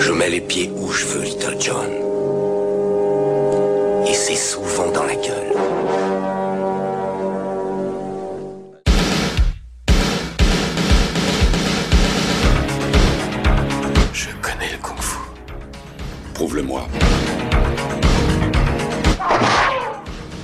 Je 0.00 0.12
mets 0.12 0.30
les 0.30 0.40
pieds 0.40 0.70
où 0.76 0.92
je 0.92 1.04
veux, 1.06 1.24
Little 1.24 1.56
John. 1.58 1.90
Et 4.06 4.14
c'est 4.14 4.36
souvent 4.36 4.90
dans 4.92 5.02
la 5.02 5.16
gueule. 5.16 5.52
Je 14.12 14.28
connais 14.40 14.70
le 14.70 14.78
kung-fu. 14.80 15.18
Prouve-le-moi. 16.32 16.86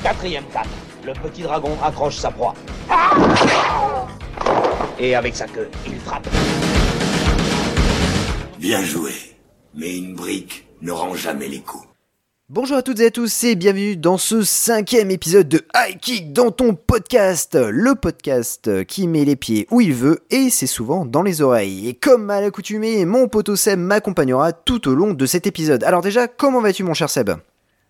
Quatrième 0.02 0.44
canne. 0.52 0.62
Le 1.06 1.12
petit 1.12 1.42
dragon 1.42 1.76
accroche 1.82 2.16
sa 2.16 2.32
proie. 2.32 2.54
Et 4.98 5.14
avec 5.14 5.36
sa 5.36 5.46
queue, 5.46 5.70
il 5.86 6.00
frappe. 6.00 6.26
Bien 8.58 8.82
joué. 8.82 9.33
Mais 9.76 9.98
une 9.98 10.14
brique 10.14 10.68
ne 10.82 10.92
rend 10.92 11.14
jamais 11.14 11.48
les 11.48 11.58
coups. 11.58 11.84
Bonjour 12.48 12.76
à 12.76 12.82
toutes 12.82 13.00
et 13.00 13.06
à 13.06 13.10
tous 13.10 13.42
et 13.42 13.56
bienvenue 13.56 13.96
dans 13.96 14.18
ce 14.18 14.42
cinquième 14.42 15.10
épisode 15.10 15.48
de 15.48 15.62
High 15.74 15.98
Kick 15.98 16.32
dans 16.32 16.52
ton 16.52 16.74
podcast, 16.74 17.56
le 17.56 17.96
podcast 17.96 18.84
qui 18.84 19.08
met 19.08 19.24
les 19.24 19.34
pieds 19.34 19.66
où 19.72 19.80
il 19.80 19.92
veut 19.92 20.20
et 20.30 20.50
c'est 20.50 20.68
souvent 20.68 21.04
dans 21.04 21.22
les 21.22 21.42
oreilles. 21.42 21.88
Et 21.88 21.94
comme 21.94 22.30
à 22.30 22.40
l'accoutumée, 22.40 23.04
mon 23.04 23.26
poteau 23.26 23.56
Seb 23.56 23.80
m'accompagnera 23.80 24.52
tout 24.52 24.86
au 24.88 24.94
long 24.94 25.12
de 25.12 25.26
cet 25.26 25.48
épisode. 25.48 25.82
Alors 25.82 26.02
déjà, 26.02 26.28
comment 26.28 26.60
vas-tu 26.60 26.84
mon 26.84 26.94
cher 26.94 27.10
Seb? 27.10 27.30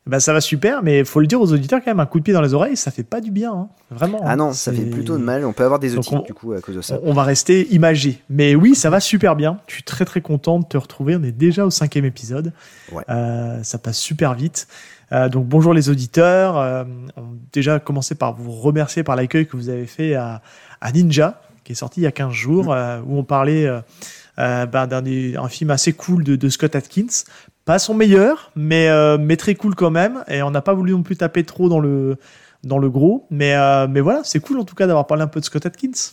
Bah 0.06 0.20
ça 0.20 0.32
va 0.34 0.40
super, 0.42 0.82
mais 0.82 1.02
faut 1.04 1.20
le 1.20 1.26
dire 1.26 1.40
aux 1.40 1.50
auditeurs 1.52 1.80
quand 1.82 1.90
même, 1.90 2.00
un 2.00 2.04
coup 2.06 2.18
de 2.18 2.24
pied 2.24 2.34
dans 2.34 2.42
les 2.42 2.52
oreilles, 2.52 2.76
ça 2.76 2.90
fait 2.90 3.04
pas 3.04 3.22
du 3.22 3.30
bien, 3.30 3.52
hein. 3.52 3.68
vraiment. 3.90 4.20
Ah 4.24 4.36
non, 4.36 4.48
hein. 4.48 4.52
ça 4.52 4.70
fait 4.72 4.84
plutôt 4.84 5.16
de 5.16 5.22
mal. 5.22 5.44
On 5.46 5.52
peut 5.54 5.64
avoir 5.64 5.78
des 5.80 5.96
outils 5.96 6.14
on- 6.14 6.20
du 6.20 6.34
coup 6.34 6.52
à 6.52 6.60
cause 6.60 6.76
de 6.76 6.82
ça. 6.82 6.98
On 7.04 7.14
va 7.14 7.22
rester 7.22 7.66
imagé. 7.72 8.22
Mais 8.28 8.54
oui, 8.54 8.74
ça 8.74 8.90
va 8.90 9.00
super 9.00 9.34
bien. 9.34 9.60
Je 9.66 9.74
suis 9.74 9.82
très 9.82 10.04
très 10.04 10.20
content 10.20 10.58
de 10.58 10.66
te 10.66 10.76
retrouver. 10.76 11.16
On 11.16 11.22
est 11.22 11.32
déjà 11.32 11.64
au 11.64 11.70
cinquième 11.70 12.04
épisode. 12.04 12.52
Ouais. 12.92 13.02
Euh, 13.08 13.62
ça 13.62 13.78
passe 13.78 13.98
super 13.98 14.34
vite. 14.34 14.68
Euh, 15.12 15.28
donc 15.30 15.46
bonjour 15.46 15.72
les 15.72 15.88
auditeurs. 15.88 16.58
Euh, 16.58 16.84
on 17.16 17.22
déjà 17.52 17.78
commencer 17.78 18.14
par 18.14 18.34
vous 18.34 18.52
remercier 18.52 19.04
par 19.04 19.16
l'accueil 19.16 19.46
que 19.46 19.56
vous 19.56 19.68
avez 19.70 19.86
fait 19.86 20.14
à, 20.14 20.42
à 20.82 20.92
Ninja, 20.92 21.40
qui 21.64 21.72
est 21.72 21.76
sorti 21.76 22.00
il 22.00 22.04
y 22.04 22.06
a 22.06 22.12
15 22.12 22.30
jours, 22.32 22.72
euh, 22.74 23.00
où 23.06 23.16
on 23.18 23.24
parlait 23.24 23.66
euh, 23.66 24.66
ben, 24.66 24.86
d'un 24.86 25.48
film 25.48 25.70
assez 25.70 25.92
cool 25.94 26.24
de, 26.24 26.36
de 26.36 26.48
Scott 26.50 26.74
Atkins. 26.76 27.24
Pas 27.64 27.78
son 27.78 27.94
meilleur, 27.94 28.50
mais, 28.56 28.88
euh, 28.88 29.16
mais 29.18 29.36
très 29.36 29.54
cool 29.54 29.74
quand 29.74 29.90
même. 29.90 30.24
Et 30.28 30.42
on 30.42 30.50
n'a 30.50 30.62
pas 30.62 30.74
voulu 30.74 30.92
non 30.92 31.02
plus 31.02 31.16
taper 31.16 31.44
trop 31.44 31.68
dans 31.68 31.80
le, 31.80 32.16
dans 32.62 32.78
le 32.78 32.90
gros. 32.90 33.26
Mais, 33.30 33.54
euh, 33.54 33.86
mais 33.88 34.00
voilà, 34.00 34.22
c'est 34.24 34.40
cool 34.40 34.58
en 34.58 34.64
tout 34.64 34.74
cas 34.74 34.86
d'avoir 34.86 35.06
parlé 35.06 35.22
un 35.22 35.28
peu 35.28 35.40
de 35.40 35.44
Scott 35.44 35.64
Atkins. 35.64 36.12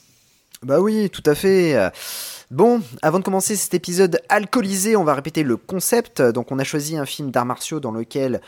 Bah 0.63 0.79
oui, 0.79 1.09
tout 1.09 1.23
à 1.25 1.35
fait. 1.35 1.91
Bon, 2.52 2.81
avant 3.02 3.17
de 3.19 3.23
commencer 3.23 3.55
cet 3.55 3.73
épisode 3.73 4.19
alcoolisé, 4.29 4.95
on 4.95 5.03
va 5.03 5.16
répéter 5.16 5.41
le 5.41 5.57
concept. 5.57 6.22
Donc 6.22 6.52
on 6.52 6.59
a 6.59 6.63
choisi 6.63 6.97
un 6.97 7.05
film 7.05 7.31
d'arts 7.31 7.45
martiaux 7.45 7.79
dans 7.79 7.91
lequel 7.91 8.41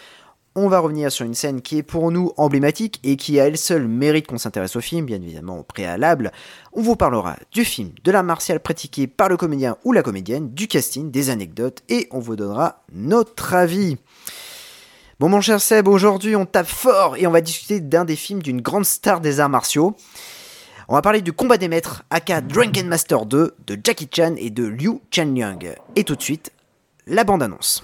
on 0.56 0.68
va 0.68 0.80
revenir 0.80 1.12
sur 1.12 1.26
une 1.26 1.34
scène 1.34 1.62
qui 1.62 1.80
est 1.80 1.84
pour 1.84 2.12
nous 2.12 2.32
emblématique 2.38 3.00
et 3.04 3.16
qui 3.16 3.40
à 3.40 3.48
elle 3.48 3.58
seule 3.58 3.88
mérite 3.88 4.28
qu'on 4.28 4.38
s'intéresse 4.38 4.76
au 4.76 4.82
film, 4.82 5.06
bien 5.06 5.22
évidemment 5.22 5.59
au 5.59 5.64
préalable. 5.64 6.32
On 6.73 6.82
vous 6.82 6.96
parlera 6.96 7.38
du 7.52 7.66
film, 7.66 7.92
de 8.04 8.12
l'art 8.12 8.23
martial 8.23 8.59
pratiqué 8.59 9.08
par 9.08 9.30
le 9.30 9.38
comédien 9.38 9.78
ou 9.84 9.94
la 9.94 10.04
comédienne, 10.04 10.52
du 10.52 10.68
casting, 10.68 11.09
des 11.09 11.30
anecdotes 11.30 11.81
et 11.90 12.08
on 12.12 12.20
vous 12.20 12.36
donnera 12.36 12.84
notre 12.92 13.54
avis. 13.56 13.98
Bon 15.20 15.30
mon 15.30 15.42
cher 15.42 15.59
Seb, 15.59 15.88
aujourd'hui 15.88 16.36
on 16.36 16.46
tape 16.46 16.68
fort 16.68 17.18
et 17.18 17.26
on 17.26 17.31
va 17.31 17.42
discuter 17.42 17.80
d'un 17.80 18.06
des 18.06 18.16
films 18.16 18.42
d'une 18.42 18.62
grande 18.62 18.86
star 18.86 19.22
des 19.22 19.40
arts 19.40 19.50
martiaux. 19.50 19.96
On 20.88 20.96
va 20.96 21.02
parler 21.02 21.22
du 21.22 21.34
combat 21.34 21.58
des 21.58 21.70
maîtres, 21.70 22.04
aka 22.09 22.42
Drunken 22.42 22.88
Master 22.88 23.26
2, 23.26 23.56
de 23.66 23.80
Jackie 23.84 24.09
Chan 24.14 24.36
et 24.38 24.50
de 24.50 24.66
Liu 24.66 25.00
Chanliang. 25.12 25.76
Et 25.96 26.04
tout 26.04 26.16
de 26.16 26.22
suite, 26.22 26.52
la 27.08 27.24
bande-annonce. 27.24 27.84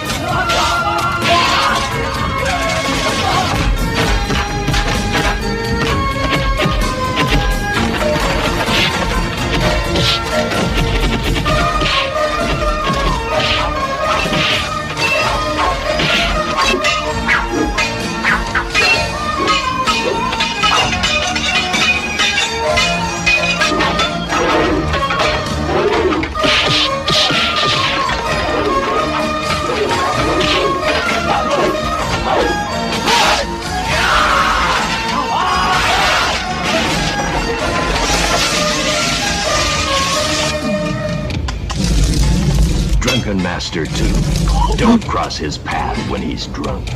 Drunken 43.73 43.83
Master 43.83 43.85
2. 43.85 44.77
Don't 44.77 44.99
cross 45.07 45.37
his 45.37 45.57
path 45.57 45.97
when 46.09 46.21
he's 46.21 46.47
drunk. 46.47 46.89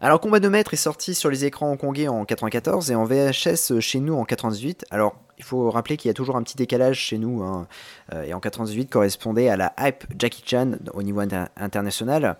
Alors, 0.00 0.20
Combat 0.20 0.38
de 0.40 0.48
maîtres 0.48 0.74
est 0.74 0.78
sorti 0.78 1.14
sur 1.14 1.30
les 1.30 1.44
écrans 1.46 1.70
hongkongais 1.72 2.08
en 2.08 2.24
94 2.24 2.90
et 2.90 2.94
en 2.94 3.04
VHS 3.04 3.80
chez 3.80 4.00
nous 4.00 4.14
en 4.14 4.24
98. 4.24 4.84
Alors, 4.90 5.16
il 5.38 5.44
faut 5.44 5.70
rappeler 5.70 5.96
qu'il 5.96 6.08
y 6.08 6.10
a 6.10 6.14
toujours 6.14 6.36
un 6.36 6.42
petit 6.42 6.56
décalage 6.56 6.98
chez 6.98 7.16
nous. 7.18 7.42
hein. 7.42 7.66
Euh, 8.12 8.22
et 8.24 8.34
en 8.34 8.40
98 8.40 8.90
correspondait 8.90 9.48
à 9.48 9.56
la 9.56 9.72
hype 9.80 10.04
Jackie 10.18 10.42
Chan 10.46 10.72
au 10.92 11.02
niveau 11.02 11.20
inter- 11.20 11.46
international. 11.56 12.36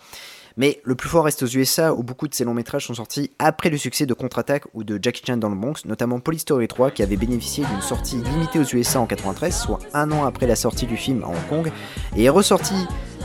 Mais 0.56 0.80
le 0.84 0.94
plus 0.94 1.08
fort 1.08 1.24
reste 1.24 1.42
aux 1.42 1.46
USA 1.48 1.92
où 1.94 2.02
beaucoup 2.04 2.28
de 2.28 2.34
ces 2.34 2.44
longs 2.44 2.54
métrages 2.54 2.86
sont 2.86 2.94
sortis 2.94 3.32
après 3.40 3.70
le 3.70 3.76
succès 3.76 4.06
de 4.06 4.14
Contre-Attaque 4.14 4.64
ou 4.72 4.84
de 4.84 5.00
Jackie 5.02 5.22
Chan 5.26 5.36
dans 5.36 5.48
le 5.48 5.56
Bronx, 5.56 5.84
notamment 5.84 6.20
Police 6.20 6.42
Story 6.42 6.68
3 6.68 6.92
qui 6.92 7.02
avait 7.02 7.16
bénéficié 7.16 7.64
d'une 7.64 7.80
sortie 7.82 8.16
limitée 8.18 8.60
aux 8.60 8.76
USA 8.76 9.00
en 9.00 9.06
93, 9.06 9.52
soit 9.52 9.80
un 9.94 10.12
an 10.12 10.24
après 10.24 10.46
la 10.46 10.54
sortie 10.54 10.86
du 10.86 10.96
film 10.96 11.24
à 11.24 11.26
Hong 11.26 11.48
Kong, 11.48 11.72
et 12.16 12.24
est 12.24 12.28
ressorti 12.28 12.74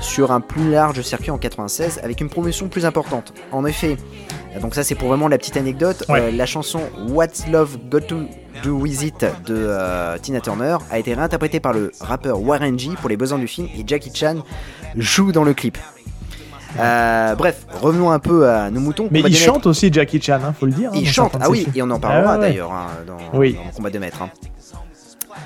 sur 0.02 0.32
un 0.32 0.42
plus 0.42 0.72
large 0.72 1.02
circuit 1.04 1.30
en 1.30 1.38
96 1.38 2.00
avec 2.04 2.20
une 2.20 2.30
promotion 2.30 2.68
plus 2.68 2.86
importante. 2.86 3.32
En 3.52 3.64
effet, 3.66 3.98
donc 4.62 4.74
ça 4.74 4.84
c'est 4.84 4.96
pour 4.96 5.10
vraiment 5.10 5.28
la 5.28 5.38
petite 5.38 5.58
anecdote, 5.58 6.06
Ouais. 6.10 6.22
euh, 6.22 6.32
la 6.32 6.48
chanson 6.48 6.80
What's 7.10 7.46
Love 7.48 7.78
Got 7.92 8.02
to 8.02 8.22
Do 8.64 8.72
With 8.78 9.04
It 9.04 9.20
de 9.46 9.56
euh, 9.56 10.18
Tina 10.18 10.42
Turner 10.42 10.78
a 10.90 10.98
été 10.98 11.14
réinterprétée 11.14 11.60
par 11.60 11.74
le 11.74 11.92
rappeur 12.00 12.42
Warren 12.42 12.80
G 12.80 12.90
pour 13.00 13.10
les 13.10 13.18
besoins 13.18 13.38
du 13.38 13.48
film 13.48 13.68
et 13.78 13.84
Jackie 13.86 14.12
Chan 14.14 14.38
joue 14.96 15.32
dans 15.32 15.44
le 15.44 15.54
clip. 15.54 15.78
Euh, 16.78 17.36
bref, 17.36 17.66
revenons 17.82 18.12
un 18.12 18.20
peu 18.20 18.48
à 18.50 18.70
nos 18.70 18.80
moutons. 18.80 19.08
Mais 19.12 19.22
il 19.22 19.36
chante 19.36 19.66
aussi 19.66 19.92
Jackie 19.92 20.22
Chan, 20.22 20.40
hein, 20.44 20.54
faut 20.58 20.66
le 20.68 20.72
dire. 20.74 20.90
hein, 20.92 20.96
Il 20.98 21.08
chante, 21.10 21.34
ah 21.40 21.50
oui, 21.50 21.66
et 21.76 21.82
on 21.82 21.90
en 21.90 22.00
parlera 22.00 22.34
Ah 22.34 22.36
ouais. 22.40 22.42
d'ailleurs 22.50 22.72
hein, 22.72 22.88
dans, 23.08 23.18
Oui. 23.40 23.54
dans 23.54 23.72
Combat 23.72 23.90
de 23.90 23.98
Maître. 24.00 24.22
hein. 24.22 24.30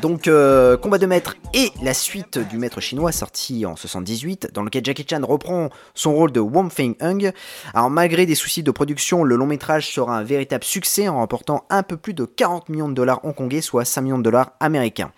Donc, 0.02 0.28
euh, 0.28 0.76
Combat 0.76 0.98
de 0.98 1.06
Maître 1.06 1.36
et 1.54 1.72
la 1.82 1.94
suite 1.94 2.38
du 2.50 2.58
Maître 2.58 2.82
chinois 2.82 3.14
sorti 3.14 3.66
en 3.66 3.78
78, 3.78 4.50
dans 4.54 4.64
lequel 4.64 4.84
Jackie 4.84 5.06
Chan 5.10 5.22
reprend 5.24 5.70
son 5.94 6.14
rôle 6.14 6.32
de 6.34 6.42
Wong 6.42 6.70
Feng 6.72 6.96
Hung. 7.00 7.32
Alors, 7.74 7.90
malgré 7.90 8.26
des 8.26 8.36
soucis 8.36 8.64
de 8.64 8.72
production, 8.72 9.24
le 9.24 9.38
long 9.38 9.46
métrage 9.46 9.90
sera 9.94 10.18
un 10.18 10.24
véritable 10.24 10.66
succès 10.66 11.08
en 11.08 11.18
remportant 11.18 11.64
un 11.70 11.84
peu 11.84 11.96
plus 11.96 12.14
de 12.14 12.26
40 12.26 12.68
millions 12.68 12.90
de 12.90 12.94
dollars 12.96 13.24
hongkongais, 13.24 13.62
soit 13.62 13.86
5 13.86 14.02
millions 14.02 14.18
de 14.18 14.24
dollars 14.24 14.52
américains. 14.60 15.12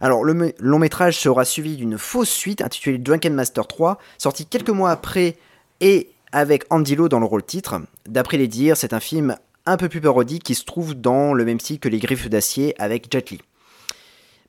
Alors, 0.00 0.24
le 0.24 0.52
long 0.60 0.78
métrage 0.78 1.18
sera 1.18 1.44
suivi 1.44 1.76
d'une 1.76 1.98
fausse 1.98 2.30
suite 2.30 2.60
intitulée 2.60 2.98
Drunken 2.98 3.34
Master 3.34 3.66
3, 3.66 3.98
sortie 4.18 4.46
quelques 4.46 4.70
mois 4.70 4.90
après 4.90 5.36
et 5.80 6.10
avec 6.32 6.64
Andy 6.70 6.96
Lau 6.96 7.08
dans 7.08 7.20
le 7.20 7.26
rôle 7.26 7.44
titre. 7.44 7.80
D'après 8.06 8.36
les 8.36 8.48
dires, 8.48 8.76
c'est 8.76 8.92
un 8.92 9.00
film 9.00 9.36
un 9.64 9.76
peu 9.76 9.88
plus 9.88 10.00
parodique 10.00 10.42
qui 10.44 10.54
se 10.54 10.64
trouve 10.64 10.94
dans 10.94 11.32
le 11.32 11.44
même 11.44 11.60
style 11.60 11.80
que 11.80 11.88
Les 11.88 11.98
Griffes 11.98 12.28
d'Acier 12.28 12.74
avec 12.80 13.10
Jet 13.10 13.30
Li. 13.30 13.40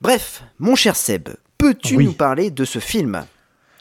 Bref, 0.01 0.43
mon 0.59 0.75
cher 0.75 0.95
Seb, 0.95 1.29
peux-tu 1.57 1.95
Oui. 1.95 2.05
nous 2.05 2.13
parler 2.13 2.51
de 2.51 2.65
ce 2.65 2.79
film? 2.79 3.25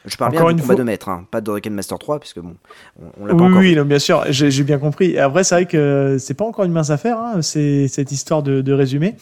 Je 0.07 0.17
parle 0.17 0.31
Encore 0.35 0.47
bien 0.47 0.51
une 0.53 0.57
du 0.57 0.63
combat 0.63 0.75
fois- 0.75 0.79
de 0.79 0.87
maître, 0.87 1.09
hein, 1.09 1.27
pas 1.31 1.41
de 1.41 1.47
Drunken 1.47 1.75
Master 1.75 1.99
3, 1.99 2.21
puisque 2.21 2.39
bon, 2.39 2.55
on, 3.01 3.23
on 3.23 3.27
l'a 3.27 3.33
Oui, 3.35 3.39
pas 3.39 3.45
encore 3.45 3.59
oui, 3.59 3.75
non, 3.75 3.85
bien 3.85 3.99
sûr, 3.99 4.25
j'ai 4.31 4.63
bien 4.63 4.79
compris. 4.79 5.11
Et 5.13 5.19
après, 5.19 5.43
c'est 5.45 5.55
vrai 5.57 5.67
que 5.67 6.17
c'est 6.19 6.35
pas 6.35 6.45
encore 6.45 6.65
une 6.65 6.73
mince 6.73 6.91
affaire, 6.91 7.19
hein, 7.19 7.43
c'est 7.43 7.89
cette 7.89 8.13
histoire 8.13 8.43
de, 8.43 8.61
de 8.61 8.73
résumé. 8.73 9.17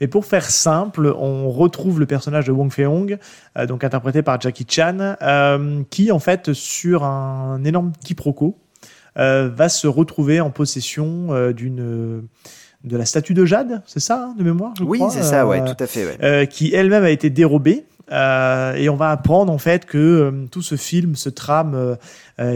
Mais 0.00 0.08
pour 0.08 0.24
faire 0.24 0.50
simple, 0.50 1.12
on 1.16 1.48
retrouve 1.50 2.00
le 2.00 2.06
personnage 2.06 2.46
de 2.46 2.52
Wong 2.52 2.72
Fei-hong, 2.72 3.18
euh, 3.58 3.66
donc 3.66 3.84
interprété 3.84 4.22
par 4.22 4.40
Jackie 4.40 4.66
Chan, 4.68 5.16
euh, 5.22 5.82
qui 5.90 6.10
en 6.10 6.18
fait, 6.18 6.52
sur 6.54 7.04
un 7.04 7.62
énorme 7.64 7.92
quiproquo, 8.04 8.56
euh, 9.18 9.50
va 9.54 9.68
se 9.68 9.86
retrouver 9.86 10.40
en 10.40 10.50
possession 10.50 11.50
d'une 11.52 12.22
de 12.84 12.96
la 12.96 13.04
statue 13.04 13.34
de 13.34 13.44
Jade, 13.44 13.82
c'est 13.86 14.00
ça, 14.00 14.28
hein, 14.30 14.34
de 14.38 14.42
mémoire 14.44 14.72
je 14.76 14.82
Oui, 14.84 15.00
c'est 15.10 15.22
ça, 15.22 15.46
ouais, 15.46 15.60
euh, 15.60 15.66
tout 15.72 15.82
à 15.82 15.86
fait. 15.86 16.04
ouais. 16.04 16.16
euh, 16.22 16.44
qui 16.46 16.74
elle-même 16.74 17.04
a 17.04 17.10
été 17.10 17.30
dérobée. 17.30 17.84
Euh, 18.10 18.74
et 18.74 18.88
on 18.90 18.96
va 18.96 19.10
apprendre 19.10 19.50
en 19.52 19.56
fait 19.58 19.86
que 19.86 19.96
euh, 19.96 20.32
tout 20.50 20.60
ce 20.60 20.74
film 20.74 21.14
se 21.14 21.28
trame. 21.30 21.74
euh, 21.74 21.96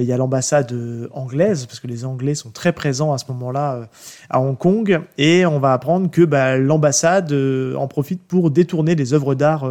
Il 0.00 0.04
y 0.04 0.12
a 0.12 0.16
l'ambassade 0.16 0.74
anglaise 1.12 1.64
parce 1.66 1.78
que 1.80 1.86
les 1.86 2.04
Anglais 2.04 2.34
sont 2.34 2.50
très 2.50 2.72
présents 2.72 3.12
à 3.12 3.18
ce 3.18 3.24
moment-là 3.28 3.82
à 4.28 4.40
Hong 4.40 4.58
Kong, 4.58 5.00
et 5.16 5.46
on 5.46 5.60
va 5.60 5.72
apprendre 5.72 6.10
que 6.10 6.22
bah, 6.22 6.58
l'ambassade 6.58 7.32
en 7.32 7.86
profite 7.86 8.20
pour 8.26 8.50
détourner 8.50 8.96
les 8.96 9.14
œuvres 9.14 9.34
d'art 9.36 9.70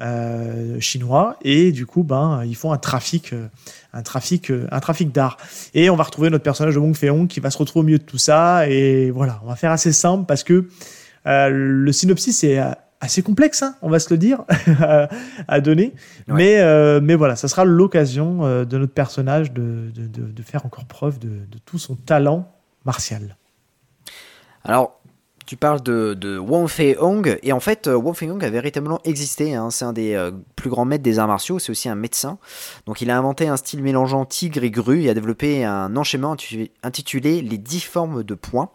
euh, 0.00 0.80
chinois 0.80 1.36
et 1.42 1.70
du 1.70 1.86
coup 1.86 2.02
ben 2.02 2.42
ils 2.44 2.56
font 2.56 2.72
un 2.72 2.78
trafic, 2.78 3.32
euh, 3.32 3.46
un 3.92 4.02
trafic, 4.02 4.50
euh, 4.50 4.66
un 4.72 4.80
trafic 4.80 5.12
d'art. 5.12 5.36
Et 5.72 5.88
on 5.90 5.96
va 5.96 6.02
retrouver 6.04 6.30
notre 6.30 6.42
personnage 6.44 6.74
de 6.74 6.80
Wong 6.80 6.94
Fei-hong 6.96 7.28
qui 7.28 7.40
va 7.40 7.50
se 7.50 7.58
retrouver 7.58 7.82
au 7.82 7.86
milieu 7.86 7.98
de 7.98 8.04
tout 8.04 8.18
ça. 8.18 8.68
Et 8.68 9.10
voilà, 9.12 9.40
on 9.44 9.48
va 9.48 9.56
faire 9.56 9.70
assez 9.70 9.92
simple 9.92 10.24
parce 10.26 10.42
que 10.42 10.68
euh, 11.26 11.48
le 11.50 11.92
synopsis 11.92 12.42
est 12.44 12.60
assez 13.00 13.22
complexe, 13.22 13.62
hein, 13.62 13.76
on 13.82 13.90
va 13.90 13.98
se 13.98 14.08
le 14.12 14.18
dire, 14.18 14.44
à- 15.48 15.60
donner. 15.60 15.92
Ouais. 16.26 16.34
Mais, 16.34 16.60
euh, 16.60 17.00
mais 17.02 17.14
voilà, 17.14 17.36
ça 17.36 17.48
sera 17.48 17.64
l'occasion 17.64 18.64
de 18.64 18.78
notre 18.78 18.94
personnage 18.94 19.52
de, 19.52 19.90
de, 19.94 20.06
de- 20.06 20.32
de 20.32 20.42
faire 20.42 20.64
encore 20.66 20.86
preuve 20.86 21.18
de, 21.18 21.28
de 21.28 21.58
tout 21.66 21.78
son 21.78 21.94
talent 21.96 22.50
martial. 22.84 23.36
Alors, 24.64 25.00
tu 25.46 25.56
parles 25.56 25.82
de, 25.82 26.14
de 26.14 26.38
Wang 26.38 26.68
Fei-hong, 26.68 27.38
et 27.42 27.52
en 27.52 27.60
fait, 27.60 27.86
euh, 27.86 27.94
Wang 27.96 28.14
Fei-hong 28.14 28.42
a 28.44 28.50
véritablement 28.50 29.00
existé. 29.04 29.54
hein. 29.54 29.70
C'est 29.70 29.84
un 29.84 29.92
des 29.92 30.14
euh, 30.14 30.30
plus 30.56 30.70
grands 30.70 30.84
maîtres 30.84 31.02
des 31.02 31.18
arts 31.18 31.28
martiaux, 31.28 31.58
c'est 31.58 31.70
aussi 31.70 31.88
un 31.88 31.94
médecin. 31.94 32.38
Donc, 32.86 33.00
il 33.00 33.10
a 33.10 33.18
inventé 33.18 33.48
un 33.48 33.56
style 33.56 33.82
mélangeant 33.82 34.24
tigre 34.24 34.64
et 34.64 34.70
grue 34.70 35.02
et 35.02 35.10
a 35.10 35.14
développé 35.14 35.64
un 35.64 35.96
enchaînement 35.96 36.36
intitulé 36.82 37.42
Les 37.42 37.58
dix 37.58 37.80
formes 37.80 38.22
de 38.22 38.34
points. 38.34 38.70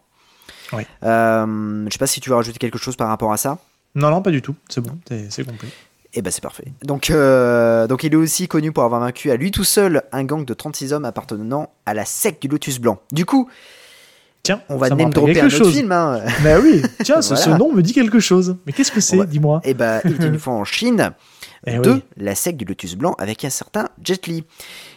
Ouais. 0.74 0.86
Euh, 1.04 1.86
je 1.88 1.92
sais 1.92 1.98
pas 2.00 2.08
si 2.08 2.20
tu 2.22 2.30
veux 2.30 2.36
rajouter 2.36 2.60
quelque 2.60 2.78
chose 2.78 2.96
par 2.96 3.08
rapport 3.08 3.32
à 3.34 3.38
ça. 3.38 3.58
Non, 3.96 4.12
non, 4.12 4.22
pas 4.22 4.30
du 4.32 4.42
tout, 4.42 4.56
c'est 4.70 4.82
bon, 4.82 4.92
c'est 5.08 5.32
c'est 5.32 5.44
compris. 5.44 5.68
Eh 6.14 6.22
ben 6.24 6.32
c'est 6.32 6.42
parfait. 6.42 6.66
Donc, 6.84 7.10
euh, 7.10 7.86
donc 7.88 8.04
il 8.04 8.14
est 8.14 8.16
aussi 8.16 8.48
connu 8.48 8.72
pour 8.72 8.84
avoir 8.84 9.00
vaincu 9.02 9.30
à 9.32 9.36
lui 9.36 9.52
tout 9.52 9.64
seul 9.64 10.04
un 10.12 10.24
gang 10.24 10.44
de 10.44 10.54
36 10.54 10.94
hommes 10.94 11.06
appartenant 11.06 11.70
à 11.86 11.94
la 11.94 12.04
secte 12.06 12.42
du 12.42 12.48
Lotus 12.48 12.80
Blanc. 12.80 13.00
Du 13.12 13.26
coup, 13.26 13.48
Tiens, 14.44 14.62
on 14.70 14.78
va 14.78 14.90
name 14.90 15.10
dropper 15.12 15.34
quelque 15.34 15.44
un 15.44 15.48
autre 15.48 15.58
chose. 15.58 15.74
film. 15.76 15.92
Hein. 15.92 16.22
Bah 16.44 16.60
oui, 16.62 16.82
tiens, 17.04 17.22
ce, 17.22 17.50
nom 17.58 17.72
me 17.74 17.82
dit 17.82 17.94
quelque 17.94 18.20
chose. 18.20 18.56
Mais 18.66 18.72
qu'est-ce 18.74 18.92
que 18.92 19.02
c'est, 19.02 19.18
va- 19.18 19.26
dis-moi 19.26 19.62
Eh 19.64 19.74
ben, 19.74 20.02
il 20.06 20.14
était 20.16 20.28
une 20.28 20.40
fois 20.40 20.54
en 20.54 20.64
Chine 20.66 21.12
Eh 21.68 21.78
de 21.78 21.92
oui. 21.92 22.04
la 22.18 22.36
secte 22.36 22.58
du 22.58 22.66
Lotus 22.66 22.96
Blanc 22.96 23.16
avec 23.20 23.44
un 23.46 23.50
certain 23.50 23.90
Jet 24.04 24.28
Li. 24.28 24.44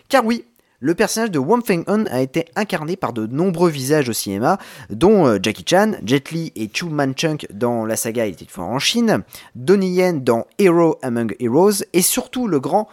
Car 0.09 0.25
oui, 0.25 0.45
le 0.79 0.95
personnage 0.95 1.31
de 1.31 1.39
Wang 1.39 1.63
Feng-hun 1.65 2.07
a 2.11 2.21
été 2.23 2.47
incarné 2.57 2.97
par 2.97 3.13
de 3.13 3.27
nombreux 3.27 3.71
visages 3.71 4.09
au 4.09 4.13
cinéma, 4.13 4.59
dont 4.91 5.27
euh, 5.27 5.39
Jackie 5.43 5.65
Chan, 5.69 5.93
Jet 6.05 6.31
Li 6.33 6.53
et 6.57 6.69
Chu 6.73 6.87
Man-chunk 6.87 7.47
dans 7.53 7.85
la 7.85 7.95
saga 7.97 8.27
Il 8.27 8.33
était 8.35 8.45
une 8.45 8.51
fois 8.51 8.65
en 8.65 8.79
Chine, 8.81 9.23
Donnie 9.55 9.91
Yen 9.93 10.23
dans 10.25 10.47
Hero 10.59 10.99
Among 11.03 11.35
Heroes, 11.41 11.85
et 11.93 12.03
surtout 12.03 12.49
le 12.49 12.59
grand 12.59 12.89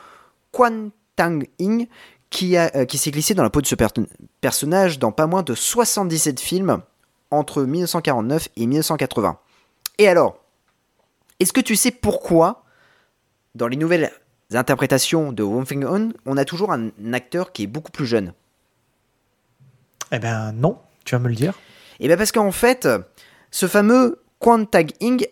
Quan 0.51 0.89
Tang-ing 1.15 1.87
qui, 2.29 2.57
a- 2.57 2.71
euh, 2.75 2.85
qui 2.85 2.97
s'est 2.97 3.11
glissé 3.11 3.33
dans 3.33 3.43
la 3.43 3.49
peau 3.49 3.61
de 3.61 3.65
ce 3.67 3.75
per- 3.75 3.87
personnage 4.41 4.99
dans 4.99 5.11
pas 5.11 5.27
moins 5.27 5.43
de 5.43 5.55
77 5.55 6.39
films 6.39 6.81
entre 7.31 7.63
1949 7.63 8.49
et 8.55 8.65
1980. 8.67 9.37
Et 9.97 10.07
alors, 10.07 10.37
est-ce 11.39 11.53
que 11.53 11.61
tu 11.61 11.75
sais 11.75 11.91
pourquoi, 11.91 12.63
dans 13.55 13.67
les 13.67 13.77
nouvelles 13.77 14.11
interprétations 14.53 15.31
de 15.31 15.43
Wong 15.43 15.65
Feng-hun, 15.65 16.09
on 16.25 16.37
a 16.37 16.45
toujours 16.45 16.71
un 16.71 16.89
acteur 17.13 17.51
qui 17.51 17.63
est 17.63 17.67
beaucoup 17.67 17.91
plus 17.91 18.05
jeune? 18.05 18.33
Eh 20.11 20.19
ben 20.19 20.51
non, 20.53 20.77
tu 21.05 21.13
vas 21.15 21.19
me 21.19 21.29
le 21.29 21.35
dire? 21.35 21.53
Et 21.99 22.07
bien 22.07 22.17
parce 22.17 22.31
qu'en 22.31 22.51
fait, 22.51 22.87
ce 23.51 23.67
fameux 23.67 24.21
Quan 24.39 24.65
Tag-ing 24.65 25.25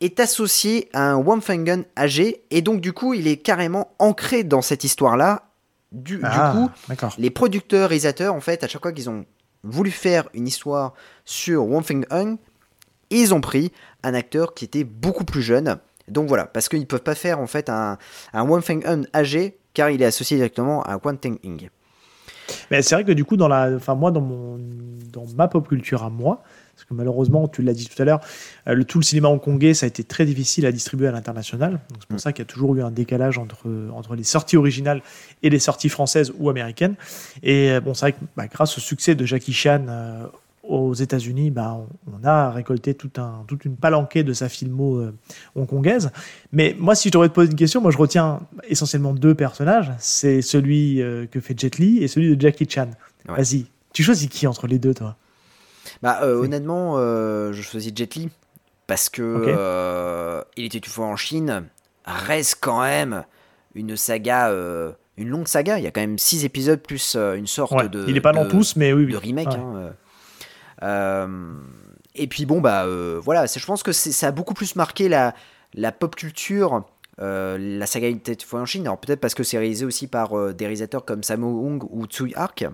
est 0.00 0.20
associé 0.20 0.88
à 0.92 1.10
un 1.10 1.16
Wang 1.16 1.40
Feng-hun 1.42 1.82
âgé, 1.96 2.42
et 2.50 2.62
donc 2.62 2.80
du 2.80 2.92
coup, 2.92 3.14
il 3.14 3.26
est 3.26 3.38
carrément 3.38 3.92
ancré 3.98 4.44
dans 4.44 4.62
cette 4.62 4.84
histoire-là. 4.84 5.49
Du, 5.92 6.16
du 6.18 6.22
Ah, 6.24 6.52
coup, 6.54 6.70
les 7.18 7.30
producteurs, 7.30 7.88
réalisateurs, 7.88 8.34
en 8.34 8.40
fait, 8.40 8.62
à 8.62 8.68
chaque 8.68 8.82
fois 8.82 8.92
qu'ils 8.92 9.10
ont 9.10 9.24
voulu 9.64 9.90
faire 9.90 10.28
une 10.34 10.46
histoire 10.46 10.94
sur 11.24 11.66
Wong 11.66 11.82
Feng-hun, 11.84 12.36
ils 13.10 13.34
ont 13.34 13.40
pris 13.40 13.72
un 14.02 14.14
acteur 14.14 14.54
qui 14.54 14.64
était 14.64 14.84
beaucoup 14.84 15.24
plus 15.24 15.42
jeune. 15.42 15.78
Donc 16.08 16.28
voilà, 16.28 16.46
parce 16.46 16.68
qu'ils 16.68 16.80
ne 16.80 16.84
peuvent 16.84 17.02
pas 17.02 17.14
faire 17.14 17.40
en 17.40 17.46
fait 17.46 17.68
un, 17.68 17.98
un 18.32 18.42
Wong 18.44 18.62
Feng-hun 18.62 19.02
âgé, 19.14 19.58
car 19.74 19.90
il 19.90 20.00
est 20.02 20.06
associé 20.06 20.36
directement 20.36 20.82
à 20.84 20.98
Quan 20.98 21.16
Teng-ing. 21.16 21.70
Mais 22.70 22.82
c'est 22.82 22.94
vrai 22.96 23.04
que 23.04 23.12
du 23.12 23.24
coup, 23.24 23.36
dans 23.36 23.48
la, 23.48 23.70
enfin 23.76 23.94
moi, 23.94 24.10
dans 24.10 24.20
mon, 24.20 24.58
dans 25.12 25.24
ma 25.36 25.46
pop 25.48 25.68
culture 25.68 26.02
à 26.02 26.10
moi, 26.10 26.42
parce 26.80 26.88
que 26.88 26.94
malheureusement, 26.94 27.46
tu 27.46 27.60
l'as 27.60 27.74
dit 27.74 27.86
tout 27.86 28.00
à 28.00 28.06
l'heure, 28.06 28.20
euh, 28.66 28.74
le 28.74 28.84
tout 28.84 28.98
le 28.98 29.04
cinéma 29.04 29.28
hongkongais, 29.28 29.74
ça 29.74 29.84
a 29.84 29.88
été 29.88 30.02
très 30.02 30.24
difficile 30.24 30.64
à 30.64 30.72
distribuer 30.72 31.08
à 31.08 31.12
l'international. 31.12 31.80
C'est 31.98 32.06
pour 32.06 32.16
Mm. 32.16 32.18
ça 32.18 32.32
qu'il 32.32 32.42
y 32.42 32.48
a 32.48 32.50
toujours 32.50 32.74
eu 32.74 32.82
un 32.82 32.90
décalage 32.90 33.36
entre 33.36 33.68
entre 33.92 34.14
les 34.14 34.24
sorties 34.24 34.56
originales 34.56 35.02
et 35.42 35.50
les 35.50 35.58
sorties 35.58 35.90
françaises 35.90 36.32
ou 36.38 36.48
américaines. 36.48 36.94
Et 37.42 37.70
euh, 37.70 37.80
bon, 37.80 37.92
c'est 37.92 38.06
vrai 38.06 38.12
que 38.12 38.18
bah, 38.36 38.46
grâce 38.46 38.78
au 38.78 38.80
succès 38.80 39.14
de 39.14 39.26
Jackie 39.26 39.52
Chan 39.52 39.84
euh, 39.88 40.26
aux 40.62 40.94
États-Unis, 40.94 41.50
bah, 41.50 41.76
on, 42.06 42.12
on 42.22 42.24
a 42.26 42.50
récolté 42.50 42.94
tout 42.94 43.10
un, 43.18 43.44
toute 43.46 43.64
une 43.64 43.76
palanquée 43.76 44.22
de 44.22 44.32
sa 44.32 44.48
filmo 44.48 44.98
euh, 45.00 45.12
hongkongaise. 45.56 46.10
Mais 46.52 46.74
moi, 46.78 46.94
si 46.94 47.08
je 47.08 47.12
devrais 47.12 47.28
te 47.28 47.34
poser 47.34 47.50
une 47.50 47.56
question, 47.56 47.80
moi 47.82 47.90
je 47.90 47.98
retiens 47.98 48.40
essentiellement 48.68 49.12
deux 49.12 49.34
personnages. 49.34 49.92
C'est 49.98 50.40
celui 50.42 51.02
euh, 51.02 51.26
que 51.26 51.40
fait 51.40 51.58
Jet 51.58 51.76
Li 51.78 51.98
et 52.02 52.08
celui 52.08 52.34
de 52.34 52.40
Jackie 52.40 52.66
Chan. 52.70 52.88
Ouais. 53.28 53.36
Vas-y, 53.36 53.66
tu 53.92 54.02
choisis 54.02 54.28
qui 54.28 54.46
entre 54.46 54.66
les 54.66 54.78
deux, 54.78 54.94
toi? 54.94 55.16
Bah, 56.02 56.20
euh, 56.22 56.36
honnêtement, 56.36 56.94
euh, 56.96 57.52
je 57.52 57.62
choisis 57.62 57.92
Jet 57.94 58.14
Li 58.14 58.30
parce 58.86 59.08
que 59.08 59.22
euh, 59.22 60.42
il 60.56 60.64
était 60.64 60.78
une 60.78 60.84
fois 60.84 61.06
en 61.06 61.16
Chine 61.16 61.64
reste 62.04 62.58
quand 62.60 62.82
même 62.82 63.24
une 63.74 63.96
saga, 63.96 64.50
une 65.16 65.28
longue 65.28 65.46
saga. 65.46 65.78
Il 65.78 65.84
y 65.84 65.86
a 65.86 65.90
quand 65.90 66.00
même 66.00 66.18
six 66.18 66.44
épisodes 66.44 66.80
plus 66.80 67.14
une 67.14 67.46
sorte 67.46 67.72
Ouais, 67.72 67.88
de. 67.88 68.04
Il 68.08 68.16
est 68.16 68.22
pas 68.22 68.32
dans 68.32 68.48
tous, 68.48 68.76
mais 68.76 68.92
oui, 68.92 69.04
oui. 69.04 69.12
de 69.12 69.16
remake. 69.16 69.48
Ouais. 69.48 69.90
hein, 70.82 71.20
et 72.16 72.26
puis 72.26 72.46
bon, 72.46 72.60
bah 72.60 72.86
voilà, 73.20 73.46
je 73.46 73.64
pense 73.64 73.82
que 73.82 73.92
ça 73.92 74.28
a 74.28 74.32
beaucoup 74.32 74.54
plus 74.54 74.74
marqué 74.74 75.08
la, 75.08 75.34
la 75.74 75.92
pop 75.92 76.16
culture, 76.16 76.84
euh, 77.20 77.58
la 77.58 77.86
saga 77.86 78.08
Une 78.08 78.20
fois 78.44 78.60
en 78.60 78.66
Chine. 78.66 78.82
Alors 78.86 78.98
peut-être 78.98 79.20
parce 79.20 79.34
que 79.34 79.42
c'est 79.42 79.58
réalisé 79.58 79.84
aussi 79.84 80.06
par 80.06 80.38
euh, 80.38 80.52
des 80.52 80.64
réalisateurs 80.64 81.04
comme 81.04 81.22
Sammo 81.22 81.66
Hung 81.66 81.82
ou 81.90 82.06
Tsui 82.06 82.32
Hark. 82.34 82.64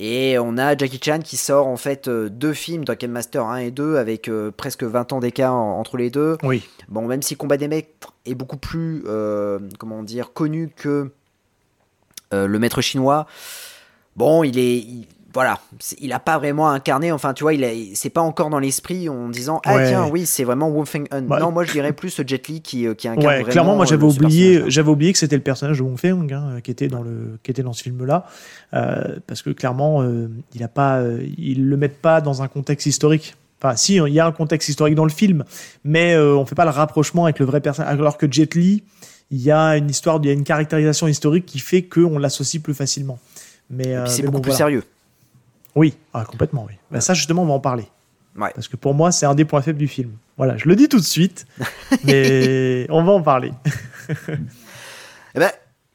Et 0.00 0.38
on 0.38 0.56
a 0.58 0.76
Jackie 0.76 1.00
Chan 1.04 1.18
qui 1.24 1.36
sort 1.36 1.66
en 1.66 1.76
fait 1.76 2.06
euh, 2.06 2.28
deux 2.28 2.52
films, 2.52 2.84
Duncan 2.84 3.08
Master 3.08 3.44
1 3.46 3.56
et 3.56 3.70
2, 3.72 3.96
avec 3.96 4.28
euh, 4.28 4.52
presque 4.56 4.84
20 4.84 5.12
ans 5.12 5.18
d'écart 5.18 5.54
en- 5.54 5.78
entre 5.80 5.96
les 5.96 6.08
deux. 6.10 6.36
Oui, 6.44 6.62
Bon, 6.88 7.06
même 7.06 7.20
si 7.22 7.34
Combat 7.36 7.56
des 7.56 7.66
Maîtres 7.68 8.12
est 8.24 8.34
beaucoup 8.36 8.56
plus, 8.58 9.02
euh, 9.06 9.58
comment 9.78 10.02
dire, 10.04 10.32
connu 10.32 10.70
que 10.74 11.10
euh, 12.32 12.46
le 12.46 12.58
maître 12.60 12.80
chinois, 12.80 13.26
bon, 14.16 14.44
il 14.44 14.58
est, 14.58 14.76
il- 14.78 15.08
voilà, 15.34 15.60
il 16.00 16.12
a 16.14 16.18
pas 16.18 16.38
vraiment 16.38 16.70
incarné, 16.70 17.12
enfin, 17.12 17.34
tu 17.34 17.42
vois, 17.44 17.52
il 17.52 17.62
est, 17.62 17.94
c'est 17.94 18.08
pas 18.08 18.22
encore 18.22 18.48
dans 18.48 18.58
l'esprit 18.58 19.10
en 19.10 19.28
disant, 19.28 19.60
ah 19.66 19.76
Ouais. 19.76 19.88
tiens, 19.88 20.08
oui, 20.10 20.24
c'est 20.24 20.42
vraiment 20.44 20.70
Wu 20.70 20.86
Feng-hun. 20.86 21.22
Bah, 21.22 21.38
non, 21.38 21.52
moi 21.52 21.64
je 21.64 21.72
dirais 21.72 21.92
plus 21.92 22.18
Jet 22.26 22.48
Li 22.48 22.62
qui, 22.62 22.86
euh, 22.86 22.94
qui 22.94 23.08
incarne 23.08 23.26
ouais, 23.26 23.34
vraiment. 23.40 23.50
clairement, 23.52 23.76
moi 23.76 23.84
j'avais 23.84 24.04
euh, 24.06 24.10
ce 24.10 24.16
oublié, 24.16 24.44
personnage-là. 24.44 24.70
j'avais 24.70 24.88
oublié 24.88 25.12
que 25.12 25.18
c'était 25.18 25.36
le 25.36 25.42
personnage 25.42 25.78
de 25.78 25.82
Wong 25.82 25.98
Fei-hung 25.98 26.32
hein, 26.32 26.60
qui 26.64 26.70
était 26.70 26.88
dans 26.88 27.02
le, 27.02 27.38
qui 27.42 27.50
était 27.50 27.62
dans 27.62 27.74
ce 27.74 27.82
film-là, 27.82 28.24
Euh, 28.74 29.16
parce 29.26 29.42
que 29.42 29.50
clairement, 29.50 30.02
euh, 30.02 30.28
il 30.54 30.62
a 30.62 30.68
pas, 30.68 30.98
euh, 30.98 31.22
ils 31.38 31.66
le 31.68 31.76
mettent 31.76 32.00
pas 32.00 32.20
dans 32.20 32.42
un 32.42 32.48
contexte 32.48 32.86
historique. 32.86 33.34
Enfin, 33.62 33.76
si, 33.76 33.96
il 33.96 34.12
y 34.12 34.20
a 34.20 34.26
un 34.26 34.32
contexte 34.32 34.68
historique 34.68 34.94
dans 34.94 35.04
le 35.04 35.10
film, 35.10 35.44
mais 35.84 36.16
on 36.16 36.46
fait 36.46 36.54
pas 36.54 36.64
le 36.64 36.70
rapprochement 36.70 37.24
avec 37.24 37.38
le 37.38 37.44
vrai 37.46 37.60
personnage. 37.60 37.92
Alors 37.98 38.16
que 38.16 38.30
Jet 38.30 38.54
Li, 38.54 38.82
il 39.30 39.42
y 39.42 39.50
a 39.50 39.76
une 39.76 39.90
histoire, 39.90 40.20
il 40.22 40.26
y 40.26 40.30
a 40.30 40.32
une 40.32 40.44
caractérisation 40.44 41.06
historique 41.08 41.44
qui 41.44 41.58
fait 41.58 41.82
qu'on 41.82 42.18
l'associe 42.18 42.62
plus 42.62 42.74
facilement. 42.74 43.18
Mais, 43.68 43.94
c'est 44.06 44.22
beaucoup 44.22 44.40
plus 44.40 44.52
sérieux. 44.52 44.84
Oui, 45.78 45.96
ah, 46.12 46.24
complètement, 46.24 46.66
oui. 46.68 46.74
Bah, 46.90 47.00
ça, 47.00 47.14
justement, 47.14 47.42
on 47.42 47.46
va 47.46 47.52
en 47.52 47.60
parler. 47.60 47.84
Ouais. 48.36 48.50
Parce 48.52 48.66
que 48.66 48.74
pour 48.74 48.94
moi, 48.94 49.12
c'est 49.12 49.26
un 49.26 49.36
des 49.36 49.44
points 49.44 49.62
faibles 49.62 49.78
du 49.78 49.86
film. 49.86 50.10
Voilà, 50.36 50.56
je 50.56 50.68
le 50.68 50.74
dis 50.74 50.88
tout 50.88 50.98
de 50.98 51.04
suite, 51.04 51.46
mais 52.04 52.84
on 52.90 53.04
va 53.04 53.12
en 53.12 53.22
parler. 53.22 53.52
Eh 55.34 55.40
ben, 55.40 55.50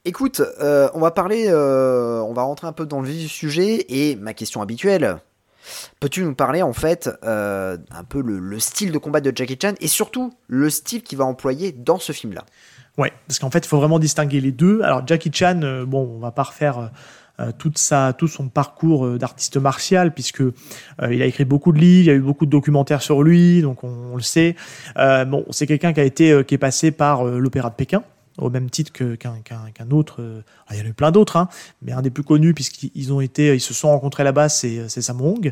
écoute, 0.06 0.44
euh, 0.62 0.90
on 0.94 1.00
va 1.00 1.10
parler, 1.10 1.48
euh, 1.48 2.22
on 2.22 2.34
va 2.34 2.44
rentrer 2.44 2.68
un 2.68 2.72
peu 2.72 2.86
dans 2.86 3.02
le 3.02 3.08
vif 3.08 3.24
du 3.24 3.28
sujet 3.28 3.84
et 3.90 4.16
ma 4.16 4.36
question 4.36 4.62
habituelle. 4.62 5.18
Peux-tu 6.00 6.24
nous 6.24 6.36
parler 6.36 6.62
en 6.62 6.72
fait 6.72 7.10
euh, 7.24 7.78
un 7.92 8.04
peu 8.04 8.22
le, 8.22 8.38
le 8.38 8.60
style 8.60 8.92
de 8.92 8.98
combat 9.00 9.22
de 9.22 9.36
Jackie 9.36 9.58
Chan 9.60 9.74
et 9.82 9.88
surtout 9.88 10.32
le 10.48 10.70
style 10.70 11.02
qu'il 11.02 11.18
va 11.18 11.26
employer 11.26 11.72
dans 11.72 11.98
ce 11.98 12.12
film-là? 12.12 12.46
Ouais, 13.00 13.12
parce 13.28 13.40
qu'en 13.40 13.50
fait, 13.50 13.66
il 13.66 13.68
faut 13.68 13.80
vraiment 13.80 13.98
distinguer 13.98 14.40
les 14.40 14.52
deux. 14.52 14.82
Alors, 14.84 15.06
Jackie 15.06 15.32
Chan, 15.34 15.60
bon, 15.88 16.14
on 16.16 16.20
va 16.20 16.32
pas 16.32 16.44
refaire 16.44 16.92
toute 17.52 17.78
sa, 17.78 18.14
tout 18.14 18.28
son 18.28 18.48
parcours 18.48 19.06
euh, 19.06 19.18
d'artiste 19.18 19.58
martial, 19.58 20.14
puisque 20.14 20.42
euh, 20.42 20.54
il 21.12 21.22
a 21.22 21.26
écrit 21.26 21.46
beaucoup 21.46 21.72
de 21.72 21.80
livres, 21.80 22.04
il 22.04 22.08
y 22.08 22.12
a 22.12 22.14
eu 22.16 22.22
beaucoup 22.22 22.46
de 22.46 22.52
documentaires 22.52 23.02
sur 23.02 23.22
lui, 23.24 23.62
donc 23.62 23.84
on, 23.84 23.94
on 24.14 24.16
le 24.16 24.22
sait. 24.22 24.56
Euh, 24.98 25.26
bon, 25.26 25.44
c'est 25.52 25.68
quelqu'un 25.68 25.92
qui 25.94 26.00
a 26.00 26.04
été, 26.06 26.32
euh, 26.32 26.44
qui 26.44 26.56
est 26.56 26.60
passé 26.60 26.92
par 26.92 27.28
euh, 27.28 27.40
l'opéra 27.40 27.70
de 27.70 27.76
Pékin. 27.76 28.04
au 28.40 28.50
même 28.50 28.68
titre 28.68 28.92
que- 28.92 29.14
qu'un 29.16 29.92
autre. 29.92 30.16
euh, 30.20 30.42
il 30.72 30.78
y 30.80 30.82
en 30.82 30.86
a 30.86 30.88
eu 30.88 30.94
plein 30.94 31.12
d'autres, 31.12 31.38
hein, 31.38 31.48
mais 31.84 31.92
un 31.92 32.02
des 32.02 32.10
plus 32.10 32.24
connus, 32.24 32.56
puisqu'ils 32.56 33.14
ont 33.14 33.22
été, 33.22 33.54
ils 33.54 33.60
se 33.62 33.76
sont 33.76 33.90
rencontrés 33.90 34.24
là-bas, 34.24 34.50
c'est 34.50 34.90
c'est 34.90 35.04
Sam 35.04 35.22
Hong. 35.22 35.52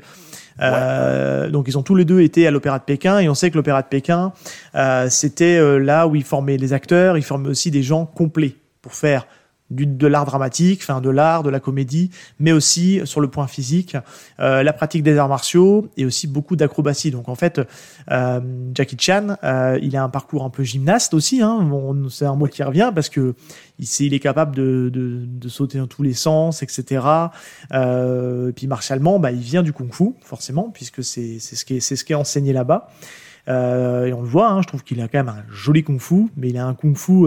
Euh, 0.61 1.49
Donc, 1.51 1.67
ils 1.67 1.77
ont 1.77 1.83
tous 1.83 1.93
les 1.95 2.05
deux 2.05 2.21
été 2.21 2.47
à 2.47 2.51
l'Opéra 2.51 2.79
de 2.79 2.83
Pékin, 2.83 3.19
et 3.19 3.29
on 3.29 3.35
sait 3.35 3.51
que 3.51 3.57
l'Opéra 3.57 3.81
de 3.83 3.87
Pékin, 3.87 4.33
euh, 4.73 5.09
c'était 5.11 5.57
euh, 5.57 5.77
là 5.77 6.07
où 6.07 6.15
ils 6.15 6.23
formaient 6.23 6.57
les 6.57 6.73
acteurs, 6.73 7.17
ils 7.17 7.23
formaient 7.23 7.49
aussi 7.49 7.69
des 7.71 7.83
gens 7.83 8.05
complets 8.07 8.55
pour 8.81 8.93
faire 8.95 9.27
du, 9.71 9.87
de 9.87 10.07
l'art 10.07 10.25
dramatique, 10.25 10.81
enfin 10.83 11.01
de 11.01 11.09
l'art, 11.09 11.43
de 11.43 11.49
la 11.49 11.59
comédie, 11.59 12.11
mais 12.39 12.51
aussi 12.51 13.01
sur 13.05 13.21
le 13.21 13.29
point 13.29 13.47
physique, 13.47 13.97
euh, 14.39 14.61
la 14.63 14.73
pratique 14.73 15.03
des 15.03 15.17
arts 15.17 15.29
martiaux 15.29 15.87
et 15.97 16.05
aussi 16.05 16.27
beaucoup 16.27 16.55
d'acrobatie. 16.55 17.09
Donc 17.09 17.29
en 17.29 17.35
fait, 17.35 17.61
euh, 18.11 18.39
Jackie 18.75 18.97
Chan, 18.99 19.37
euh, 19.43 19.79
il 19.81 19.95
a 19.95 20.03
un 20.03 20.09
parcours 20.09 20.43
un 20.43 20.49
peu 20.49 20.63
gymnaste 20.63 21.13
aussi. 21.13 21.41
Hein. 21.41 21.61
Bon, 21.63 22.09
c'est 22.09 22.25
un 22.25 22.35
mot 22.35 22.47
qui 22.47 22.61
revient 22.61 22.91
parce 22.93 23.09
que 23.09 23.33
il, 23.79 23.87
il 24.01 24.13
est 24.13 24.19
capable 24.19 24.55
de, 24.55 24.89
de, 24.93 25.49
sauter 25.49 25.79
dans 25.79 25.87
tous 25.87 26.03
les 26.03 26.13
sens, 26.13 26.61
etc. 26.63 27.05
Et 27.73 28.51
puis 28.55 28.67
martialement, 28.67 29.19
bah, 29.19 29.31
il 29.31 29.39
vient 29.39 29.63
du 29.63 29.73
kung-fu 29.73 30.13
forcément 30.21 30.69
puisque 30.69 31.03
c'est 31.03 31.39
ce 31.39 31.65
qui 31.65 31.77
est, 31.77 31.79
c'est 31.79 31.95
ce 31.95 32.05
qui 32.05 32.13
est 32.13 32.15
enseigné 32.15 32.53
là-bas. 32.53 32.89
Et 33.47 34.13
on 34.13 34.21
le 34.21 34.27
voit, 34.27 34.49
hein, 34.49 34.61
je 34.61 34.67
trouve 34.67 34.83
qu'il 34.83 35.01
a 35.01 35.07
quand 35.07 35.17
même 35.17 35.29
un 35.29 35.43
joli 35.51 35.83
kung-fu, 35.83 36.27
mais 36.37 36.49
il 36.49 36.57
a 36.57 36.65
un 36.65 36.73
kung-fu 36.73 37.25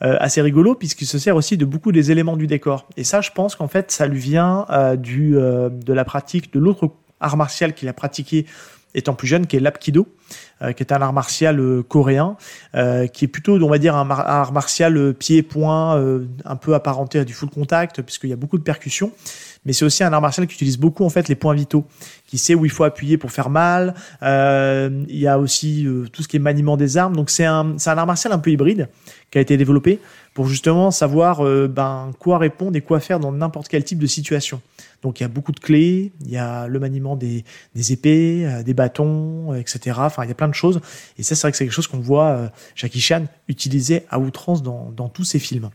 assez 0.00 0.40
rigolo 0.40 0.74
puisqu'il 0.74 1.06
se 1.06 1.18
sert 1.18 1.36
aussi 1.36 1.56
de 1.56 1.64
beaucoup 1.64 1.92
des 1.92 2.10
éléments 2.10 2.36
du 2.36 2.46
décor. 2.46 2.88
Et 2.96 3.04
ça, 3.04 3.20
je 3.20 3.30
pense 3.30 3.54
qu'en 3.54 3.68
fait, 3.68 3.90
ça 3.90 4.06
lui 4.06 4.18
vient 4.18 4.66
euh, 4.70 4.96
du, 4.96 5.36
euh, 5.36 5.68
de 5.68 5.92
la 5.92 6.04
pratique 6.04 6.52
de 6.52 6.58
l'autre 6.58 6.90
art 7.20 7.36
martial 7.36 7.74
qu'il 7.74 7.88
a 7.88 7.92
pratiqué 7.92 8.46
étant 8.94 9.14
plus 9.14 9.28
jeune, 9.28 9.46
qui 9.46 9.56
est 9.56 9.60
l'apkido, 9.60 10.08
euh, 10.62 10.72
qui 10.72 10.82
est 10.82 10.92
un 10.92 11.00
art 11.00 11.12
martial 11.12 11.60
euh, 11.60 11.82
coréen, 11.82 12.36
euh, 12.74 13.06
qui 13.06 13.24
est 13.24 13.28
plutôt, 13.28 13.54
on 13.62 13.68
va 13.68 13.78
dire, 13.78 13.94
un 13.94 14.08
art 14.10 14.52
martial 14.52 14.96
euh, 14.96 15.12
pied-point, 15.12 15.96
euh, 15.96 16.26
un 16.44 16.56
peu 16.56 16.74
apparenté 16.74 17.20
à 17.20 17.24
du 17.24 17.32
full 17.32 17.50
contact, 17.50 18.02
puisqu'il 18.02 18.30
y 18.30 18.32
a 18.32 18.36
beaucoup 18.36 18.58
de 18.58 18.64
percussions. 18.64 19.12
Mais 19.66 19.72
c'est 19.72 19.84
aussi 19.84 20.02
un 20.02 20.12
art 20.12 20.22
martial 20.22 20.46
qui 20.46 20.54
utilise 20.54 20.78
beaucoup 20.78 21.04
en 21.04 21.10
fait 21.10 21.28
les 21.28 21.34
points 21.34 21.54
vitaux, 21.54 21.84
qui 22.26 22.38
sait 22.38 22.54
où 22.54 22.64
il 22.64 22.70
faut 22.70 22.84
appuyer 22.84 23.18
pour 23.18 23.30
faire 23.30 23.50
mal. 23.50 23.94
Euh, 24.22 25.04
il 25.08 25.18
y 25.18 25.26
a 25.26 25.38
aussi 25.38 25.86
euh, 25.86 26.06
tout 26.10 26.22
ce 26.22 26.28
qui 26.28 26.36
est 26.36 26.40
maniement 26.40 26.76
des 26.76 26.96
armes. 26.96 27.14
Donc 27.14 27.30
c'est 27.30 27.44
un, 27.44 27.74
c'est 27.76 27.90
un 27.90 27.98
art 27.98 28.06
martial 28.06 28.32
un 28.32 28.38
peu 28.38 28.50
hybride 28.50 28.88
qui 29.30 29.38
a 29.38 29.40
été 29.40 29.56
développé 29.56 30.00
pour 30.32 30.46
justement 30.46 30.90
savoir 30.90 31.44
euh, 31.44 31.68
ben, 31.68 32.10
quoi 32.18 32.38
répondre 32.38 32.74
et 32.76 32.80
quoi 32.80 33.00
faire 33.00 33.20
dans 33.20 33.32
n'importe 33.32 33.68
quel 33.68 33.84
type 33.84 33.98
de 33.98 34.06
situation. 34.06 34.62
Donc 35.02 35.20
il 35.20 35.24
y 35.24 35.26
a 35.26 35.28
beaucoup 35.28 35.52
de 35.52 35.60
clés, 35.60 36.12
il 36.22 36.30
y 36.30 36.38
a 36.38 36.66
le 36.66 36.78
maniement 36.78 37.16
des, 37.16 37.44
épées, 37.90 38.62
des 38.64 38.74
bâtons, 38.74 39.54
etc. 39.54 39.96
Enfin, 39.98 40.24
il 40.24 40.28
y 40.28 40.32
a 40.32 40.34
plein 40.34 40.48
de 40.48 40.54
choses. 40.54 40.80
Et 41.18 41.22
ça, 41.22 41.34
c'est 41.34 41.42
vrai 41.42 41.52
que 41.52 41.56
c'est 41.56 41.64
quelque 41.64 41.72
chose 41.72 41.86
qu'on 41.86 42.00
voit 42.00 42.50
Jackie 42.76 43.00
Chan 43.00 43.24
utiliser 43.48 44.04
à 44.10 44.18
outrance 44.18 44.62
dans, 44.62 44.92
dans 44.94 45.08
tous 45.08 45.24
ses 45.24 45.38
films. 45.38 45.70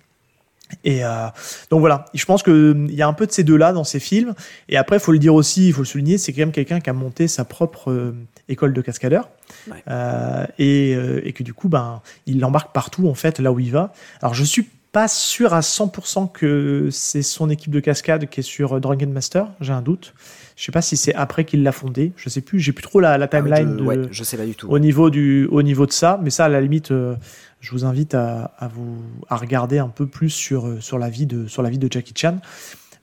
Et 0.83 1.05
euh, 1.05 1.27
donc 1.69 1.79
voilà, 1.79 2.05
je 2.13 2.25
pense 2.25 2.43
qu'il 2.43 2.91
y 2.91 3.01
a 3.01 3.07
un 3.07 3.13
peu 3.13 3.25
de 3.25 3.31
ces 3.31 3.43
deux-là 3.43 3.73
dans 3.73 3.83
ses 3.83 3.99
films. 3.99 4.33
Et 4.69 4.77
après, 4.77 4.97
il 4.97 4.99
faut 4.99 5.11
le 5.11 5.19
dire 5.19 5.33
aussi, 5.33 5.67
il 5.67 5.73
faut 5.73 5.81
le 5.81 5.87
souligner, 5.87 6.17
c'est 6.17 6.33
quand 6.33 6.41
même 6.41 6.51
quelqu'un 6.51 6.79
qui 6.79 6.89
a 6.89 6.93
monté 6.93 7.27
sa 7.27 7.45
propre 7.45 7.91
euh, 7.91 8.15
école 8.49 8.73
de 8.73 8.81
cascadeur. 8.81 9.29
Ouais. 9.69 9.83
Euh, 9.89 10.45
et, 10.57 10.91
et 11.23 11.33
que 11.33 11.43
du 11.43 11.53
coup, 11.53 11.69
ben, 11.69 12.01
il 12.25 12.39
l'embarque 12.39 12.73
partout, 12.73 13.07
en 13.07 13.13
fait, 13.13 13.39
là 13.39 13.51
où 13.51 13.59
il 13.59 13.71
va. 13.71 13.93
Alors, 14.21 14.33
je 14.33 14.43
suis 14.43 14.67
pas 14.91 15.07
sûr 15.07 15.53
à 15.53 15.59
100% 15.59 16.31
que 16.31 16.87
c'est 16.91 17.21
son 17.21 17.49
équipe 17.49 17.71
de 17.71 17.79
cascade 17.79 18.29
qui 18.29 18.39
est 18.39 18.43
sur 18.43 18.79
Drunken 18.79 19.11
Master, 19.11 19.49
j'ai 19.59 19.73
un 19.73 19.81
doute. 19.81 20.13
Je 20.55 20.63
sais 20.63 20.71
pas 20.71 20.81
si 20.81 20.95
c'est 20.95 21.13
après 21.15 21.43
qu'il 21.43 21.63
l'a 21.63 21.71
fondé, 21.73 22.13
je 22.15 22.29
sais 22.29 22.39
plus, 22.41 22.59
j'ai 22.59 22.71
plus 22.71 22.83
trop 22.83 22.99
la, 23.01 23.17
la 23.17 23.25
Ah 23.25 23.27
timeline 23.27 23.75
de, 23.77 23.83
ouais, 23.83 23.99
je 24.09 24.23
sais 24.23 24.37
pas 24.37 24.45
du 24.45 24.55
tout. 24.55 24.67
au 24.69 24.79
niveau 24.79 25.09
du 25.09 25.47
au 25.51 25.61
niveau 25.61 25.85
de 25.85 25.91
ça 25.91 26.17
mais 26.23 26.29
ça 26.29 26.45
à 26.45 26.49
la 26.49 26.61
limite 26.61 26.91
euh, 26.91 27.15
je 27.59 27.71
vous 27.71 27.83
invite 27.83 28.13
à, 28.15 28.53
à 28.57 28.67
vous 28.69 28.97
à 29.27 29.35
regarder 29.35 29.79
un 29.79 29.89
peu 29.89 30.07
plus 30.07 30.29
sur 30.29 30.67
euh, 30.67 30.79
sur 30.79 30.97
la 30.97 31.09
vie 31.09 31.25
de 31.25 31.47
sur 31.47 31.61
la 31.61 31.69
vie 31.69 31.77
de 31.77 31.89
Jackie 31.91 32.13
Chan 32.15 32.37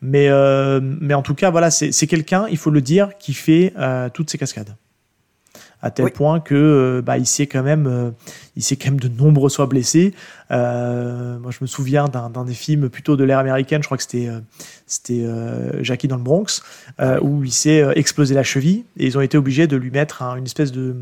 mais 0.01 0.29
euh, 0.31 0.81
mais 0.83 1.15
en 1.15 1.23
tout 1.23 1.35
cas 1.35 1.51
voilà 1.51 1.71
c'est 1.71 1.93
c'est 1.93 2.07
quelqu'un 2.07 2.47
il 2.51 2.57
faut 2.57 2.71
le 2.71 2.81
dire 2.81 3.11
qui 3.19 3.35
fait 3.35 3.75
toutes 4.15 4.31
ces 4.31 4.39
cascades 4.39 4.75
à 5.83 5.91
tel 5.91 6.05
Oui. 6.07 6.11
point 6.13 6.41
que 6.41 6.55
euh, 6.55 7.03
bah, 7.03 7.19
il 7.19 7.27
s'est 7.27 7.47
quand 7.47 7.63
même 7.63 7.87
euh, 7.87 8.11
il 8.57 8.63
s'est 8.63 8.77
quand 8.77 8.91
même 8.91 9.01
de 9.01 9.09
nombreux 9.09 9.49
soit 9.51 9.67
blessé 9.67 10.15
euh, 10.51 11.39
moi 11.39 11.51
je 11.51 11.59
me 11.61 11.67
souviens 11.67 12.07
d'un 12.09 12.31
d'un 12.31 12.45
des 12.45 12.55
films 12.55 12.89
plutôt 12.89 13.17
de 13.17 13.25
l'ère 13.25 13.39
américaine 13.39 13.83
je 13.83 13.89
crois 13.89 13.97
que 13.97 14.03
c'était 14.03 14.29
euh, 14.29 14.41
c'était 14.87 15.23
euh, 15.25 15.83
Jackie 15.83 16.09
dans 16.09 16.17
le 16.17 16.23
Bronx 16.23 16.63
euh, 17.01 17.19
où 17.21 17.43
il 17.45 17.53
s'est 17.53 17.85
explosé 17.97 18.35
la 18.35 18.43
cheville 18.45 18.85
et 18.99 19.07
ils 19.07 19.19
ont 19.19 19.23
été 19.23 19.37
obligés 19.37 19.67
de 19.67 19.77
lui 19.77 19.91
mettre 19.91 20.23
un- 20.23 20.37
une 20.37 20.45
espèce 20.45 20.73
de 20.73 20.95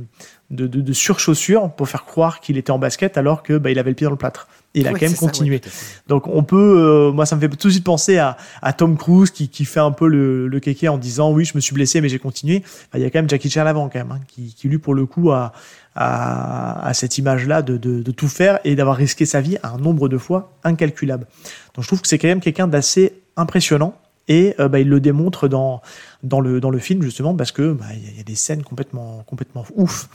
de, 0.50 0.66
de, 0.66 0.80
de 0.80 0.92
surchaussure 0.92 1.70
pour 1.70 1.88
faire 1.88 2.04
croire 2.04 2.40
qu'il 2.40 2.56
était 2.58 2.72
en 2.72 2.78
basket 2.78 3.16
alors 3.16 3.42
que 3.44 3.56
bah, 3.58 3.70
il 3.70 3.78
avait 3.78 3.90
le 3.90 3.94
pied 3.94 4.04
dans 4.06 4.10
le 4.10 4.16
plâtre. 4.16 4.48
Il 4.74 4.86
a 4.86 4.92
Ouais, 4.92 5.00
quand 5.00 5.06
même 5.06 5.10
c'est 5.10 5.16
ça, 5.16 5.24
ouais, 5.26 5.30
continué. 5.32 5.60
Donc 6.06 6.28
on 6.28 6.44
peut, 6.44 6.56
euh, 6.78 7.12
moi 7.12 7.26
ça 7.26 7.34
me 7.34 7.40
fait 7.40 7.48
tout 7.48 7.66
de 7.66 7.72
suite 7.72 7.82
penser 7.84 8.18
à, 8.18 8.36
à 8.62 8.72
Tom 8.72 8.96
Cruise 8.96 9.30
qui, 9.30 9.48
qui 9.48 9.64
fait 9.64 9.80
un 9.80 9.90
peu 9.90 10.06
le, 10.06 10.46
le 10.46 10.60
kéké 10.60 10.88
en 10.88 10.96
disant 10.96 11.32
oui 11.32 11.44
je 11.44 11.52
me 11.56 11.60
suis 11.60 11.74
blessé 11.74 12.00
mais 12.00 12.08
j'ai 12.08 12.20
continué. 12.20 12.62
Enfin, 12.64 12.98
il 12.98 13.00
y 13.00 13.04
a 13.04 13.10
quand 13.10 13.18
même 13.18 13.28
Jackie 13.28 13.50
Chan 13.50 13.66
avant 13.66 13.88
quand 13.88 13.98
même, 13.98 14.12
hein, 14.12 14.20
qui, 14.28 14.54
qui 14.54 14.68
lui 14.68 14.78
pour 14.78 14.94
le 14.94 15.06
coup 15.06 15.32
a, 15.32 15.52
a, 15.96 16.86
a 16.86 16.94
cette 16.94 17.18
image-là 17.18 17.62
de, 17.62 17.76
de, 17.76 18.00
de 18.02 18.10
tout 18.12 18.28
faire 18.28 18.60
et 18.64 18.76
d'avoir 18.76 18.96
risqué 18.96 19.26
sa 19.26 19.40
vie 19.40 19.56
un 19.62 19.76
nombre 19.78 20.08
de 20.08 20.18
fois 20.18 20.52
incalculable. 20.64 21.26
Donc 21.74 21.82
je 21.82 21.88
trouve 21.88 22.00
que 22.00 22.08
c'est 22.08 22.18
quand 22.18 22.28
même 22.28 22.40
quelqu'un 22.40 22.68
d'assez 22.68 23.14
impressionnant 23.36 23.96
et 24.28 24.54
euh, 24.60 24.68
bah, 24.68 24.78
il 24.78 24.88
le 24.88 25.00
démontre 25.00 25.48
dans, 25.48 25.82
dans, 26.22 26.40
le, 26.40 26.60
dans 26.60 26.70
le 26.70 26.78
film 26.78 27.02
justement 27.02 27.34
parce 27.34 27.50
que 27.50 27.72
bah, 27.72 27.86
il 27.94 28.04
y, 28.04 28.06
a- 28.06 28.10
il 28.12 28.16
y 28.18 28.20
a 28.20 28.24
des 28.24 28.36
scènes 28.36 28.62
complètement, 28.62 29.24
complètement 29.26 29.64
ouf. 29.74 30.08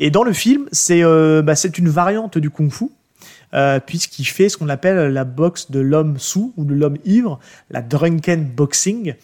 Et 0.00 0.10
dans 0.10 0.24
le 0.24 0.32
film, 0.32 0.66
c'est 0.72 1.04
euh, 1.04 1.42
bah, 1.42 1.54
c'est 1.54 1.78
une 1.78 1.88
variante 1.88 2.38
du 2.38 2.50
kung-fu 2.50 2.86
euh, 3.54 3.80
puisqu'il 3.80 4.24
fait 4.24 4.48
ce 4.48 4.56
qu'on 4.56 4.68
appelle 4.68 5.12
la 5.12 5.24
boxe 5.24 5.70
de 5.70 5.80
l'homme 5.80 6.18
sous 6.18 6.52
ou 6.56 6.64
de 6.64 6.74
l'homme 6.74 6.96
ivre, 7.04 7.38
la 7.70 7.82
drunken 7.82 8.44
boxing, 8.44 9.14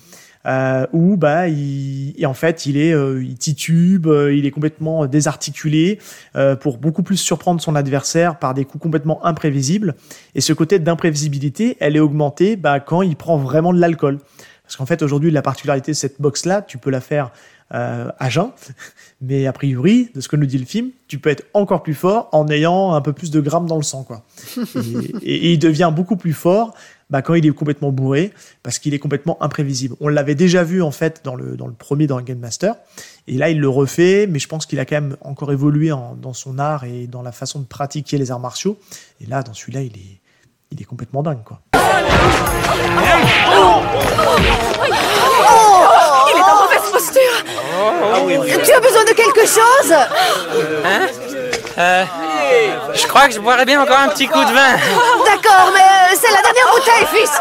euh, 0.46 0.86
où 0.92 1.16
bah 1.16 1.48
il, 1.48 2.14
en 2.26 2.34
fait 2.34 2.64
il 2.64 2.76
est 2.76 2.92
euh, 2.92 3.22
il 3.22 3.36
titube, 3.36 4.06
il 4.06 4.46
est 4.46 4.50
complètement 4.50 5.06
désarticulé 5.06 5.98
pour 6.60 6.78
beaucoup 6.78 7.02
plus 7.02 7.16
surprendre 7.16 7.60
son 7.60 7.74
adversaire 7.74 8.38
par 8.38 8.54
des 8.54 8.64
coups 8.64 8.82
complètement 8.82 9.24
imprévisibles. 9.24 9.94
Et 10.34 10.40
ce 10.40 10.52
côté 10.52 10.78
d'imprévisibilité, 10.78 11.76
elle 11.80 11.96
est 11.96 12.00
augmentée 12.00 12.56
bah, 12.56 12.80
quand 12.80 13.02
il 13.02 13.16
prend 13.16 13.36
vraiment 13.36 13.72
de 13.72 13.80
l'alcool. 13.80 14.18
Parce 14.62 14.76
qu'en 14.76 14.86
fait 14.86 15.02
aujourd'hui 15.02 15.30
la 15.30 15.40
particularité 15.40 15.92
de 15.92 15.96
cette 15.96 16.20
boxe 16.20 16.44
là, 16.44 16.60
tu 16.60 16.76
peux 16.76 16.90
la 16.90 17.00
faire 17.00 17.32
euh, 17.74 18.10
à 18.18 18.30
jeun, 18.30 18.50
mais 19.20 19.46
a 19.46 19.52
priori, 19.52 20.10
de 20.14 20.20
ce 20.20 20.28
que 20.28 20.36
nous 20.36 20.46
dit 20.46 20.58
le 20.58 20.64
film, 20.66 20.90
tu 21.06 21.18
peux 21.18 21.30
être 21.30 21.44
encore 21.54 21.82
plus 21.82 21.94
fort 21.94 22.28
en 22.32 22.48
ayant 22.48 22.94
un 22.94 23.00
peu 23.00 23.12
plus 23.12 23.30
de 23.30 23.40
grammes 23.40 23.66
dans 23.66 23.76
le 23.76 23.82
sang, 23.82 24.04
quoi. 24.04 24.22
et, 24.56 24.78
et- 25.22 25.46
et 25.48 25.52
il 25.52 25.58
devient 25.58 25.92
beaucoup 25.94 26.16
plus 26.16 26.32
fort 26.32 26.74
bah, 27.10 27.22
quand 27.22 27.32
il 27.34 27.46
est 27.46 27.50
complètement 27.50 27.90
bourré, 27.90 28.32
parce 28.62 28.78
qu'il 28.78 28.92
est 28.92 28.98
complètement 28.98 29.42
imprévisible. 29.42 29.94
On 30.00 30.08
l'avait 30.08 30.34
déjà 30.34 30.62
vu 30.62 30.82
en 30.82 30.90
fait 30.90 31.22
dans 31.24 31.34
le 31.34 31.56
dans 31.56 31.66
le 31.66 31.72
premier 31.72 32.06
dans 32.06 32.20
Game 32.20 32.38
Master, 32.38 32.74
et 33.26 33.34
là 33.38 33.48
il 33.48 33.60
le 33.60 33.68
refait, 33.68 34.26
mais 34.26 34.38
je 34.38 34.46
pense 34.48 34.66
qu'il 34.66 34.78
a 34.78 34.84
quand 34.84 34.96
même 34.96 35.16
encore 35.22 35.50
évolué 35.52 35.90
en- 35.92 36.14
dans 36.14 36.34
son 36.34 36.58
art 36.58 36.84
et 36.84 37.06
dans 37.06 37.22
la 37.22 37.32
façon 37.32 37.60
de 37.60 37.64
pratiquer 37.66 38.18
les 38.18 38.30
arts 38.30 38.40
martiaux. 38.40 38.78
Et 39.22 39.26
là, 39.26 39.42
dans 39.42 39.54
celui-là, 39.54 39.80
il 39.82 39.92
est 39.96 40.20
il 40.70 40.82
est 40.82 40.84
complètement 40.84 41.22
dingue, 41.22 41.42
quoi. 41.44 41.62
Tu 48.64 48.72
as 48.72 48.80
besoin 48.80 49.04
de 49.04 49.12
quelque 49.12 49.40
chose 49.40 49.94
Je 52.94 53.06
crois 53.06 53.26
que 53.28 53.34
je 53.34 53.40
boirais 53.40 53.64
bien 53.64 53.80
encore 53.82 53.98
un 53.98 54.08
petit 54.08 54.26
coup 54.26 54.44
de 54.44 54.52
vin. 54.52 54.76
D'accord, 55.24 55.70
mais 55.72 55.80
euh, 55.80 56.16
c'est 56.20 56.32
la 56.32 56.42
dernière 56.42 56.68
bouteille, 56.74 57.06
fils 57.12 57.32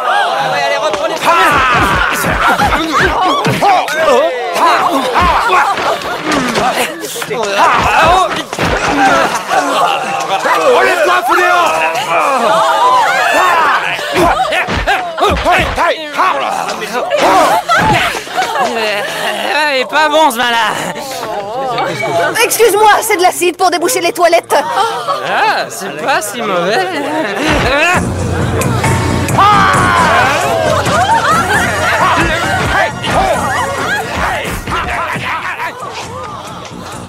Relève-toi, 10.75 11.23
Fouléon 11.27 11.67
Euh, 18.61 19.75
il 19.75 19.81
est 19.81 19.89
pas 19.89 20.09
bon 20.09 20.31
ce 20.31 20.37
vin-là. 20.37 20.73
Excuse-moi, 22.43 22.89
c'est 23.01 23.17
de 23.17 23.21
l'acide 23.21 23.57
pour 23.57 23.69
déboucher 23.69 24.01
les 24.01 24.11
toilettes 24.11 24.55
Ah, 24.55 25.65
c'est 25.69 25.95
pas 26.03 26.21
si 26.21 26.41
mauvais. 26.41 26.87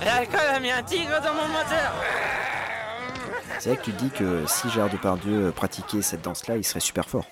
L'alcool 0.04 0.40
a 0.54 0.60
mis 0.60 0.70
un 0.70 0.82
tigre 0.82 1.20
dans 1.22 1.34
mon 1.34 1.48
moteur. 1.48 1.92
C'est 3.58 3.70
vrai 3.70 3.78
que 3.78 3.82
tu 3.84 3.92
dis 3.92 4.10
que 4.10 4.44
si 4.46 4.70
Gérard 4.70 4.90
Depardieu 4.90 5.52
pratiquait 5.54 6.02
cette 6.02 6.22
danse-là, 6.22 6.56
il 6.56 6.64
serait 6.64 6.80
super 6.80 7.08
fort. 7.08 7.24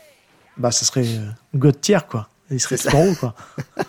Bah, 0.56 0.70
ce 0.70 0.84
serait 0.84 1.04
euh, 1.04 2.00
quoi. 2.08 2.28
Il 2.50 2.60
serait 2.60 2.94
en 2.94 3.06
haut, 3.08 3.14
quoi. 3.14 3.34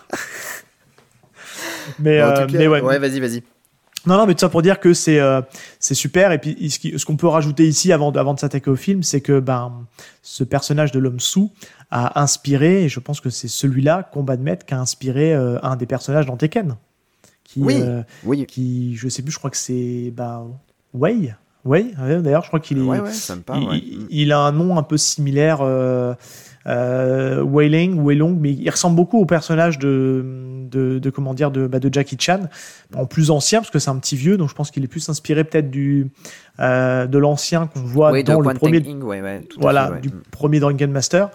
mais, 1.98 2.22
en 2.22 2.26
euh, 2.28 2.46
cas, 2.46 2.58
mais 2.58 2.66
ouais. 2.68 2.80
ouais, 2.80 2.98
vas-y, 2.98 3.20
vas-y. 3.20 3.42
Non, 4.06 4.16
non, 4.16 4.26
mais 4.26 4.34
tout 4.34 4.40
ça 4.40 4.48
pour 4.48 4.62
dire 4.62 4.80
que 4.80 4.94
c'est 4.94 5.18
euh, 5.20 5.42
c'est 5.80 5.94
super. 5.94 6.32
Et 6.32 6.38
puis, 6.38 6.70
ce 6.70 7.04
qu'on 7.04 7.16
peut 7.16 7.26
rajouter 7.26 7.66
ici 7.66 7.92
avant, 7.92 8.12
de- 8.12 8.18
avant 8.18 8.32
de 8.34 8.38
s'attaquer 8.40 8.70
au 8.70 8.76
film, 8.76 9.02
c'est 9.02 9.20
que 9.20 9.40
ben, 9.40 9.86
ce 10.22 10.44
personnage 10.44 10.92
de 10.92 10.98
l'homme 10.98 11.20
sous 11.20 11.52
a 11.90 12.20
inspiré, 12.22 12.84
et 12.84 12.88
je 12.88 13.00
pense 13.00 13.20
que 13.20 13.28
c'est 13.30 13.48
celui-là, 13.48 14.08
Combat 14.12 14.36
de 14.36 14.42
Maître, 14.42 14.64
qui 14.64 14.74
a 14.74 14.80
inspiré 14.80 15.34
euh, 15.34 15.58
un 15.62 15.76
des 15.76 15.86
personnages 15.86 16.26
dans 16.26 16.36
Tekken. 16.36 16.76
Qui, 17.44 17.60
Oui. 17.60 17.76
euh, 17.80 18.02
Oui. 18.24 18.46
qui, 18.46 18.94
je 18.96 19.08
sais 19.08 19.22
plus, 19.22 19.32
je 19.32 19.38
crois 19.38 19.50
que 19.50 19.56
c'est 19.56 20.12
bah, 20.14 20.44
Wei. 20.94 21.34
Wei, 21.64 21.92
d'ailleurs, 21.98 22.42
je 22.44 22.48
crois 22.48 22.60
qu'il 22.60 22.78
est. 22.78 22.82
Ouais, 22.82 23.00
ouais, 23.00 23.10
il, 23.10 23.68
ouais. 23.68 23.78
il- 23.84 24.06
il 24.10 24.32
a 24.32 24.38
un 24.40 24.52
nom 24.52 24.78
un 24.78 24.82
peu 24.82 24.96
similaire, 24.96 25.58
euh, 26.68 27.42
Wei 27.42 27.68
Ling, 27.68 27.98
Wei 28.00 28.14
Long, 28.14 28.36
mais 28.38 28.52
il 28.52 28.68
ressemble 28.70 28.94
beaucoup 28.94 29.18
au 29.18 29.24
personnage 29.26 29.78
de, 29.78 30.22
de, 30.70 30.98
de 30.98 31.10
comment 31.10 31.32
dire, 31.34 31.50
de, 31.50 31.66
bah, 31.66 31.80
de 31.80 31.92
Jackie 31.92 32.16
Chan, 32.20 32.48
en 32.94 33.06
plus 33.06 33.30
ancien, 33.30 33.60
parce 33.60 33.70
que 33.70 33.78
c'est 33.78 33.90
un 33.90 33.98
petit 33.98 34.16
vieux, 34.16 34.36
donc 34.36 34.50
je 34.50 34.54
pense 34.54 34.70
qu'il 34.70 34.84
est 34.84 34.88
plus 34.88 35.08
inspiré 35.08 35.44
peut-être 35.44 35.70
du 35.70 36.08
euh, 36.60 37.06
de 37.06 37.18
l'ancien 37.18 37.66
qu'on 37.68 37.80
voit 37.80 38.12
Oui, 38.12 38.22
dans 38.22 38.40
le 38.40 38.54
premier, 38.54 38.80
ouais, 38.80 39.20
ouais, 39.22 39.40
voilà, 39.58 39.86
fait, 39.88 39.92
ouais. 39.94 40.00
du 40.00 40.08
Mm. 40.10 40.22
premier 40.30 40.60
Drunken 40.60 40.90
Master. 40.92 41.30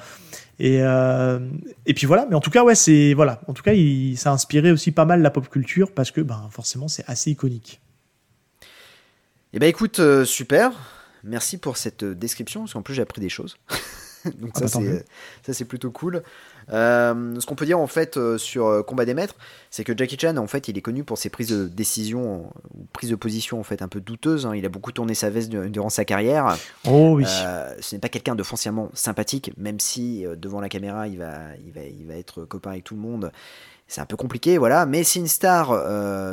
Et, 0.60 0.80
euh, 0.84 1.40
et 1.88 1.96
puis 1.96 2.06
voilà, 2.06 2.28
mais 2.30 2.36
en 2.36 2.40
tout 2.40 2.52
cas, 2.52 2.64
ouais, 2.64 2.76
c'est 2.76 3.14
voilà, 3.16 3.42
en 3.48 3.54
tout 3.54 3.64
cas, 3.64 3.74
il, 3.74 4.16
ça 4.18 4.30
a 4.30 4.34
inspiré 4.34 4.72
aussi 4.72 4.92
pas 4.92 5.04
mal 5.06 5.22
la 5.24 5.32
pop 5.32 5.50
culture 5.50 5.92
parce 5.92 6.12
que, 6.12 6.22
ben, 6.22 6.48
forcément, 6.52 6.88
c'est 6.88 7.04
assez 7.08 7.32
iconique. 7.32 7.82
Eh 9.54 9.60
ben 9.60 9.68
écoute, 9.68 10.00
euh, 10.00 10.26
super. 10.26 10.72
Merci 11.24 11.58
pour 11.58 11.78
cette 11.78 12.04
description, 12.04 12.62
parce 12.62 12.74
qu'en 12.74 12.82
plus 12.82 12.94
j'ai 12.94 13.02
appris 13.02 13.22
des 13.22 13.30
choses. 13.30 13.58
Donc 14.40 14.52
Ah 14.56 14.68
ça 14.68 14.80
bah, 14.80 14.86
c'est 14.86 15.06
ça 15.46 15.54
c'est 15.54 15.66
plutôt 15.66 15.92
cool. 15.92 16.24
Euh, 16.72 17.40
ce 17.40 17.46
qu'on 17.46 17.56
peut 17.56 17.66
dire 17.66 17.80
en 17.80 17.88
fait 17.88 18.16
euh, 18.16 18.38
sur 18.38 18.68
euh, 18.68 18.84
Combat 18.84 19.04
des 19.06 19.14
Maîtres, 19.14 19.36
c'est 19.70 19.84
que 19.84 19.96
Jackie 19.98 20.18
Chan 20.18 20.38
en 20.38 20.48
fait 20.48 20.68
il 20.70 20.78
est 20.78 20.82
connu 20.82 21.04
pour 21.04 21.18
ses 21.18 21.30
prises 21.30 21.50
de 21.50 21.68
décision 21.68 22.46
ou 22.74 22.86
prises 22.94 23.10
de 23.10 23.16
position 23.16 23.60
en 23.60 23.64
fait 23.64 23.82
un 23.82 23.88
peu 23.90 24.00
douteuses. 24.00 24.46
hein. 24.46 24.56
Il 24.56 24.66
a 24.66 24.70
beaucoup 24.70 24.92
tourné 24.94 25.14
sa 25.14 25.30
veste 25.30 25.50
de- 25.52 25.68
durant 25.68 25.90
sa 25.90 26.06
carrière. 26.06 26.58
Oh 26.88 27.16
oui. 27.18 27.26
Euh, 27.28 27.76
ce 27.82 27.96
n'est 27.96 28.00
pas 28.00 28.08
quelqu'un 28.10 28.36
de 28.36 28.44
foncièrement 28.44 28.90
sympathique, 28.94 29.52
même 29.58 29.80
si 29.80 30.26
devant 30.38 30.62
la 30.62 30.70
caméra 30.70 31.08
il 31.08 31.18
va, 31.18 31.34
il, 31.66 31.74
va, 31.74 31.82
il 31.84 32.06
va 32.08 32.16
être 32.16 32.46
copain 32.46 32.72
avec 32.72 32.86
tout 32.86 32.96
le 32.96 33.02
monde. 33.02 33.32
C'est 33.90 34.00
un 34.00 34.06
peu 34.06 34.16
compliqué, 34.16 34.58
voilà, 34.58 34.86
mais 34.86 35.04
c'est 35.04 35.20
une 35.20 35.28
star 35.28 35.68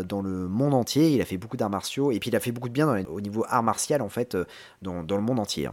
dans 0.04 0.23
le 0.23 0.47
monde 0.49 0.73
entier. 0.73 1.11
Il 1.11 1.20
a 1.20 1.25
fait 1.25 1.37
beaucoup 1.37 1.56
d'arts 1.56 1.68
martiaux 1.68 2.12
et 2.12 2.20
puis 2.20 2.30
il 2.30 2.37
a 2.37 2.40
fait 2.40 2.52
beaucoup 2.52 2.68
de 2.68 2.73
bien 2.75 2.87
dans 2.87 2.94
les- 2.94 3.04
au 3.06 3.20
niveau 3.20 3.44
art 3.49 3.64
martial 3.64 4.00
en 4.00 4.09
fait 4.09 4.37
dans, 4.80 5.02
dans 5.02 5.16
le 5.16 5.23
monde 5.23 5.40
entier. 5.40 5.68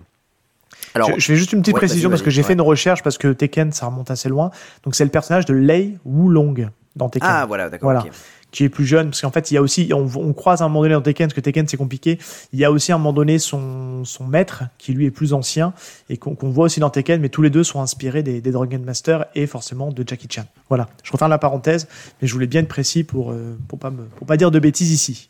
Alors, 0.93 1.09
je, 1.11 1.19
je 1.19 1.25
fais 1.25 1.35
juste 1.35 1.53
une 1.53 1.61
petite 1.61 1.75
ouais, 1.75 1.81
précision 1.81 2.09
parce 2.09 2.21
que 2.21 2.29
j'ai 2.29 2.43
fait 2.43 2.53
une 2.53 2.61
recherche 2.61 3.03
parce 3.03 3.17
que 3.17 3.33
Tekken 3.33 3.71
ça 3.71 3.85
remonte 3.87 4.09
assez 4.11 4.29
loin. 4.29 4.51
Donc 4.83 4.95
c'est 4.95 5.03
le 5.03 5.11
personnage 5.11 5.45
de 5.45 5.53
Lei 5.53 5.97
Wulong 6.05 6.69
dans 6.95 7.09
Tekken. 7.09 7.29
ah 7.31 7.45
voilà, 7.45 7.69
d'accord. 7.69 7.91
Voilà. 7.91 8.05
qui 8.49 8.63
est 8.63 8.69
plus 8.69 8.85
jeune, 8.85 9.09
parce 9.09 9.21
qu'en 9.21 9.29
fait, 9.29 9.51
il 9.51 9.55
y 9.55 9.57
a 9.57 9.61
aussi, 9.61 9.91
on, 9.93 10.07
on 10.15 10.33
croise 10.33 10.61
à 10.61 10.65
un 10.65 10.67
moment 10.69 10.81
donné 10.81 10.95
dans 10.95 11.01
Tekken, 11.01 11.27
parce 11.27 11.35
que 11.35 11.41
Tekken 11.41 11.67
c'est 11.67 11.77
compliqué, 11.77 12.17
il 12.53 12.59
y 12.59 12.65
a 12.65 12.71
aussi 12.71 12.91
à 12.91 12.95
un 12.95 12.97
moment 12.97 13.13
donné 13.13 13.39
son, 13.39 14.03
son 14.05 14.25
maître, 14.25 14.63
qui 14.77 14.93
lui 14.93 15.05
est 15.05 15.11
plus 15.11 15.33
ancien, 15.33 15.73
et 16.09 16.17
qu'on 16.17 16.49
voit 16.49 16.65
aussi 16.65 16.79
dans 16.79 16.89
Tekken, 16.89 17.21
mais 17.21 17.29
tous 17.29 17.41
les 17.41 17.49
deux 17.49 17.63
sont 17.63 17.81
inspirés 17.81 18.23
des, 18.23 18.41
des 18.41 18.51
Dragon 18.51 18.79
Master 18.79 19.25
et 19.35 19.45
forcément 19.47 19.91
de 19.91 20.03
Jackie 20.07 20.27
Chan. 20.31 20.45
Voilà, 20.69 20.87
je 21.03 21.11
referme 21.11 21.29
la 21.29 21.37
parenthèse, 21.37 21.87
mais 22.21 22.27
je 22.27 22.33
voulais 22.33 22.47
bien 22.47 22.61
être 22.61 22.67
précis 22.67 23.03
pour, 23.03 23.31
euh, 23.31 23.57
pour, 23.67 23.77
pas, 23.77 23.91
me, 23.91 24.05
pour 24.05 24.25
pas 24.25 24.37
dire 24.37 24.49
de 24.49 24.59
bêtises 24.59 24.91
ici. 24.91 25.29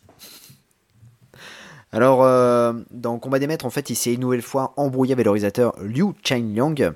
Alors, 1.92 2.22
euh, 2.22 2.74
dans 2.90 3.18
Combat 3.18 3.38
des 3.38 3.46
Maîtres, 3.46 3.64
en 3.64 3.70
fait, 3.70 3.88
il 3.90 3.96
s'est 3.96 4.12
une 4.14 4.20
nouvelle 4.20 4.42
fois 4.42 4.74
embrouillé 4.76 5.12
avec 5.14 5.24
le 5.24 5.30
réalisateur 5.30 5.74
Liu 5.82 6.12
Changliang 6.22 6.92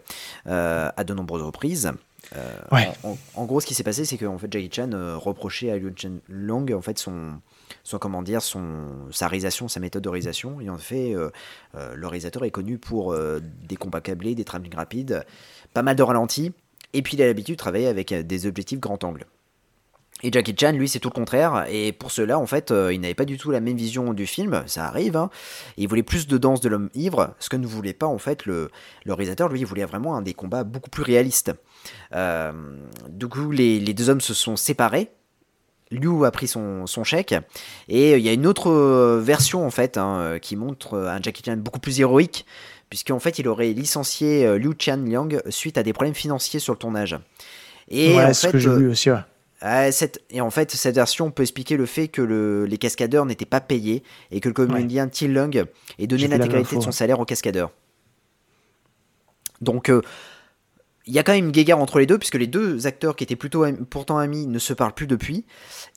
euh, 0.47 0.91
à 0.95 1.05
de 1.05 1.15
nombreuses 1.15 1.43
reprises. 1.43 1.91
Euh, 2.37 2.53
Ouais. 2.71 2.89
en, 3.03 3.17
en 3.35 3.45
gros, 3.47 3.61
ce 3.61 3.67
qui 3.67 3.75
s'est 3.75 3.83
passé, 3.83 4.05
c'est 4.05 4.17
que 4.19 4.27
en 4.27 4.39
fait, 4.39 4.53
Jackie 4.53 4.71
Chan 4.71 4.91
reprochait 5.19 5.71
à 5.71 5.77
Liu 5.79 5.95
Changliang 5.97 6.73
en 6.77 6.83
fait 6.83 6.99
son, 6.99 7.33
son 7.85 7.99
comment 7.99 8.23
dire, 8.23 8.43
son 8.43 8.87
sa 9.11 9.29
réalisation, 9.29 9.67
sa 9.69 9.81
méthode 9.81 10.03
de 10.03 10.09
réalisation. 10.09 10.61
Et 10.61 10.69
en 10.69 10.79
fait, 10.79 11.15
le 11.75 12.07
réalisateur 12.07 12.45
est 12.45 12.51
connu 12.51 12.79
pour 12.79 13.15
des 13.15 13.77
combats 13.77 14.01
câblés, 14.01 14.35
des 14.35 14.45
travelling 14.45 14.75
rapides, 14.75 15.25
pas 15.75 15.83
mal 15.83 15.97
de 15.97 16.03
ralentis. 16.03 16.53
Et 16.95 17.03
puis, 17.03 17.17
il 17.17 17.23
a 17.23 17.27
l'habitude 17.27 17.55
de 17.55 17.59
travailler 17.59 17.87
avec 17.89 18.13
des 18.13 18.47
objectifs 18.47 18.79
grand 18.79 19.03
angle. 19.05 19.25
Et 20.25 20.31
Jackie 20.31 20.55
Chan, 20.59 20.73
lui, 20.73 20.89
c'est 20.89 21.01
tout 21.01 21.09
le 21.09 21.15
contraire. 21.15 21.67
Et 21.69 21.93
pour 21.93 22.13
cela, 22.13 22.39
en 22.39 22.47
fait, 22.47 22.71
euh, 22.71 22.93
il 22.93 23.01
n'avait 23.01 23.15
pas 23.15 23.25
du 23.25 23.39
tout 23.39 23.51
la 23.51 23.61
même 23.61 23.77
vision 23.77 24.15
du 24.15 24.27
film. 24.27 24.63
Ça 24.67 24.87
arrive. 24.87 25.17
Hein. 25.17 25.31
Il 25.77 25.89
voulait 25.89 26.05
plus 26.05 26.29
de 26.29 26.39
danse 26.39 26.61
de 26.61 26.69
l'homme 26.69 26.91
ivre, 26.95 27.35
ce 27.41 27.49
que 27.49 27.57
ne 27.57 27.67
voulait 27.67 27.93
pas, 27.93 28.07
en 28.07 28.19
fait, 28.19 28.47
le, 28.47 28.71
le 29.05 29.15
réalisateur. 29.15 29.49
Lui, 29.49 29.61
il 29.61 29.67
voulait 29.67 29.85
vraiment 29.85 30.15
un 30.17 30.23
des 30.23 30.35
combats 30.35 30.63
beaucoup 30.63 30.91
plus 30.91 31.03
réalistes. 31.03 31.53
Euh, 32.15 32.53
du 33.09 33.27
coup, 33.27 33.51
les, 33.51 33.81
les 33.81 33.95
deux 33.95 34.11
hommes 34.11 34.21
se 34.21 34.35
sont 34.35 34.57
séparés. 34.57 35.11
Liu 35.91 36.25
a 36.25 36.31
pris 36.31 36.47
son, 36.47 36.87
son 36.87 37.03
chèque. 37.03 37.35
Et 37.89 38.15
euh, 38.15 38.19
il 38.19 38.25
y 38.25 38.29
a 38.29 38.33
une 38.33 38.47
autre 38.47 39.19
version, 39.19 39.67
en 39.67 39.71
fait, 39.71 39.99
hein, 39.99 40.39
qui 40.41 40.55
montre 40.55 40.99
un 40.99 41.21
Jackie 41.21 41.43
Chan 41.45 41.57
beaucoup 41.57 41.81
plus 41.81 42.01
héroïque. 42.01 42.47
Puisqu'en 42.91 43.19
fait, 43.19 43.39
il 43.39 43.49
aurait 43.49 43.73
licencié 43.73 44.59
Liu 44.59 44.75
Chan 44.79 44.99
Liang 45.05 45.29
suite 45.49 45.79
à 45.79 45.83
des 45.83 45.95
problèmes 45.95 46.15
financiers 46.15 46.61
sur 46.61 46.75
le 46.75 46.79
tournage. 46.79 47.19
Et 47.89 48.15
ouais, 48.15 48.25
en 48.25 48.29
c'est 48.29 48.35
ce 48.35 48.47
fait, 48.47 48.53
que 48.53 48.59
j'ai 48.59 48.71
vu 48.71 48.89
aussi, 48.91 49.11
ouais. 49.11 49.19
Cette- 49.93 50.21
et 50.31 50.41
en 50.41 50.51
fait, 50.51 50.73
cette 50.73 50.97
version 50.97 51.31
peut 51.31 51.43
expliquer 51.43 51.77
le 51.77 51.87
fait 51.87 52.09
que 52.09 52.21
le- 52.23 52.65
les 52.67 52.79
cascadeurs 52.79 53.27
n'étaient 53.27 53.45
pas 53.45 53.61
payés 53.61 54.03
et 54.31 54.41
que 54.41 54.49
le 54.49 54.55
comédien 54.55 55.07
Till 55.09 55.33
Lung 55.33 55.67
ait 55.99 56.07
donné 56.07 56.27
l'intégralité 56.29 56.77
de 56.77 56.81
son 56.81 56.89
ouais. 56.89 56.93
salaire 56.93 57.21
aux 57.21 57.25
cascadeurs. 57.25 57.71
Donc, 59.61 59.89
euh, 59.89 60.01
il 61.07 61.13
y 61.15 61.19
a 61.19 61.23
quand 61.25 61.33
même 61.33 61.47
une 61.47 61.51
guéguerre 61.51 61.79
entre 61.81 61.99
les 61.99 62.07
deux, 62.07 62.19
puisque 62.19 62.37
les 62.37 62.47
deux 62.47 62.87
acteurs 62.87 63.17
qui 63.17 63.25
étaient 63.25 63.35
plutôt 63.37 63.65
am- 63.65 63.85
pourtant 63.87 64.19
amis 64.19 64.47
ne 64.47 64.59
se 64.59 64.73
parlent 64.73 64.93
plus 64.95 65.07
depuis. 65.09 65.45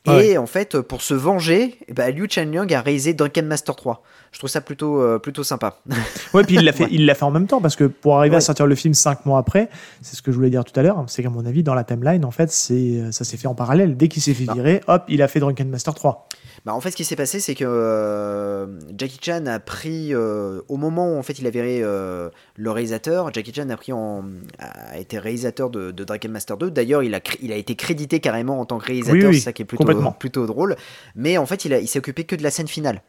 Et 0.05 0.09
Ouais. 0.09 0.37
en 0.37 0.45
fait, 0.47 0.79
pour 0.81 1.01
se 1.01 1.13
venger, 1.13 1.77
ben, 1.93 2.13
Liu 2.15 2.27
Chanliang 2.29 2.71
a 2.73 2.81
réalisé 2.81 3.13
Duncan 3.13 3.43
Master 3.43 3.75
3. 3.75 4.01
Je 4.31 4.39
trouve 4.39 4.49
ça 4.49 4.61
plutôt, 4.61 5.01
euh, 5.01 5.19
plutôt 5.19 5.43
sympa. 5.43 5.77
Ouais, 6.33 6.43
puis 6.43 6.55
il 6.55 6.63
l'a 6.65 6.71
fait, 6.73 6.83
Ouais. 6.85 6.89
il 6.91 7.05
l'a 7.05 7.15
fait 7.15 7.23
en 7.23 7.31
même 7.31 7.47
temps 7.47 7.61
parce 7.61 7.75
que 7.75 7.83
pour 7.85 8.17
arriver 8.17 8.35
à 8.35 8.41
sortir 8.41 8.65
le 8.67 8.75
film 8.75 8.93
cinq 8.93 9.25
mois 9.25 9.39
après, 9.39 9.69
c'est 10.01 10.15
ce 10.15 10.21
que 10.21 10.31
je 10.31 10.35
voulais 10.37 10.49
dire 10.49 10.65
tout 10.65 10.77
à 10.79 10.83
l'heure, 10.83 11.03
c'est 11.07 11.23
qu'à 11.23 11.29
mon 11.29 11.45
avis, 11.45 11.63
dans 11.63 11.75
la 11.75 11.83
timeline, 11.83 12.25
en 12.25 12.31
fait, 12.31 12.51
c'est, 12.51 13.11
ça 13.11 13.23
s'est 13.23 13.37
fait 13.37 13.47
en 13.47 13.55
parallèle. 13.55 13.95
Dès 13.97 14.07
qu'il 14.07 14.21
s'est 14.21 14.33
fait 14.33 14.45
Non. 14.45 14.53
virer, 14.53 14.81
hop, 14.87 15.03
il 15.07 15.21
a 15.21 15.27
fait 15.27 15.39
Drunken 15.39 15.69
Master 15.69 15.93
3. 15.93 16.27
Bah, 16.63 16.73
en 16.73 16.79
fait, 16.81 16.91
ce 16.91 16.95
qui 16.95 17.03
s'est 17.05 17.15
passé, 17.15 17.39
c'est 17.39 17.53
que 17.55 17.65
euh, 17.67 18.67
Jackie 18.97 19.19
Chan 19.21 19.45
a 19.47 19.59
pris, 19.59 20.13
euh, 20.13 20.61
au 20.67 20.77
moment 20.77 21.13
où 21.13 21.17
en 21.17 21.23
fait 21.23 21.37
il 21.39 21.47
avait 21.47 21.81
euh, 21.83 22.29
le 22.55 22.71
réalisateur, 22.71 23.33
Jackie 23.33 23.53
Chan 23.53 23.69
a 23.69 23.77
pris 23.77 23.91
en, 23.93 24.23
a 24.59 24.97
été 24.97 25.19
réalisateur 25.19 25.69
de, 25.69 25.91
de 25.91 26.03
Dragon 26.03 26.29
Master 26.29 26.57
2. 26.57 26.71
D'ailleurs, 26.71 27.03
il 27.03 27.13
a, 27.13 27.19
il 27.41 27.51
a 27.51 27.55
été 27.55 27.75
crédité 27.75 28.19
carrément 28.19 28.59
en 28.59 28.65
tant 28.65 28.77
que 28.79 28.85
réalisateur, 28.85 29.15
Oui, 29.15 29.25
oui, 29.27 29.35
c'est 29.35 29.45
ça 29.45 29.53
qui 29.53 29.63
est 29.63 29.65
plutôt, 29.65 29.83
plutôt 30.13 30.45
drôle. 30.45 30.75
Mais 31.15 31.37
en 31.37 31.45
fait, 31.45 31.65
il, 31.65 31.73
a- 31.73 31.79
il 31.79 31.87
s'est 31.87 31.99
occupé 31.99 32.23
que 32.23 32.35
de 32.35 32.43
la 32.43 32.51
scène 32.51 32.67
finale. 32.67 33.01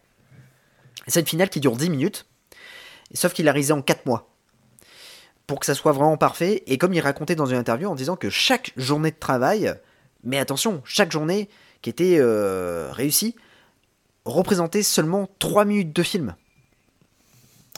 La 1.07 1.13
scène 1.13 1.27
finale 1.27 1.49
qui 1.49 1.61
dure 1.61 1.77
10 1.77 1.89
minutes, 1.91 2.27
sauf 3.15 3.33
qu'il 3.33 3.49
a 3.49 3.53
réalisé 3.53 3.73
en 3.73 3.81
4 3.83 4.07
mois. 4.07 4.29
Pour 5.47 5.61
que 5.61 5.67
ça 5.67 5.75
soit 5.75 5.93
vraiment 5.93 6.17
parfait, 6.17 6.65
et 6.67 6.77
comme 6.77 6.93
il 6.93 7.01
racontait 7.01 7.37
dans 7.37 7.47
une 7.47 7.57
interview 7.59 7.89
en 7.89 7.95
disant 7.95 8.17
que 8.17 8.29
chaque 8.29 8.73
journée 8.77 9.13
de 9.13 9.17
travail, 9.19 9.73
mais 10.25 10.39
attention, 10.39 10.83
chaque 10.85 11.13
journée 11.13 11.49
qui 11.83 11.91
était 11.91 12.17
euh, 12.19 12.89
réussie, 12.93 13.35
représentait 14.25 14.83
seulement 14.83 15.29
3 15.39 15.65
minutes 15.65 15.95
de 15.95 16.03
film. 16.03 16.35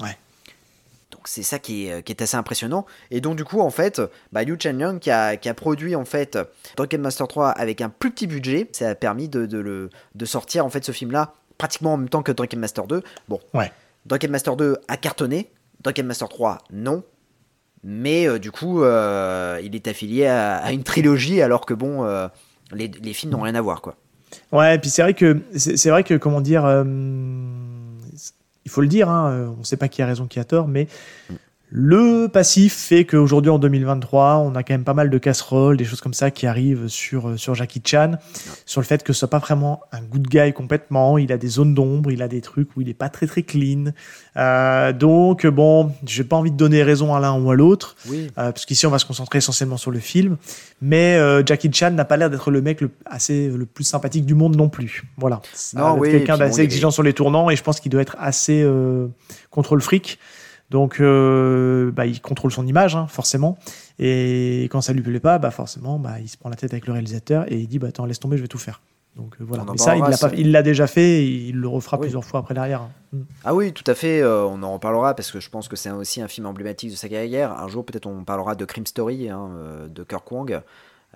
Ouais. 0.01 0.17
Donc 1.11 1.23
c'est 1.27 1.43
ça 1.43 1.59
qui 1.59 1.87
est, 1.87 1.93
euh, 1.93 2.01
qui 2.01 2.13
est 2.13 2.23
assez 2.23 2.37
impressionnant. 2.37 2.87
Et 3.11 3.21
donc 3.21 3.37
du 3.37 3.45
coup, 3.45 3.61
en 3.61 3.71
fait, 3.71 4.01
bah, 4.33 4.45
Liu 4.45 4.57
Chanliang 4.61 4.99
qui 4.99 5.11
a, 5.11 5.37
qui 5.37 5.49
a 5.49 5.55
produit 5.55 5.95
en 5.97 6.05
fait 6.05 6.39
Dragon 6.77 6.99
Master 6.99 7.29
3 7.29 7.51
avec 7.51 7.81
un 7.81 7.89
plus 7.89 8.11
petit 8.11 8.27
budget, 8.27 8.69
ça 8.73 8.91
a 8.91 8.95
permis 8.95 9.29
de, 9.29 9.47
de 9.47 9.59
le, 9.59 9.91
de 10.15 10.25
sortir 10.25 10.65
en 10.65 10.71
fait 10.71 10.85
ce 10.85 10.93
film-là 10.93 11.35
pratiquement 11.59 11.95
en 11.95 11.97
même 11.97 12.09
temps 12.09 12.23
que 12.23 12.33
Dragon 12.33 12.59
Master 12.59 12.87
2. 12.87 13.03
Bon, 13.29 13.41
Ouais. 13.53 13.73
Dragon 14.07 14.29
Master 14.31 14.57
2 14.57 14.77
a 14.87 14.97
cartonné, 14.97 15.51
Dragon 15.83 16.05
Master 16.05 16.29
3 16.29 16.59
non. 16.73 17.03
Mais 17.85 18.27
euh, 18.29 18.39
du 18.39 18.51
coup, 18.51 18.83
euh, 18.83 19.61
il 19.63 19.75
est 19.77 19.87
affilié 19.87 20.27
à, 20.27 20.57
à 20.57 20.73
une 20.73 20.83
trilogie 20.83 21.41
alors 21.43 21.65
que 21.67 21.75
bon, 21.75 22.05
euh, 22.05 22.27
les, 22.73 22.89
les 22.89 23.13
films 23.13 23.33
n'ont 23.33 23.43
rien 23.43 23.55
à 23.55 23.61
voir 23.61 23.81
quoi. 23.81 23.97
Ouais, 24.53 24.77
et 24.77 24.79
puis 24.79 24.91
c'est 24.91 25.03
vrai 25.03 25.15
que, 25.15 25.41
c'est, 25.57 25.89
vrai 25.91 26.05
que, 26.05 26.15
comment 26.15 26.41
dire, 26.41 26.65
euh, 26.65 26.85
il 28.65 28.71
faut 28.71 28.81
le 28.81 28.89
dire, 28.89 29.09
hein, 29.09 29.55
on 29.57 29.61
ne 29.61 29.65
sait 29.65 29.77
pas 29.77 29.89
qui 29.89 30.03
a 30.03 30.07
raison, 30.07 30.27
qui 30.27 30.39
a 30.39 30.45
tort, 30.45 30.69
mais 30.69 30.87
le 31.71 32.29
passif 32.29 32.75
fait 32.75 33.05
qu'aujourd'hui, 33.05 33.51
en 33.51 33.59
2023, 33.59 34.39
on 34.39 34.55
a 34.55 34.63
quand 34.63 34.73
même 34.73 34.85
pas 34.85 34.95
mal 34.95 35.11
de 35.11 35.19
casseroles, 35.19 35.77
des 35.77 35.85
choses 35.85 36.01
comme 36.01 36.15
ça 36.15 36.31
qui 36.31 36.47
arrivent 36.47 36.89
sur, 36.89 37.29
euh, 37.29 37.37
sur 37.37 37.55
Jackie 37.55 37.83
Chan, 37.85 38.13
sur 38.65 38.81
le 38.81 38.87
fait 38.87 39.03
que 39.03 39.13
ce 39.13 39.19
soit 39.21 39.29
pas 39.31 39.39
vraiment 39.39 39.81
un 39.93 40.01
good 40.01 40.27
guy 40.29 40.53
complètement, 40.55 41.19
il 41.19 41.31
a 41.31 41.37
des 41.37 41.49
zones 41.49 41.75
d'ombre, 41.75 42.11
il 42.11 42.23
a 42.23 42.29
des 42.29 42.41
trucs 42.41 42.75
où 42.77 42.81
il 42.81 42.89
est 42.89 42.95
pas 42.95 43.11
très 43.11 43.27
très 43.27 43.43
clean. 43.43 43.93
Euh, 44.39 44.93
donc, 44.95 45.47
bon, 45.47 45.93
j'ai 46.07 46.25
pas 46.25 46.37
envie 46.37 46.51
de 46.51 46.57
donner 46.57 46.83
raison 46.83 47.15
à 47.15 47.21
l'un 47.21 47.39
ou 47.39 47.51
à 47.51 47.55
l'autre. 47.55 47.97
Oui. 48.09 48.29
Euh, 48.39 48.53
parce 48.53 48.65
qu'ici 48.65 48.87
on 48.87 48.91
va 48.91 48.99
se 48.99 49.05
concentrer 49.07 49.39
essentiellement 49.39 49.77
sur 49.77 49.91
le 49.91 49.99
film, 49.99 50.39
mais 50.81 51.17
euh, 51.17 51.43
Jackie 51.45 51.71
Chan 51.73 51.91
n'a 51.91 52.05
pas 52.07 52.17
l'air 52.17 52.31
d'être 52.31 52.51
le 52.51 52.63
mec 52.63 52.81
le, 52.81 52.91
assez 53.05 53.49
le 53.49 53.67
plus 53.67 53.85
sympathique 53.85 54.25
du 54.25 54.35
monde 54.35 54.57
non 54.57 54.71
plus. 54.71 55.03
Voilà, 55.19 55.43
d'être 55.93 55.99
oui, 56.01 56.11
quelqu'un 56.13 56.35
bon, 56.35 56.39
d'assez 56.41 56.63
est- 56.63 56.65
exigeant 56.65 56.91
sur 56.91 57.03
les 57.03 57.13
tournants 57.13 57.51
et 57.51 57.57
je 57.57 57.63
pense 57.63 57.79
qu'il 57.81 57.93
doit 57.93 58.01
être 58.03 58.17
assez 58.19 58.63
euh, 58.63 59.07
contre 59.51 59.75
le 59.75 59.83
fric. 59.83 60.19
Donc, 60.71 61.01
euh, 61.01 61.91
bah, 61.93 62.05
il 62.07 62.21
contrôle 62.21 62.53
son 62.53 62.67
image, 62.67 62.95
hein, 62.95 63.07
forcément. 63.09 63.57
Et 63.99 64.65
quand 64.71 64.81
ça 64.83 64.93
lui 64.93 65.01
plaît 65.03 65.19
pas, 65.21 65.39
bah, 65.39 65.51
forcément, 65.51 65.99
bah, 65.99 66.21
il 66.21 66.29
se 66.29 66.37
prend 66.37 66.51
la 66.51 66.57
tête 66.57 66.73
avec 66.73 66.87
le 66.87 66.93
réalisateur 66.93 67.51
et 67.51 67.57
il 67.59 67.69
dit 67.69 67.79
bah, 67.79 67.89
Attends, 67.89 68.05
laisse 68.05 68.21
tomber, 68.21 68.37
je 68.37 68.43
vais 68.43 68.49
tout 68.49 68.59
faire. 68.59 68.81
Donc 69.17 69.35
euh, 69.41 69.45
voilà. 69.45 69.65
Mais 69.71 69.79
ça, 69.79 69.97
il 69.97 70.01
l'a 70.01 70.07
pas- 70.11 70.13
ça. 70.17 70.31
il 70.37 70.53
l'a 70.53 70.63
déjà 70.63 70.87
fait 70.87 71.25
et 71.25 71.49
il 71.49 71.57
le 71.57 71.67
refera 71.67 71.97
Oui. 71.97 72.03
plusieurs 72.03 72.25
fois 72.25 72.41
après 72.41 72.55
derrière. 72.55 72.83
hein. 72.83 72.91
Mm. 73.13 73.19
Ah 73.45 73.55
oui, 73.55 73.73
tout 73.73 73.83
à 73.91 73.95
fait, 73.95 74.21
euh, 74.21 74.45
on 74.45 74.63
en 74.63 74.75
reparlera 74.75 75.15
parce 75.15 75.33
que 75.33 75.41
je 75.41 75.49
pense 75.51 75.67
que 75.67 75.75
c'est 75.75 75.91
aussi 75.91 76.21
un 76.21 76.29
film 76.29 76.47
emblématique 76.47 76.91
de 76.91 76.97
sa 76.97 77.09
carrière. 77.09 77.53
Un 77.59 77.67
jour, 77.67 77.85
peut-être, 77.85 78.07
on 78.07 78.23
parlera 78.25 78.55
de 78.55 78.65
Crime 78.65 78.87
Story 78.87 79.29
hein, 79.31 79.49
de 79.89 80.05
Kirk 80.05 80.31
Wong, 80.31 80.61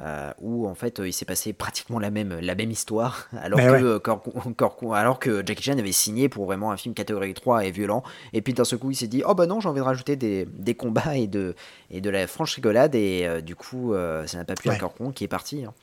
euh, 0.00 0.32
où 0.40 0.66
en 0.66 0.74
fait, 0.74 1.00
euh, 1.00 1.08
il 1.08 1.12
s'est 1.12 1.26
passé 1.26 1.52
pratiquement 1.52 1.98
la 1.98 2.10
même, 2.10 2.38
la 2.40 2.54
même 2.54 2.70
histoire, 2.70 3.28
alors 3.42 3.58
Mais 3.58 3.66
que, 3.66 3.72
ouais. 3.72 3.82
euh, 3.82 4.92
alors 4.94 5.18
que 5.18 5.42
Jackie 5.46 5.62
Chan 5.62 5.78
avait 5.78 5.92
signé 5.92 6.28
pour 6.30 6.46
vraiment 6.46 6.72
un 6.72 6.76
film 6.76 6.94
catégorie 6.94 7.34
3 7.34 7.66
et 7.66 7.70
violent. 7.70 8.02
Et 8.32 8.40
puis 8.40 8.54
d'un 8.54 8.64
seul 8.64 8.78
coup, 8.78 8.90
il 8.90 8.94
s'est 8.96 9.06
dit 9.06 9.22
Oh 9.26 9.34
bah 9.34 9.46
non, 9.46 9.60
j'ai 9.60 9.68
envie 9.68 9.80
de 9.80 9.84
rajouter 9.84 10.16
des, 10.16 10.46
des 10.46 10.74
combats 10.74 11.16
et 11.16 11.26
de, 11.26 11.54
et 11.90 12.00
de 12.00 12.08
la 12.10 12.26
franche 12.26 12.54
rigolade. 12.54 12.94
Et 12.94 13.42
du 13.42 13.54
coup, 13.54 13.92
ça 14.26 14.38
n'a 14.38 14.44
pas 14.44 14.54
plu 14.54 14.70
à 14.70 14.72
Ouais. 14.72 14.78
Kirk 14.78 14.98
Wong 14.98 15.12
qui 15.12 15.24
est 15.24 15.28
parti 15.28 15.64
hein, 15.64 15.74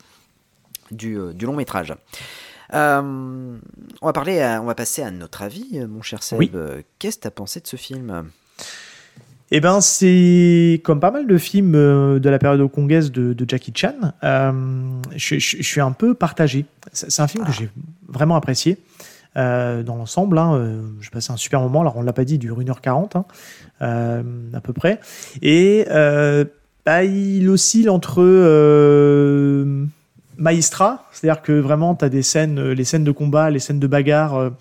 du, 0.91 1.17
du 1.33 1.45
long 1.45 1.55
métrage. 1.55 1.93
On 2.73 3.59
va 4.01 4.13
parler, 4.13 4.41
à- 4.41 4.61
on 4.61 4.65
va 4.65 4.75
passer 4.75 5.01
à 5.03 5.11
notre 5.11 5.41
avis, 5.43 5.79
mon 5.87 6.01
cher 6.01 6.23
Seb. 6.23 6.39
Oui. 6.39 6.51
Qu'est-ce 6.99 7.17
que 7.17 7.21
tu 7.23 7.27
as 7.27 7.31
pensé 7.31 7.59
de 7.59 7.67
ce 7.67 7.75
film? 7.75 8.29
Eh 9.51 9.61
ben, 9.61 9.81
c'est 9.81 10.79
comme 10.83 10.99
pas 10.99 11.09
mal 11.11 11.25
de 11.25 11.37
films 11.39 11.73
euh, 11.75 12.19
de 12.19 12.29
la 12.29 12.37
période 12.37 12.69
congaise 12.71 13.11
de, 13.11 13.33
de 13.33 13.45
Jackie 13.49 13.71
Chan. 13.75 13.95
euh, 14.23 14.51
je, 15.15 15.39
je- 15.39 15.57
je 15.57 15.63
suis 15.63 15.81
un 15.81 15.91
peu 15.91 16.13
partagé. 16.13 16.65
C'est 16.93 17.21
un 17.21 17.27
film 17.27 17.45
que 17.45 17.51
j'ai 17.51 17.69
vraiment 18.07 18.35
apprécié 18.35 18.77
euh, 19.37 19.81
dans 19.81 19.95
l'ensemble. 19.95 20.37
Hein, 20.37 20.81
j'ai 21.01 21.09
passé 21.09 21.31
un 21.31 21.37
super 21.37 21.61
moment. 21.61 21.81
Alors, 21.81 21.97
on 21.97 22.03
l'a 22.03 22.13
pas 22.13 22.25
dit, 22.25 22.37
dure 22.37 22.59
1h40 22.61 23.17
hein, 23.17 23.25
euh, 23.81 24.21
à 24.53 24.61
peu 24.61 24.71
près. 24.73 24.99
Et 25.41 25.85
bah, 26.85 27.03
il 27.03 27.49
oscille 27.49 27.89
entre 27.89 28.21
maestra, 30.37 31.07
c'est-à-dire 31.11 31.41
que 31.41 31.51
vraiment, 31.53 31.95
tu 31.95 32.05
as 32.05 32.09
des 32.09 32.21
scènes, 32.23 32.69
les 32.71 32.83
scènes 32.83 33.03
de 33.03 33.11
combat, 33.11 33.49
les 33.49 33.59
scènes 33.59 33.79
de 33.79 33.87
bagarre, 33.87 34.51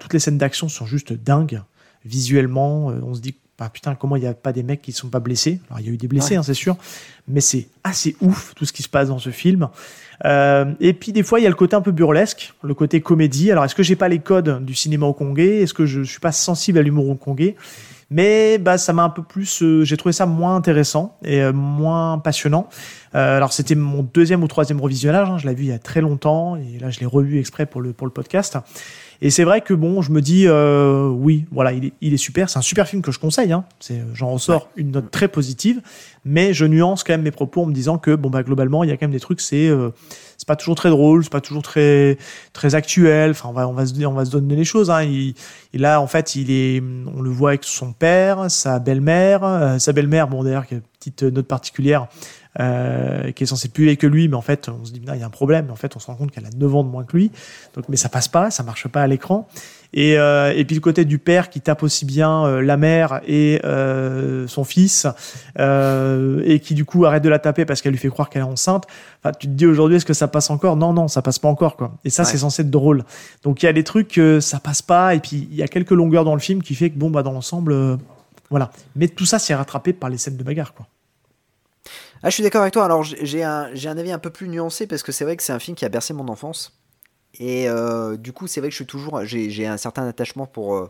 toutes 0.00 0.12
les 0.12 0.18
scènes 0.20 0.38
d'action 0.38 0.68
sont 0.68 0.84
juste 0.86 1.12
dingues 1.14 1.62
visuellement. 2.04 2.86
on 2.86 3.14
se 3.14 3.20
dit, 3.20 3.34
bah, 3.62 3.70
putain, 3.72 3.94
comment 3.94 4.16
il 4.16 4.22
n'y 4.22 4.26
a 4.26 4.34
pas 4.34 4.52
des 4.52 4.64
mecs 4.64 4.82
qui 4.82 4.90
ne 4.90 4.96
sont 4.96 5.08
pas 5.08 5.20
blessés? 5.20 5.60
Alors, 5.70 5.78
il 5.80 5.86
y 5.86 5.88
a 5.88 5.92
eu 5.92 5.96
des 5.96 6.08
blessés, 6.08 6.30
Ouais. 6.34 6.38
hein, 6.38 6.42
c'est 6.42 6.52
sûr, 6.54 6.76
mais 7.28 7.40
c'est 7.40 7.68
assez 7.84 8.16
ouf 8.20 8.54
tout 8.56 8.64
ce 8.64 8.72
qui 8.72 8.82
se 8.82 8.88
passe 8.88 9.06
dans 9.08 9.20
ce 9.20 9.30
film. 9.30 9.68
Euh, 10.24 10.72
et 10.80 10.92
puis, 10.92 11.12
des 11.12 11.22
fois, 11.22 11.38
il 11.38 11.44
y 11.44 11.46
a 11.46 11.48
le 11.48 11.54
côté 11.54 11.76
un 11.76 11.80
peu 11.80 11.92
burlesque, 11.92 12.54
le 12.64 12.74
côté 12.74 13.00
comédie. 13.00 13.52
Alors, 13.52 13.64
est-ce 13.64 13.76
que 13.76 13.84
j'ai 13.84 13.94
pas 13.94 14.08
les 14.08 14.18
codes 14.18 14.64
du 14.64 14.74
cinéma 14.74 15.06
hongkongais? 15.06 15.62
Est-ce 15.62 15.74
que 15.74 15.86
je 15.86 16.02
suis 16.02 16.18
pas 16.20 16.32
sensible 16.32 16.78
à 16.78 16.82
l'humour 16.82 17.08
hongkongais? 17.08 17.54
Mais 18.10 18.58
bah, 18.58 18.78
ça 18.78 18.92
m'a 18.92 19.04
un 19.04 19.08
peu 19.10 19.22
plus. 19.22 19.62
euh, 19.62 19.84
j'ai 19.84 19.96
trouvé 19.96 20.12
ça 20.12 20.26
moins 20.26 20.54
intéressant 20.56 21.16
et 21.24 21.40
euh, 21.40 21.52
moins 21.52 22.18
passionnant. 22.18 22.68
Euh, 23.14 23.36
alors, 23.36 23.52
c'était 23.52 23.74
mon 23.76 24.02
deuxième 24.02 24.42
ou 24.42 24.48
troisième 24.48 24.80
revisionnage. 24.80 25.30
hein, 25.30 25.38
je 25.38 25.46
l'ai 25.48 25.54
vu 25.54 25.62
il 25.64 25.68
y 25.68 25.72
a 25.72 25.78
très 25.78 26.00
longtemps 26.00 26.56
et 26.56 26.78
là, 26.80 26.90
je 26.90 27.00
l'ai 27.00 27.06
revu 27.06 27.38
exprès 27.38 27.64
pour 27.66 27.80
le, 27.80 27.92
pour 27.92 28.06
le 28.06 28.12
podcast. 28.12 28.58
Et 29.24 29.30
c'est 29.30 29.44
vrai 29.44 29.60
que 29.60 29.72
bon, 29.72 30.02
je 30.02 30.10
me 30.10 30.20
dis, 30.20 30.48
euh, 30.48 31.06
oui, 31.06 31.46
voilà, 31.52 31.72
il 31.72 31.84
est, 31.84 31.92
il 32.00 32.12
est 32.12 32.16
super. 32.16 32.50
C'est 32.50 32.58
un 32.58 32.62
super 32.62 32.88
film 32.88 33.02
que 33.02 33.12
je 33.12 33.20
conseille. 33.20 33.52
Hein. 33.52 33.64
J'en 34.14 34.30
ressors 34.30 34.68
une 34.74 34.90
note 34.90 35.12
très 35.12 35.28
positive, 35.28 35.80
mais 36.24 36.52
je 36.52 36.64
nuance 36.64 37.04
quand 37.04 37.12
même 37.12 37.22
mes 37.22 37.30
propos 37.30 37.62
en 37.62 37.66
me 37.66 37.72
disant 37.72 37.98
que 37.98 38.16
bon 38.16 38.30
bah 38.30 38.42
globalement, 38.42 38.82
il 38.82 38.90
y 38.90 38.92
a 38.92 38.96
quand 38.96 39.06
même 39.06 39.12
des 39.12 39.20
trucs. 39.20 39.40
C'est 39.40 39.68
euh, 39.68 39.90
c'est 40.38 40.48
pas 40.48 40.56
toujours 40.56 40.74
très 40.74 40.90
drôle, 40.90 41.22
c'est 41.22 41.30
pas 41.30 41.40
toujours 41.40 41.62
très 41.62 42.18
très 42.52 42.74
actuel. 42.74 43.30
Enfin, 43.30 43.48
on 43.48 43.52
va 43.52 43.68
on 43.68 43.72
va 43.72 43.86
se 43.86 44.04
on 44.04 44.12
va 44.12 44.24
se 44.24 44.32
donner 44.32 44.56
les 44.56 44.64
choses. 44.64 44.90
Hein. 44.90 45.04
Il, 45.04 45.34
et 45.72 45.78
là, 45.78 46.00
en 46.00 46.08
fait, 46.08 46.34
il 46.34 46.50
est, 46.50 46.82
on 47.06 47.22
le 47.22 47.30
voit 47.30 47.50
avec 47.50 47.62
son 47.62 47.92
père, 47.92 48.50
sa 48.50 48.80
belle-mère, 48.80 49.44
euh, 49.44 49.78
sa 49.78 49.92
belle-mère. 49.92 50.26
Bon, 50.26 50.42
d'ailleurs, 50.42 50.66
qui 50.66 50.74
a 50.74 50.76
une 50.78 50.82
petite 50.98 51.22
note 51.22 51.46
particulière. 51.46 52.08
Euh, 52.60 53.32
qui 53.32 53.44
est 53.44 53.46
censée 53.46 53.68
plus 53.70 53.84
vieille 53.84 53.96
que 53.96 54.06
lui, 54.06 54.28
mais 54.28 54.36
en 54.36 54.42
fait, 54.42 54.68
on 54.68 54.84
se 54.84 54.92
dit, 54.92 55.00
il 55.02 55.18
y 55.18 55.22
a 55.22 55.26
un 55.26 55.30
problème. 55.30 55.70
En 55.70 55.74
fait, 55.74 55.96
on 55.96 55.98
se 55.98 56.06
rend 56.06 56.16
compte 56.16 56.32
qu'elle 56.32 56.44
a 56.44 56.50
9 56.54 56.74
ans 56.74 56.84
de 56.84 56.90
moins 56.90 57.02
que 57.04 57.16
lui. 57.16 57.30
Donc, 57.74 57.86
mais 57.88 57.96
ça 57.96 58.10
passe 58.10 58.28
pas, 58.28 58.50
ça 58.50 58.62
marche 58.62 58.88
pas 58.88 59.00
à 59.00 59.06
l'écran. 59.06 59.48
Et, 59.94 60.18
euh, 60.18 60.52
et 60.54 60.66
puis 60.66 60.74
le 60.74 60.82
côté 60.82 61.06
du 61.06 61.18
père 61.18 61.48
qui 61.48 61.62
tape 61.62 61.82
aussi 61.82 62.04
bien 62.04 62.44
euh, 62.44 62.60
la 62.60 62.76
mère 62.76 63.22
et 63.26 63.58
euh, 63.64 64.46
son 64.48 64.64
fils, 64.64 65.06
et 65.58 66.60
qui 66.60 66.74
du 66.74 66.84
coup 66.84 67.06
arrête 67.06 67.22
de 67.22 67.30
la 67.30 67.38
taper 67.38 67.64
parce 67.64 67.80
qu'elle 67.80 67.92
lui 67.92 67.98
fait 67.98 68.08
croire 68.08 68.28
qu'elle 68.28 68.42
est 68.42 68.44
enceinte. 68.44 68.84
Enfin, 69.24 69.32
tu 69.38 69.46
te 69.46 69.52
dis 69.52 69.64
aujourd'hui, 69.64 69.96
est-ce 69.96 70.04
que 70.06 70.12
ça 70.12 70.28
passe 70.28 70.50
encore? 70.50 70.76
Non, 70.76 70.92
non, 70.92 71.08
ça 71.08 71.22
passe 71.22 71.38
pas 71.38 71.48
encore, 71.48 71.76
quoi. 71.76 71.94
Et 72.04 72.10
ça, 72.10 72.22
Ouais. 72.22 72.28
c'est 72.28 72.38
censé 72.38 72.60
être 72.60 72.70
drôle. 72.70 73.04
Donc 73.44 73.62
il 73.62 73.66
y 73.66 73.68
a 73.70 73.72
des 73.72 73.84
trucs 73.84 74.08
que 74.08 74.40
ça 74.40 74.60
passe 74.60 74.82
pas, 74.82 75.14
et 75.14 75.20
puis 75.20 75.48
il 75.50 75.56
y 75.56 75.62
a 75.62 75.68
quelques 75.68 75.90
longueurs 75.92 76.24
dans 76.24 76.34
le 76.34 76.40
film 76.40 76.62
qui 76.62 76.74
fait 76.74 76.90
que 76.90 76.98
bon, 76.98 77.08
bah 77.08 77.22
dans 77.22 77.32
l'ensemble, 77.32 77.98
voilà. 78.50 78.70
Mais 78.94 79.08
tout 79.08 79.24
ça, 79.24 79.38
c'est 79.38 79.54
rattrapé 79.54 79.94
par 79.94 80.10
les 80.10 80.18
scènes 80.18 80.36
de 80.36 80.44
bagarre, 80.44 80.74
quoi. 80.74 80.86
Ah, 82.22 82.30
je 82.30 82.34
suis 82.34 82.42
d'accord 82.42 82.62
avec 82.62 82.72
toi. 82.72 82.84
Alors, 82.84 83.02
j'ai 83.02 83.42
un, 83.42 83.68
j'ai 83.74 83.88
un 83.88 83.98
avis 83.98 84.12
un 84.12 84.18
peu 84.18 84.30
plus 84.30 84.48
nuancé 84.48 84.86
parce 84.86 85.02
que 85.02 85.12
c'est 85.12 85.24
vrai 85.24 85.36
que 85.36 85.42
c'est 85.42 85.52
un 85.52 85.58
film 85.58 85.76
qui 85.76 85.84
a 85.84 85.88
bercé 85.88 86.14
mon 86.14 86.28
enfance. 86.28 86.78
Et 87.40 87.68
euh, 87.68 88.16
du 88.16 88.32
coup, 88.32 88.46
c'est 88.46 88.60
vrai 88.60 88.68
que 88.68 88.72
je 88.72 88.76
suis 88.76 88.86
toujours. 88.86 89.24
J'ai 89.24 89.50
j'ai 89.50 89.66
un 89.66 89.76
certain 89.78 90.06
attachement 90.06 90.46
pour, 90.46 90.76
euh, 90.76 90.88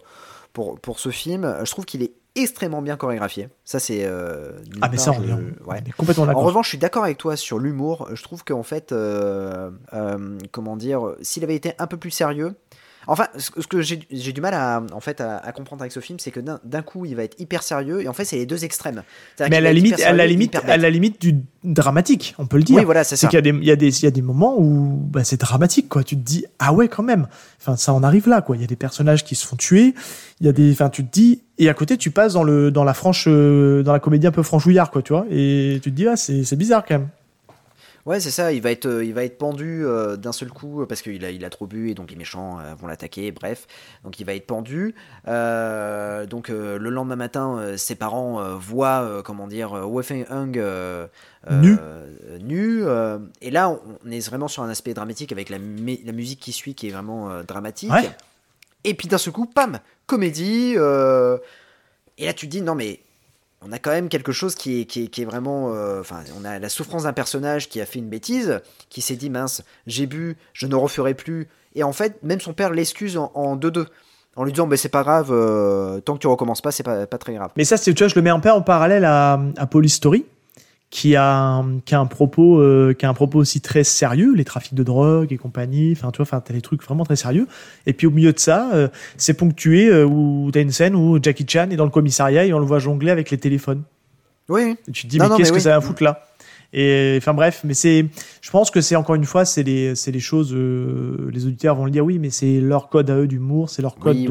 pour, 0.53 0.79
pour 0.81 0.99
ce 0.99 1.11
film. 1.11 1.57
Je 1.65 1.71
trouve 1.71 1.85
qu'il 1.87 2.03
est 2.03 2.13
extrêmement 2.35 2.83
bien 2.83 2.97
chorégraphié. 2.97 3.49
Ça, 3.65 3.79
c'est. 3.79 4.05
euh, 4.05 4.53
Ah, 4.81 4.89
mais 4.91 4.99
ça, 4.99 5.13
je- 5.13 5.21
ouais. 5.65 5.83
complètement 5.97 6.25
En 6.25 6.41
revanche, 6.47 6.67
je 6.67 6.71
suis 6.71 6.79
d'accord 6.79 7.05
avec 7.05 7.19
toi 7.19 7.37
sur 7.37 7.59
l'humour. 7.59 8.09
Je 8.13 8.23
trouve 8.23 8.43
qu'en 8.45 8.63
fait, 8.65 8.91
euh, 8.93 9.71
euh, 9.95 10.39
comment 10.51 10.77
dire, 10.77 11.15
s'il 11.23 11.45
avait 11.45 11.55
été 11.55 11.73
un 11.79 11.87
peu 11.87 11.97
plus 11.97 12.11
sérieux. 12.11 12.55
Enfin, 13.07 13.27
ce 13.37 13.67
que 13.67 13.81
j'ai 13.81 13.97
du 14.33 14.41
mal 14.41 14.55
à, 14.55 14.83
en 14.93 15.01
fait, 15.01 15.21
à, 15.21 15.39
à 15.39 15.53
comprendre 15.53 15.83
avec 15.83 15.93
ce 15.93 16.01
film, 16.01 16.19
c'est 16.19 16.31
que 16.31 16.41
d'un 16.41 16.83
coup, 16.83 17.05
il 17.05 17.17
va 17.17 17.25
être 17.25 17.39
hyper 17.41 17.63
sérieux, 17.63 18.03
et 18.03 18.09
en 18.09 18.13
fait, 18.13 18.25
c'est 18.25 18.37
les 18.37 18.47
deux 18.47 18.65
extrêmes. 18.65 19.03
Mais 19.41 19.57
à 19.57 19.61
la 19.61 19.73
limite, 19.73 20.01
à 20.01 20.13
la 20.13 20.27
limite, 20.27 20.57
à 20.57 20.77
la 20.77 20.91
limite 20.91 21.21
du 21.21 21.37
dramatique, 21.65 22.35
on 22.39 22.47
peut 22.47 22.57
le 22.57 22.63
dire. 22.63 22.77
Oui, 22.79 22.85
voilà, 22.85 23.05
c'est 23.05 23.17
C'est 23.17 23.27
ça. 23.27 23.29
qu'il 23.29 23.37
y 23.37 23.71
a 23.71 23.77
des, 23.77 24.03
y 24.05 24.07
y 24.07 24.07
a 24.07 24.23
moments 24.23 24.59
où 24.59 24.99
bah, 25.11 25.25
c'est 25.25 25.41
dramatique, 25.41 25.89
quoi. 25.89 26.05
Tu 26.05 26.17
te 26.17 26.23
dis, 26.23 26.45
ah 26.59 26.73
ouais, 26.73 26.89
quand 26.89 27.03
même. 27.03 27.27
Enfin, 27.61 27.77
ça 27.77 27.93
en 27.93 28.03
arrive 28.03 28.29
là, 28.29 28.41
quoi. 28.41 28.57
Il 28.57 28.61
y 28.61 28.65
a 28.65 28.69
des 28.69 28.77
personnages 28.77 29.25
qui 29.25 29.35
se 29.35 29.47
font 29.47 29.57
tuer. 29.57 29.95
Il 30.41 30.47
y 30.47 30.49
a 30.49 30.53
des, 30.53 30.73
enfin, 30.73 30.89
tu 30.89 31.05
te 31.05 31.11
dis, 31.13 31.43
et 31.59 31.69
à 31.69 31.75
côté, 31.75 31.97
tu 31.97 32.11
passes 32.11 32.33
dans 32.35 32.45
le, 32.45 32.71
dans 32.71 32.85
la 32.85 32.95
franche, 32.95 33.27
euh, 33.29 33.83
dans 33.83 33.93
la 33.93 34.01
comédie 34.01 34.27
un 34.27 34.33
peu 34.33 34.43
franchouillard, 34.43 34.91
quoi, 34.91 35.03
tu 35.03 35.13
vois. 35.13 35.27
Et 35.31 35.81
tu 35.83 35.91
te 35.91 35.97
dis, 35.97 36.07
ah, 36.09 36.17
c'est 36.17 36.57
bizarre 36.57 36.85
quand 36.87 36.95
même. 36.99 37.09
Ouais, 38.05 38.19
c'est 38.19 38.33
ça, 38.33 38.53
il 38.53 38.61
va 38.61 38.73
être, 38.73 38.87
euh, 38.87 39.05
il 39.05 39.15
va 39.15 39.23
être 39.23 39.39
pendu 39.39 39.87
euh, 39.87 40.17
d'un 40.17 40.33
seul 40.33 40.51
coup 40.51 40.83
euh, 40.83 40.87
parce 40.87 41.03
qu'il 41.03 41.25
a, 41.25 41.31
il 41.31 41.45
a 41.45 41.51
trop 41.51 41.69
bu 41.69 41.89
et 41.91 41.95
donc 41.95 42.11
les 42.11 42.17
méchants 42.17 42.59
euh, 42.59 42.75
vont 42.75 42.89
l'attaquer, 42.89 43.31
bref. 43.31 43.69
Donc 44.03 44.19
il 44.19 44.27
va 44.27 44.35
être 44.35 44.47
pendu. 44.47 44.97
Euh, 45.29 46.27
donc 46.27 46.49
le 46.49 46.79
lendemain 46.79 47.15
matin, 47.15 47.77
ses 47.77 47.95
parents 47.95 48.57
voient, 48.59 49.23
comment 49.25 49.47
dire, 49.47 49.73
Wei 49.89 50.27
Hung 50.29 50.61
Nu. 51.51 51.77
nu, 52.41 52.85
et 53.41 53.51
là, 53.51 53.71
on, 53.71 54.11
est 54.11 54.27
vraiment 54.29 54.49
sur 54.49 54.63
un 54.65 54.69
aspect 54.69 54.95
dramatique 54.95 55.31
avec 55.33 55.49
la, 55.49 55.59
mu- 55.59 56.01
la 56.05 56.13
musique 56.13 56.41
qui 56.41 56.53
suit 56.53 56.75
qui 56.75 56.89
est 56.89 56.93
vraiment 56.93 57.43
dramatique. 57.45 57.93
Ouais. 57.93 58.11
Et 58.85 58.95
puis 58.95 59.07
d'un 59.07 59.19
seul 59.19 59.33
coup, 59.33 59.47
pam, 59.47 59.79
comédie. 60.07 60.73
et 60.75 62.27
là, 62.27 62.33
tu 62.35 62.47
te 62.47 62.51
dis, 62.51 62.63
non 62.63 62.75
mais 62.75 63.01
on 63.67 63.73
a 63.73 63.79
quand 63.79 63.91
même 63.91 64.09
quelque 64.09 64.33
chose 64.33 64.55
qui 64.55 64.81
est, 64.81 64.85
qui 64.87 65.11
est, 65.23 65.25
vraiment. 65.25 65.75
euh, 65.75 66.01
Enfin, 66.01 66.21
on 66.41 66.45
a 66.45 66.59
la 66.59 66.69
souffrance 66.69 67.05
d'un 67.05 67.13
personnage 67.13 67.69
qui 67.69 67.81
a 67.81 67.87
fait 67.87 67.99
une 67.99 68.09
bêtise, 68.09 68.61
qui 68.89 69.01
s'est 69.01 69.17
dit 69.17 69.31
mince, 69.31 69.63
j'ai 69.87 70.07
bu, 70.07 70.37
je 70.53 70.67
ne 70.67 70.75
referai 70.75 71.15
plus. 71.15 71.49
Et 71.75 71.83
en 71.83 71.93
fait, 71.93 72.23
même 72.23 72.41
son 72.41 72.53
père 72.53 72.71
l'excuse 72.71 73.17
en- 73.17 73.31
en 73.35 73.57
2-2. 73.57 73.87
En 74.35 74.45
lui 74.45 74.53
disant, 74.53 74.67
bah, 74.67 74.79
c'est 74.79 74.89
pas 74.89 75.03
grave, 75.03 75.29
euh, 75.31 76.01
tant 76.01 76.15
que 76.15 76.19
tu 76.21 76.27
recommences 76.27 76.63
pas, 76.63 76.71
c'est 76.73 76.83
pas, 76.83 77.07
très 77.07 77.35
grave. 77.35 77.51
Mais 77.57 77.65
ça, 77.65 77.79
tu 77.79 77.93
vois, 77.93 78.09
je 78.09 78.15
le 78.15 78.23
mets 78.23 78.31
un 78.31 78.41
peu 78.41 78.51
en 78.51 78.63
parallèle 78.63 79.05
à, 79.05 79.39
à 79.59 79.67
Police 79.67 79.95
Story, 79.97 80.25
qui 80.93 81.17
a, 81.17 81.27
un, 81.27 81.81
qui 81.81 81.95
a 81.95 82.01
un 82.01 82.05
propos, 82.05 82.61
euh, 82.61 82.93
qui 82.93 83.07
a 83.07 83.09
un 83.09 83.15
propos 83.15 83.39
aussi 83.39 83.63
très 83.63 83.83
sérieux, 83.83 84.35
les 84.35 84.45
trafics 84.45 84.75
de 84.75 84.83
drogue 84.83 85.33
et 85.33 85.39
compagnie. 85.39 85.93
Enfin, 85.97 86.11
tu 86.11 86.19
vois, 86.19 86.25
enfin, 86.25 86.43
t'as 86.45 86.53
des 86.53 86.61
trucs 86.61 86.85
vraiment 86.85 87.07
très 87.07 87.17
sérieux. 87.17 87.49
Et 87.87 87.95
puis 87.95 88.07
au 88.07 88.11
milieu 88.11 88.35
de 88.35 88.39
ça, 88.39 88.71
euh, 88.75 88.89
c'est 89.17 89.33
ponctué 89.33 89.89
euh, 89.89 90.05
où 90.05 90.51
t'as 90.53 90.61
une 90.61 90.71
scène 90.71 90.95
où 90.95 91.19
Jackie 91.21 91.47
Chan 91.49 91.71
est 91.71 91.77
dans 91.77 91.87
le 91.87 91.91
commissariat 91.91 92.45
et 92.45 92.53
on 92.53 92.59
le 92.59 92.67
voit 92.67 92.79
jongler 92.79 93.11
avec 93.11 93.31
les 93.31 93.39
téléphones. 93.39 93.85
Oui, 94.51 94.77
Et 94.87 94.93
tu 94.93 95.05
te 95.05 95.09
dis, 95.09 95.17
Non, 95.17 95.31
mais 95.31 95.37
qu'est-ce 95.39 95.51
que 95.51 95.57
oui. 95.57 95.63
ça 95.63 95.71
va 95.71 95.81
foutre 95.81 96.03
là? 96.03 96.27
Et 96.75 97.17
enfin 97.19 97.35
bref, 97.35 97.61
mais 97.65 97.75
c'est, 97.75 98.07
je 98.41 98.51
pense 98.51 98.71
que 98.71 98.81
c'est 98.81 98.97
encore 98.97 99.15
une 99.15 99.27
fois, 99.27 99.45
c'est 99.45 99.63
les, 99.63 99.95
c'est 99.95 100.11
les 100.11 100.21
choses, 100.21 100.55
euh, 100.55 101.29
les 101.31 101.45
auditeurs 101.47 101.77
vont 101.77 101.85
le 101.85 101.91
dire, 101.91 102.05
oui, 102.05 102.19
mais 102.19 102.31
c'est 102.31 102.61
leur 102.61 102.89
code 102.89 103.11
à 103.11 103.17
eux 103.17 103.27
d'humour, 103.27 103.69
c'est 103.69 103.83
leur 103.83 103.97
code 103.97 104.17
oui, 104.17 104.25
de, 104.25 104.31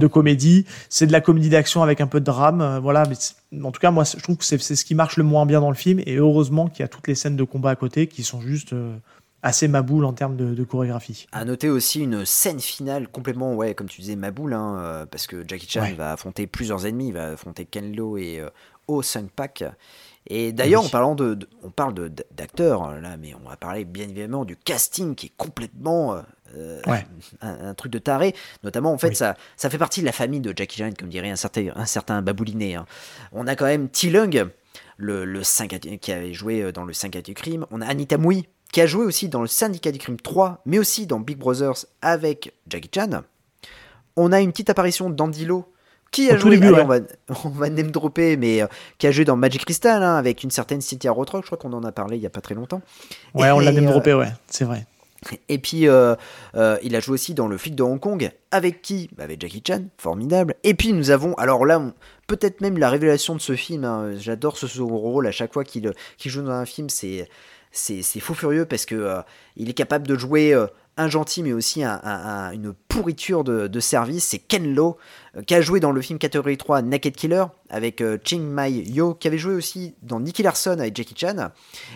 oui, 0.00 0.10
comédie, 0.10 0.66
c'est 0.88 1.06
de 1.06 1.12
la 1.12 1.20
comédie 1.20 1.48
d'action 1.48 1.82
avec 1.82 2.00
un 2.00 2.08
peu 2.08 2.18
de 2.18 2.24
drame, 2.24 2.60
euh, 2.60 2.80
voilà. 2.80 3.04
Mais 3.52 3.62
en 3.62 3.70
tout 3.70 3.80
cas, 3.80 3.92
moi, 3.92 4.02
je 4.04 4.20
trouve 4.22 4.36
que 4.36 4.44
c'est 4.44 4.58
c'est 4.60 4.74
ce 4.74 4.84
qui 4.84 4.94
marche 4.96 5.16
le 5.16 5.22
moins 5.24 5.46
bien 5.46 5.60
dans 5.60 5.70
le 5.70 5.76
film, 5.76 6.00
et 6.06 6.16
heureusement 6.16 6.66
qu'il 6.66 6.80
y 6.80 6.84
a 6.84 6.88
toutes 6.88 7.06
les 7.06 7.14
scènes 7.14 7.36
de 7.36 7.44
combat 7.44 7.70
à 7.70 7.76
côté 7.76 8.08
qui 8.08 8.24
sont 8.24 8.40
juste 8.40 8.72
euh, 8.72 8.96
assez 9.42 9.68
maboules 9.68 10.04
en 10.06 10.12
termes 10.12 10.34
de, 10.34 10.54
de 10.54 10.64
chorégraphie. 10.64 11.28
À 11.30 11.44
noter 11.44 11.68
aussi 11.68 12.00
une 12.00 12.24
scène 12.24 12.58
finale 12.58 13.06
complètement, 13.06 13.54
ouais, 13.54 13.74
comme 13.74 13.86
tu 13.88 14.00
disais, 14.00 14.16
Maboule, 14.16 14.54
hein, 14.54 14.76
euh, 14.80 15.06
parce 15.06 15.28
que 15.28 15.44
Jackie 15.46 15.68
Chan 15.70 15.82
Ouais. 15.82 15.92
va 15.92 16.10
affronter 16.12 16.48
plusieurs 16.48 16.84
ennemis, 16.84 17.08
il 17.08 17.14
va 17.14 17.28
affronter 17.28 17.64
Ken 17.64 17.94
Lo 17.94 18.16
et 18.16 18.40
euh, 18.40 18.48
Oh 18.88 19.02
Sung 19.02 19.28
Pak. 19.34 19.62
Et 20.28 20.52
d'ailleurs, 20.52 20.82
Oui. 20.82 20.88
en 20.88 20.90
parlant 20.90 21.14
de, 21.14 21.34
de- 21.34 21.48
on 21.62 21.70
parle 21.70 21.94
de- 21.94 22.12
d'acteurs 22.34 22.84
euh, 22.88 23.00
là, 23.00 23.16
mais 23.16 23.32
on 23.34 23.48
va 23.48 23.56
parler 23.56 23.84
bien 23.84 24.04
évidemment 24.04 24.44
du 24.44 24.56
casting 24.56 25.14
qui 25.14 25.26
est 25.26 25.32
complètement 25.36 26.14
euh, 26.56 26.80
Ouais. 26.86 27.06
un, 27.42 27.68
un 27.68 27.74
truc 27.74 27.92
de 27.92 27.98
taré. 27.98 28.34
Notamment, 28.64 28.92
en 28.92 28.98
fait, 28.98 29.08
Oui. 29.10 29.14
ça, 29.16 29.36
ça 29.56 29.70
fait 29.70 29.78
partie 29.78 30.00
de 30.00 30.06
la 30.06 30.12
famille 30.12 30.40
de 30.40 30.52
Jackie 30.56 30.78
Chan, 30.78 30.90
comme 30.98 31.08
dirait 31.08 31.30
un 31.30 31.36
certain, 31.36 31.68
un 31.74 31.86
certain 31.86 32.22
babouliné. 32.22 32.74
hein. 32.76 32.86
On 33.32 33.46
a 33.46 33.54
quand 33.56 33.66
même 33.66 33.88
T. 33.88 34.10
Lung, 34.10 34.48
le, 34.96 35.24
le 35.24 35.42
5 35.44 35.78
qui 36.00 36.12
avait 36.12 36.32
joué 36.32 36.62
euh, 36.62 36.72
dans 36.72 36.84
le 36.84 36.92
5 36.92 37.16
du 37.22 37.34
crime. 37.34 37.66
On 37.70 37.80
a 37.80 37.86
Anita 37.86 38.16
Mui, 38.18 38.48
qui 38.72 38.80
a 38.80 38.86
joué 38.86 39.04
aussi 39.04 39.28
dans 39.28 39.42
le 39.42 39.46
Syndicat 39.46 39.92
du 39.92 39.98
Crime 39.98 40.18
3, 40.18 40.60
mais 40.66 40.78
aussi 40.78 41.06
dans 41.06 41.20
Big 41.20 41.38
Brothers 41.38 41.84
avec 42.02 42.52
Jackie 42.68 42.90
Chan. 42.94 43.22
On 44.16 44.32
a 44.32 44.40
une 44.40 44.50
petite 44.50 44.70
apparition 44.70 45.08
d'Andilo, 45.10 45.70
qui 46.10 46.30
a 46.30 46.34
Au 46.34 46.38
joué, 46.38 46.50
début, 46.52 46.68
allez, 46.68 46.76
ouais. 46.76 46.82
on, 46.82 46.86
va, 46.86 46.98
on 47.44 47.48
va 47.50 47.68
name 47.70 47.90
dropper, 47.90 48.36
mais 48.36 48.62
euh, 48.62 48.66
qui 48.98 49.06
a 49.06 49.10
joué 49.10 49.24
dans 49.24 49.36
Magic 49.36 49.64
Crystal, 49.64 50.02
hein, 50.02 50.16
avec 50.16 50.42
une 50.44 50.50
certaine 50.50 50.80
Cynthia 50.80 51.10
Rothrock, 51.12 51.42
je 51.42 51.46
crois 51.46 51.58
qu'on 51.58 51.72
en 51.72 51.84
a 51.84 51.92
parlé 51.92 52.16
il 52.16 52.22
y 52.22 52.26
a 52.26 52.30
pas 52.30 52.40
très 52.40 52.54
longtemps. 52.54 52.80
Ouais, 53.34 53.50
on 53.50 53.58
l'a 53.60 53.72
même 53.72 53.86
euh, 53.86 53.90
droppé, 53.90 54.14
ouais, 54.14 54.28
c'est 54.48 54.64
vrai. 54.64 54.86
Et 55.48 55.58
puis, 55.58 55.88
euh, 55.88 56.14
euh, 56.56 56.76
il 56.82 56.94
a 56.94 57.00
joué 57.00 57.14
aussi 57.14 57.34
dans 57.34 57.48
Le 57.48 57.56
flic 57.58 57.74
de 57.74 57.82
Hong 57.82 57.98
Kong. 57.98 58.30
Avec 58.50 58.82
qui? 58.82 59.08
Bah, 59.16 59.24
Avec 59.24 59.40
Jackie 59.40 59.62
Chan, 59.66 59.84
formidable. 59.98 60.54
Et 60.62 60.74
puis, 60.74 60.92
nous 60.92 61.10
avons, 61.10 61.34
alors 61.34 61.64
là, 61.66 61.82
peut-être 62.26 62.60
même 62.60 62.78
la 62.78 62.90
révélation 62.90 63.34
de 63.34 63.40
ce 63.40 63.56
film. 63.56 63.84
hein. 63.84 64.12
J'adore 64.18 64.56
ce 64.56 64.66
second 64.68 64.96
rôle. 64.96 65.26
À 65.26 65.32
chaque 65.32 65.52
fois 65.52 65.64
qu'il 65.64 65.90
joue 66.26 66.42
dans 66.42 66.50
un 66.50 66.66
film, 66.66 66.88
c'est 66.90 67.26
fou 68.20 68.34
furieux 68.34 68.66
parce 68.66 68.84
que 68.84 68.94
euh, 68.94 69.20
il 69.56 69.68
est 69.70 69.74
capable 69.74 70.06
de 70.06 70.16
jouer 70.16 70.54
un 70.96 71.08
gentil, 71.08 71.42
mais 71.42 71.52
aussi 71.52 71.82
un- 71.84 72.00
un- 72.02 72.48
un- 72.48 72.52
une 72.52 72.72
pourriture 72.88 73.44
de, 73.44 73.66
de 73.66 73.80
service. 73.80 74.24
C'est 74.24 74.38
Ken 74.38 74.74
Lo, 74.74 74.96
euh, 75.36 75.42
qui 75.42 75.54
a 75.54 75.60
joué 75.60 75.78
dans 75.80 75.92
le 75.92 76.00
film 76.00 76.18
catégorie 76.18 76.56
3 76.56 76.82
Naked 76.82 77.14
Killer 77.16 77.44
avec 77.68 78.00
euh, 78.00 78.18
Ching 78.24 78.42
Mai 78.42 78.70
Yo, 78.72 79.14
qui 79.14 79.28
avait 79.28 79.38
joué 79.38 79.54
aussi 79.54 79.94
dans 80.02 80.20
Nicky 80.20 80.42
Larson 80.42 80.78
avec 80.78 80.96
Jackie 80.96 81.14
Chan. 81.16 81.48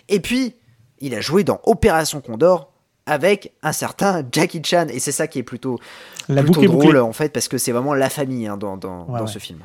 Et 0.09 0.21
puis, 0.21 0.55
il 1.01 1.15
a 1.15 1.21
joué 1.21 1.45
dans 1.45 1.61
Opération 1.65 2.21
Condor 2.21 2.73
avec 3.07 3.53
un 3.63 3.73
certain 3.73 4.23
Jackie 4.31 4.63
Chan. 4.63 4.87
Et 4.91 4.99
c'est 5.01 5.13
ça 5.13 5.27
qui 5.27 5.39
est 5.39 5.43
plutôt, 5.43 5.79
La 6.29 6.43
plutôt 6.43 6.61
drôle, 6.63 6.85
bouclée. 6.87 6.99
en 7.01 7.13
fait, 7.15 7.31
parce 7.31 7.49
que 7.49 7.57
c'est 7.59 7.73
vraiment 7.73 7.95
la 7.95 8.11
famille 8.11 8.47
hein, 8.47 8.57
dans, 8.59 8.77
dans, 8.77 9.07
Ouais, 9.07 9.19
dans 9.19 9.25
ouais. 9.25 9.31
ce 9.33 9.39
film. 9.39 9.61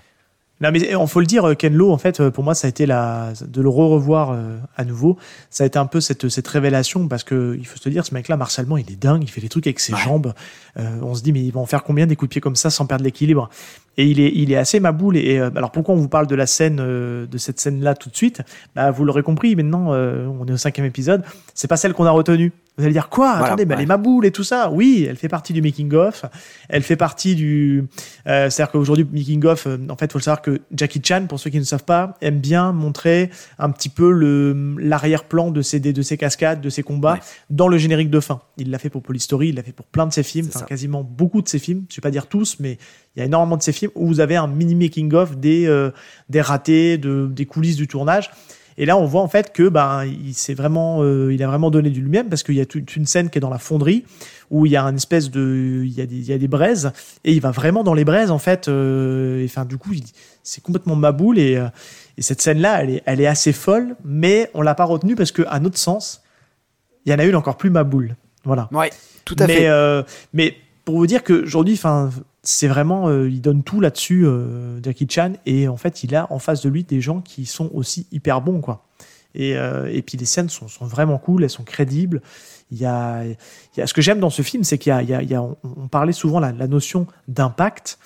Non, 0.61 0.69
mais 0.71 0.95
on 0.95 1.05
faut 1.05 1.19
le 1.19 1.25
dire, 1.25 1.43
euh, 1.49 1.53
Ken 1.53 1.73
Lo, 1.73 1.91
en 1.91 1.97
fait, 1.97 2.21
euh, 2.21 2.31
pour 2.31 2.43
moi, 2.45 2.55
ça 2.55 2.67
a 2.67 2.69
été 2.69 2.85
la, 2.85 3.33
de 3.45 3.61
le 3.61 3.67
re-revoir 3.67 4.31
euh, 4.31 4.57
à 4.77 4.85
nouveau. 4.85 5.17
Ça 5.49 5.65
a 5.65 5.67
été 5.67 5.77
un 5.77 5.85
peu 5.85 5.99
cette, 5.99 6.29
cette 6.29 6.47
révélation 6.47 7.09
parce 7.09 7.25
que 7.25 7.57
il 7.59 7.67
faut 7.67 7.77
se 7.77 7.89
dire, 7.89 8.05
ce 8.05 8.13
mec-là, 8.13 8.37
martialement, 8.37 8.77
il 8.77 8.89
est 8.89 8.95
dingue, 8.95 9.21
il 9.23 9.27
fait 9.29 9.41
des 9.41 9.49
trucs 9.49 9.67
avec 9.67 9.81
ses 9.81 9.93
Ouais. 9.93 9.99
jambes. 9.99 10.33
Euh, 10.77 10.99
on 11.01 11.13
se 11.13 11.23
dit, 11.23 11.33
mais 11.33 11.41
il 11.43 11.51
va 11.51 11.59
en 11.59 11.65
faire 11.65 11.83
combien 11.83 12.07
des 12.07 12.15
coups 12.15 12.29
de 12.29 12.31
pied 12.31 12.41
comme 12.41 12.55
ça 12.55 12.69
sans 12.69 12.85
perdre 12.85 13.03
l'équilibre? 13.03 13.49
Et 13.97 14.05
il 14.07 14.19
est, 14.19 14.31
il 14.35 14.51
est 14.51 14.57
assez 14.57 14.79
maboule. 14.79 15.15
Et 15.17 15.39
euh, 15.39 15.49
alors, 15.55 15.71
pourquoi 15.71 15.95
on 15.95 15.97
vous 15.97 16.09
parle 16.09 16.27
de 16.27 16.35
la 16.35 16.45
scène, 16.45 16.79
euh, 16.81 17.25
de 17.27 17.37
cette 17.37 17.59
scène-là 17.59 17.95
tout 17.95 18.09
de 18.09 18.15
suite? 18.15 18.41
Bah, 18.75 18.91
Vous 18.91 19.05
l'aurez 19.05 19.23
compris, 19.23 19.55
maintenant, 19.55 19.93
euh, 19.93 20.25
on 20.27 20.45
est 20.47 20.51
au 20.51 20.57
cinquième 20.57 20.85
épisode. 20.85 21.23
C'est 21.53 21.67
pas 21.67 21.77
celle 21.77 21.93
qu'on 21.93 22.05
a 22.05 22.11
retenue. 22.11 22.51
Vous 22.77 22.83
allez 22.83 22.91
dire 22.91 23.07
quoi? 23.07 23.31
Voilà, 23.37 23.45
Attendez, 23.45 23.63
bah, 23.63 23.75
ouais. 23.75 23.81
les 23.81 23.85
maboules 23.85 24.25
et 24.25 24.31
tout 24.31 24.43
ça. 24.43 24.69
Oui, 24.69 25.05
elle 25.09 25.15
fait 25.15 25.29
partie 25.29 25.53
du 25.53 25.61
making 25.61 25.93
of. 25.93 26.25
Elle 26.67 26.83
fait 26.83 26.97
partie 26.97 27.33
du. 27.33 27.85
euh, 28.27 28.49
C'est-à-dire 28.49 28.69
qu'aujourd'hui, 28.73 29.07
making 29.09 29.45
of, 29.45 29.65
euh, 29.65 29.77
en 29.89 29.95
fait, 29.95 30.11
faut 30.11 30.17
le 30.17 30.23
savoir 30.23 30.41
que 30.41 30.59
Jackie 30.75 30.99
Chan, 31.01 31.25
pour 31.29 31.39
ceux 31.39 31.49
qui 31.49 31.57
ne 31.59 31.63
savent 31.63 31.85
pas, 31.85 32.17
aime 32.19 32.39
bien 32.39 32.73
montrer 32.73 33.29
un 33.59 33.69
petit 33.69 33.87
peu 33.87 34.11
le 34.11 34.75
l'arrière-plan 34.77 35.51
de 35.51 35.61
ses 35.61 35.79
de 35.79 36.01
ses 36.01 36.17
cascades, 36.17 36.59
de 36.59 36.69
ses 36.69 36.83
combats 36.83 37.13
Ouais. 37.13 37.19
dans 37.49 37.69
le 37.69 37.77
générique 37.77 38.09
de 38.09 38.19
fin. 38.19 38.41
Il 38.57 38.71
l'a 38.71 38.77
fait 38.79 38.89
pour 38.89 39.03
Polystory, 39.03 39.49
il 39.49 39.55
l'a 39.55 39.63
fait 39.63 39.71
pour 39.71 39.85
plein 39.85 40.05
de 40.05 40.11
ses 40.11 40.23
films, 40.23 40.49
quasiment 40.67 41.01
beaucoup 41.03 41.41
de 41.41 41.47
ses 41.47 41.59
films. 41.59 41.85
Je 41.89 41.95
vais 41.95 42.01
pas 42.01 42.11
dire 42.11 42.27
tous, 42.27 42.57
mais 42.59 42.77
il 43.15 43.19
y 43.19 43.21
a 43.21 43.25
énormément 43.25 43.55
de 43.55 43.63
ses 43.63 43.71
films 43.71 43.84
où 43.95 44.07
vous 44.07 44.19
avez 44.19 44.35
un 44.35 44.47
mini 44.47 44.75
making 44.75 45.13
of 45.13 45.37
des 45.37 45.67
euh, 45.67 45.91
des 46.29 46.41
ratés, 46.41 46.97
de 46.97 47.27
des 47.31 47.45
coulisses 47.45 47.77
du 47.77 47.87
tournage. 47.87 48.31
Et 48.77 48.85
là, 48.85 48.97
on 48.97 49.05
voit 49.05 49.21
en 49.21 49.27
fait 49.29 49.53
que 49.53 49.69
ben 49.69 50.03
il 50.03 50.33
s'est 50.33 50.53
vraiment, 50.53 51.01
euh, 51.01 51.33
il 51.33 51.41
a 51.41 51.47
vraiment 51.47 51.71
donné 51.71 51.89
du 51.89 52.01
lui-même 52.01 52.27
parce 52.27 52.43
qu'il 52.43 52.55
y 52.55 52.61
a 52.61 52.65
toute 52.65 52.95
une 52.95 53.05
scène 53.05 53.29
qui 53.29 53.37
est 53.37 53.41
dans 53.41 53.49
la 53.49 53.57
fonderie 53.57 54.03
où 54.51 54.65
il 54.65 54.71
y 54.73 54.75
a 54.75 54.83
une 54.83 54.97
espèce 54.97 55.31
de, 55.31 55.83
il 55.85 55.93
y 55.93 56.01
a 56.01 56.05
des, 56.05 56.15
il 56.17 56.25
y 56.25 56.33
a 56.33 56.37
des 56.37 56.49
braises 56.49 56.91
et 57.23 57.31
il 57.31 57.39
va 57.39 57.51
vraiment 57.51 57.83
dans 57.83 57.93
les 57.93 58.03
braises 58.03 58.31
en 58.31 58.37
fait. 58.37 58.67
euh, 58.67 59.41
et 59.41 59.45
enfin, 59.45 59.63
du 59.63 59.77
coup, 59.77 59.91
c'est 60.43 60.61
complètement 60.61 60.95
maboule 60.97 61.39
et, 61.39 61.55
euh, 61.55 61.67
et 62.17 62.21
cette 62.21 62.41
scène-là, 62.41 62.83
elle 62.83 62.89
est, 62.89 63.03
elle 63.05 63.21
est 63.21 63.27
assez 63.27 63.53
folle, 63.53 63.95
mais 64.03 64.49
on 64.53 64.61
l'a 64.61 64.75
pas 64.75 64.83
retenue 64.85 65.15
parce 65.15 65.31
qu'à 65.31 65.59
notre 65.61 65.77
sens, 65.77 66.21
il 67.05 67.13
y 67.13 67.15
en 67.15 67.19
a 67.19 67.23
une 67.23 67.35
encore 67.35 67.55
plus 67.55 67.69
maboule. 67.69 68.15
Voilà. 68.43 68.67
Ouais, 68.73 68.89
tout 69.23 69.35
à 69.39 69.47
mais, 69.47 69.61
fait. 69.61 70.03
mais 70.33 70.55
pour 70.83 70.97
vous 70.97 71.07
dire 71.07 71.23
qu'aujourd'hui, 71.23 71.73
enfin, 71.75 72.09
c'est 72.45 72.67
vraiment, 72.67 73.07
euh, 73.09 73.29
il 73.29 73.41
donne 73.41 73.63
tout 73.63 73.79
là-dessus, 73.81 74.25
euh, 74.25 74.81
Jackie 74.83 75.07
Chan, 75.09 75.33
et 75.45 75.67
en 75.67 75.77
fait, 75.77 76.03
il 76.03 76.15
a 76.15 76.31
en 76.31 76.39
face 76.39 76.61
de 76.61 76.69
lui 76.69 76.83
des 76.83 77.01
gens 77.01 77.21
qui 77.21 77.45
sont 77.45 77.69
aussi 77.73 78.07
hyper 78.11 78.41
bons, 78.41 78.61
quoi. 78.61 78.85
Et, 79.33 79.57
euh, 79.57 79.91
et 79.91 80.01
puis 80.01 80.17
les 80.17 80.25
scènes 80.25 80.47
sont, 80.49 80.67
sont 80.67 80.85
vraiment 80.85 81.17
cool, 81.17 81.43
elles 81.43 81.49
sont 81.49 81.63
crédibles. 81.63 82.21
Il 82.71 82.77
y 82.79 82.85
a, 82.85 83.23
il 83.25 83.35
y 83.77 83.81
a 83.81 83.87
ce 83.87 83.93
que 83.93 84.01
j'aime 84.01 84.19
dans 84.19 84.29
ce 84.29 84.41
film, 84.41 84.63
c'est 84.63 84.77
qu'il 84.77 84.89
y 84.91 84.93
a, 84.93 85.01
il 85.01 85.09
y 85.09 85.13
a- 85.13 85.21
il 85.21 85.29
y 85.29 85.35
a- 85.35 85.41
on, 85.41 85.57
on 85.63 85.87
parlait 85.87 86.13
souvent 86.13 86.39
la, 86.39 86.51
la 86.51 86.67
notion 86.67 87.05
d'impact. 87.27 87.99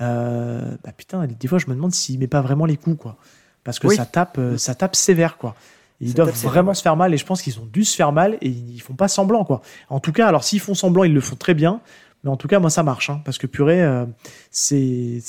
Euh, 0.00 0.76
bah 0.84 0.92
putain, 0.96 1.26
des 1.26 1.48
fois, 1.48 1.58
je 1.58 1.66
me 1.68 1.74
demande 1.74 1.94
s'il 1.94 2.18
met 2.18 2.26
pas 2.26 2.40
vraiment 2.42 2.66
les 2.66 2.76
coups, 2.76 3.00
quoi, 3.00 3.16
parce 3.64 3.78
que 3.78 3.86
Oui. 3.88 3.96
ça 3.96 4.04
tape, 4.06 4.38
ça 4.56 4.74
tape 4.74 4.96
sévère, 4.96 5.36
quoi. 5.38 5.54
Ils 6.00 6.08
Ça 6.08 6.14
doivent 6.14 6.34
vraiment 6.42 6.74
se 6.74 6.82
faire 6.82 6.96
mal 6.96 7.14
et 7.14 7.16
je 7.16 7.24
pense 7.24 7.40
qu'ils 7.40 7.58
ont 7.60 7.68
dû 7.72 7.84
se 7.84 7.94
faire 7.94 8.10
mal 8.12 8.36
et 8.42 8.48
ils 8.48 8.80
font 8.80 8.94
pas 8.94 9.06
semblant 9.06 9.44
quoi. 9.44 9.62
En 9.88 10.00
tout 10.00 10.10
cas, 10.10 10.26
alors 10.26 10.42
s'ils 10.42 10.58
font 10.60 10.74
semblant, 10.74 11.04
ils 11.04 11.14
le 11.14 11.20
font 11.20 11.36
très 11.36 11.54
bien. 11.54 11.80
Mais 12.24 12.30
en 12.30 12.36
tout 12.36 12.48
cas, 12.48 12.58
moi 12.58 12.70
ça 12.70 12.82
marche 12.82 13.10
hein, 13.10 13.20
parce 13.24 13.36
que 13.38 13.46
purée, 13.46 13.82
euh, 13.82 14.06
c'est 14.50 15.20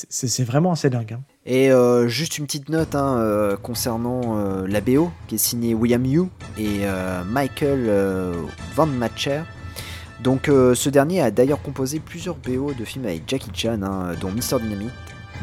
vraiment 0.45 0.71
assez 0.71 0.89
dingue. 0.89 1.13
hein. 1.13 1.21
Et 1.45 1.71
euh, 1.71 2.07
juste 2.07 2.37
une 2.37 2.45
petite 2.45 2.69
note 2.69 2.95
hein, 2.95 3.17
euh, 3.19 3.57
concernant 3.57 4.37
euh, 4.39 4.65
la 4.67 4.81
BO 4.81 5.11
qui 5.27 5.35
est 5.35 5.37
signée 5.39 5.73
William 5.73 6.03
Yu 6.05 6.23
et 6.57 6.81
Michael 7.29 7.89
Van 8.75 8.85
Matcher. 8.85 9.41
Donc 10.23 10.45
ce 10.47 10.89
dernier 10.89 11.21
a 11.21 11.31
d'ailleurs 11.31 11.61
composé 11.61 11.99
plusieurs 11.99 12.35
BO 12.35 12.73
de 12.73 12.85
films 12.85 13.05
avec 13.05 13.23
Jackie 13.27 13.51
Chan, 13.53 13.77
dont 14.21 14.31
Mr 14.31 14.61
Dynamite, 14.61 14.91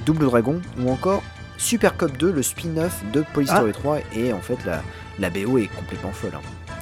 Double 0.07 0.25
Dragon 0.25 0.61
ou 0.81 0.91
encore 0.91 1.23
Super 1.59 1.97
Cop 1.97 2.17
2, 2.17 2.33
le 2.33 2.43
spin-off 2.43 3.03
de 3.13 3.23
Police 3.35 3.51
Ah. 3.53 3.57
Story 3.57 3.73
3. 3.73 3.99
Et 4.17 4.33
en 4.33 4.41
fait 4.41 4.59
la, 4.65 4.83
la 5.19 5.29
BO 5.31 5.59
est 5.59 5.69
complètement 5.77 6.11
folle 6.13 6.33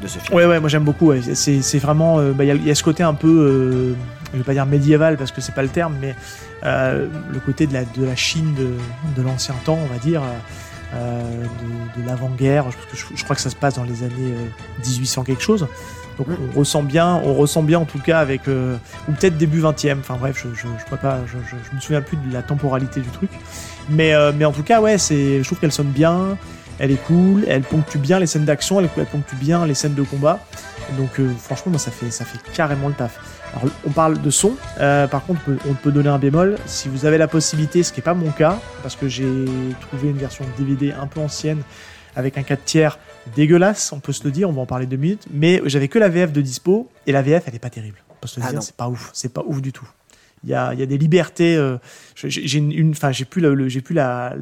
de 0.01 0.07
ce 0.07 0.19
film. 0.21 0.35
Ouais 0.39 0.47
ouais, 0.47 0.61
moi 0.61 0.69
j'aime 0.69 0.85
beaucoup. 0.85 1.09
ouais. 1.09 1.21
C'est 1.35 1.61
c'est 1.61 1.79
vraiment, 1.79 2.23
bah, 2.33 2.45
y, 2.45 2.49
il 2.51 2.67
y 2.67 2.71
a 2.71 2.75
ce 2.75 2.83
côté 2.85 3.03
un 3.03 3.13
peu, 3.15 3.95
euh, 4.31 4.35
je 4.35 4.39
vais 4.39 4.45
pas 4.45 4.53
dire 4.53 4.67
médiéval 4.67 5.17
parce 5.17 5.33
que 5.33 5.41
c'est 5.41 5.55
pas 5.55 5.63
le 5.63 5.69
terme, 5.69 5.95
mais 6.01 6.15
euh, 6.65 7.07
le 7.33 7.41
côté 7.41 7.67
de 7.67 7.73
la 7.73 7.85
de 7.85 8.05
la 8.05 8.17
Chine 8.17 8.55
de, 8.55 8.71
de 9.21 9.23
l'ancien 9.27 9.55
temps, 9.65 9.79
on 9.83 9.87
va 9.93 9.99
dire. 9.99 10.23
euh, 10.23 11.45
de, 11.97 12.03
de 12.03 12.07
l'avant-guerre, 12.07 12.65
je, 12.93 13.05
je 13.15 13.23
crois 13.25 13.37
que 13.37 13.43
ça 13.43 13.51
se 13.51 13.55
passe 13.57 13.75
dans 13.77 13.85
les 13.85 14.03
années 14.03 14.35
euh, 14.35 14.85
1800 14.85 15.23
quelque 15.25 15.43
chose. 15.43 15.67
Donc 16.19 16.27
Mm. 16.29 16.35
on 16.55 16.59
ressent 16.59 16.83
bien, 16.83 17.15
on 17.25 17.33
ressent 17.35 17.63
bien 17.63 17.79
en 17.79 17.85
tout 17.85 18.01
cas 18.01 18.19
avec, 18.19 18.49
euh, 18.49 18.77
ou 19.09 19.13
peut-être 19.13 19.39
début 19.39 19.61
20e. 19.63 20.01
Enfin 20.01 20.17
bref, 20.19 20.37
je, 20.43 20.49
je, 20.55 20.67
je, 20.79 20.85
pourrais 20.85 21.01
pas, 21.01 21.21
je, 21.27 21.39
je, 21.49 21.55
je 21.71 21.75
me 21.77 21.81
souviens 21.81 22.03
plus 22.03 22.17
de 22.17 22.33
la 22.33 22.43
temporalité 22.43 23.01
du 23.01 23.09
truc. 23.09 23.31
Mais, 23.89 24.15
euh, 24.15 24.33
mais 24.37 24.45
en 24.45 24.53
tout 24.53 24.65
cas, 24.65 24.81
ouais, 24.81 24.99
c'est, 24.99 25.39
je 25.39 25.45
trouve 25.45 25.61
qu'elle 25.61 25.73
sonne 25.73 25.91
bien, 25.93 26.37
elle 26.81 26.91
est 26.91 27.03
cool, 27.05 27.45
elle 27.47 27.63
ponctue 27.63 27.99
bien 27.99 28.19
les 28.19 28.27
scènes 28.27 28.47
d'action, 28.47 28.81
elle, 28.81 28.89
elle 28.97 29.07
ponctue 29.07 29.37
bien 29.37 29.67
les 29.67 29.75
scènes 29.75 29.95
de 29.95 30.03
combat. 30.03 30.41
Donc 30.97 31.21
euh, 31.21 31.31
franchement, 31.39 31.73
moi, 31.73 31.79
ça 31.79 31.91
fait, 31.91 32.11
ça 32.11 32.25
fait 32.25 32.39
carrément 32.53 32.89
le 32.89 32.95
taf. 32.95 33.21
Alors, 33.53 33.71
on 33.87 33.91
parle 33.91 34.21
de 34.21 34.31
son, 34.31 34.57
euh, 34.81 35.07
par 35.07 35.25
contre, 35.25 35.41
on 35.43 35.51
peut, 35.51 35.59
on 35.69 35.75
peut 35.75 35.93
donner 35.93 36.09
un 36.09 36.19
bémol. 36.19 36.57
Si 36.67 36.89
vous 36.89 37.05
avez 37.05 37.19
la 37.19 37.29
possibilité, 37.29 37.83
ce 37.83 37.93
qui 37.93 38.01
n'est 38.01 38.05
pas 38.05 38.15
mon 38.15 38.31
cas, 38.31 38.59
parce 38.83 38.97
que 38.97 39.09
j'ai 39.09 39.45
trouvé 39.81 40.09
une 40.09 40.17
version 40.17 40.45
DVD 40.57 40.93
un 40.93 41.07
peu 41.07 41.21
ancienne 41.21 41.63
avec 42.17 42.39
un 42.39 42.43
4 42.43 42.65
tiers 42.65 42.99
dégueulasse, 43.37 43.93
on 43.93 44.01
peut 44.01 44.13
se 44.13 44.25
le 44.25 44.31
dire, 44.31 44.49
on 44.49 44.53
va 44.53 44.63
en 44.63 44.67
parler 44.67 44.87
deux 44.87 44.97
minutes, 44.97 45.27
mais 45.33 45.61
j'avais 45.67 45.89
que 45.89 45.99
la 45.99 46.09
VF 46.09 46.33
de 46.33 46.41
dispo, 46.41 46.89
et 47.07 47.13
la 47.13 47.23
VF, 47.23 47.45
elle 47.47 47.55
est 47.55 47.61
pas 47.61 47.71
terrible. 47.71 47.99
On 48.09 48.15
peut 48.15 48.29
se 48.29 48.41
le 48.41 48.47
Ah 48.49 48.53
dire, 48.53 48.63
c'est 48.63 48.77
pas 48.77 48.89
ouf, 48.89 49.11
c'est 49.13 49.33
pas 49.33 49.43
ouf 49.47 49.61
du 49.61 49.73
tout. 49.73 49.89
Il 50.45 50.51
y 50.51 50.55
a, 50.55 50.73
y 50.75 50.83
a 50.83 50.87
des 50.87 50.97
libertés. 50.99 51.55
euh, 51.57 51.77
j'ai 52.15 52.59
une, 52.59 52.91
enfin, 52.93 53.13
j'ai 53.13 53.25
plus, 53.27 53.41
le, 53.43 53.69
j'ai 53.69 53.81
plus 53.83 53.95
la, 53.95 54.35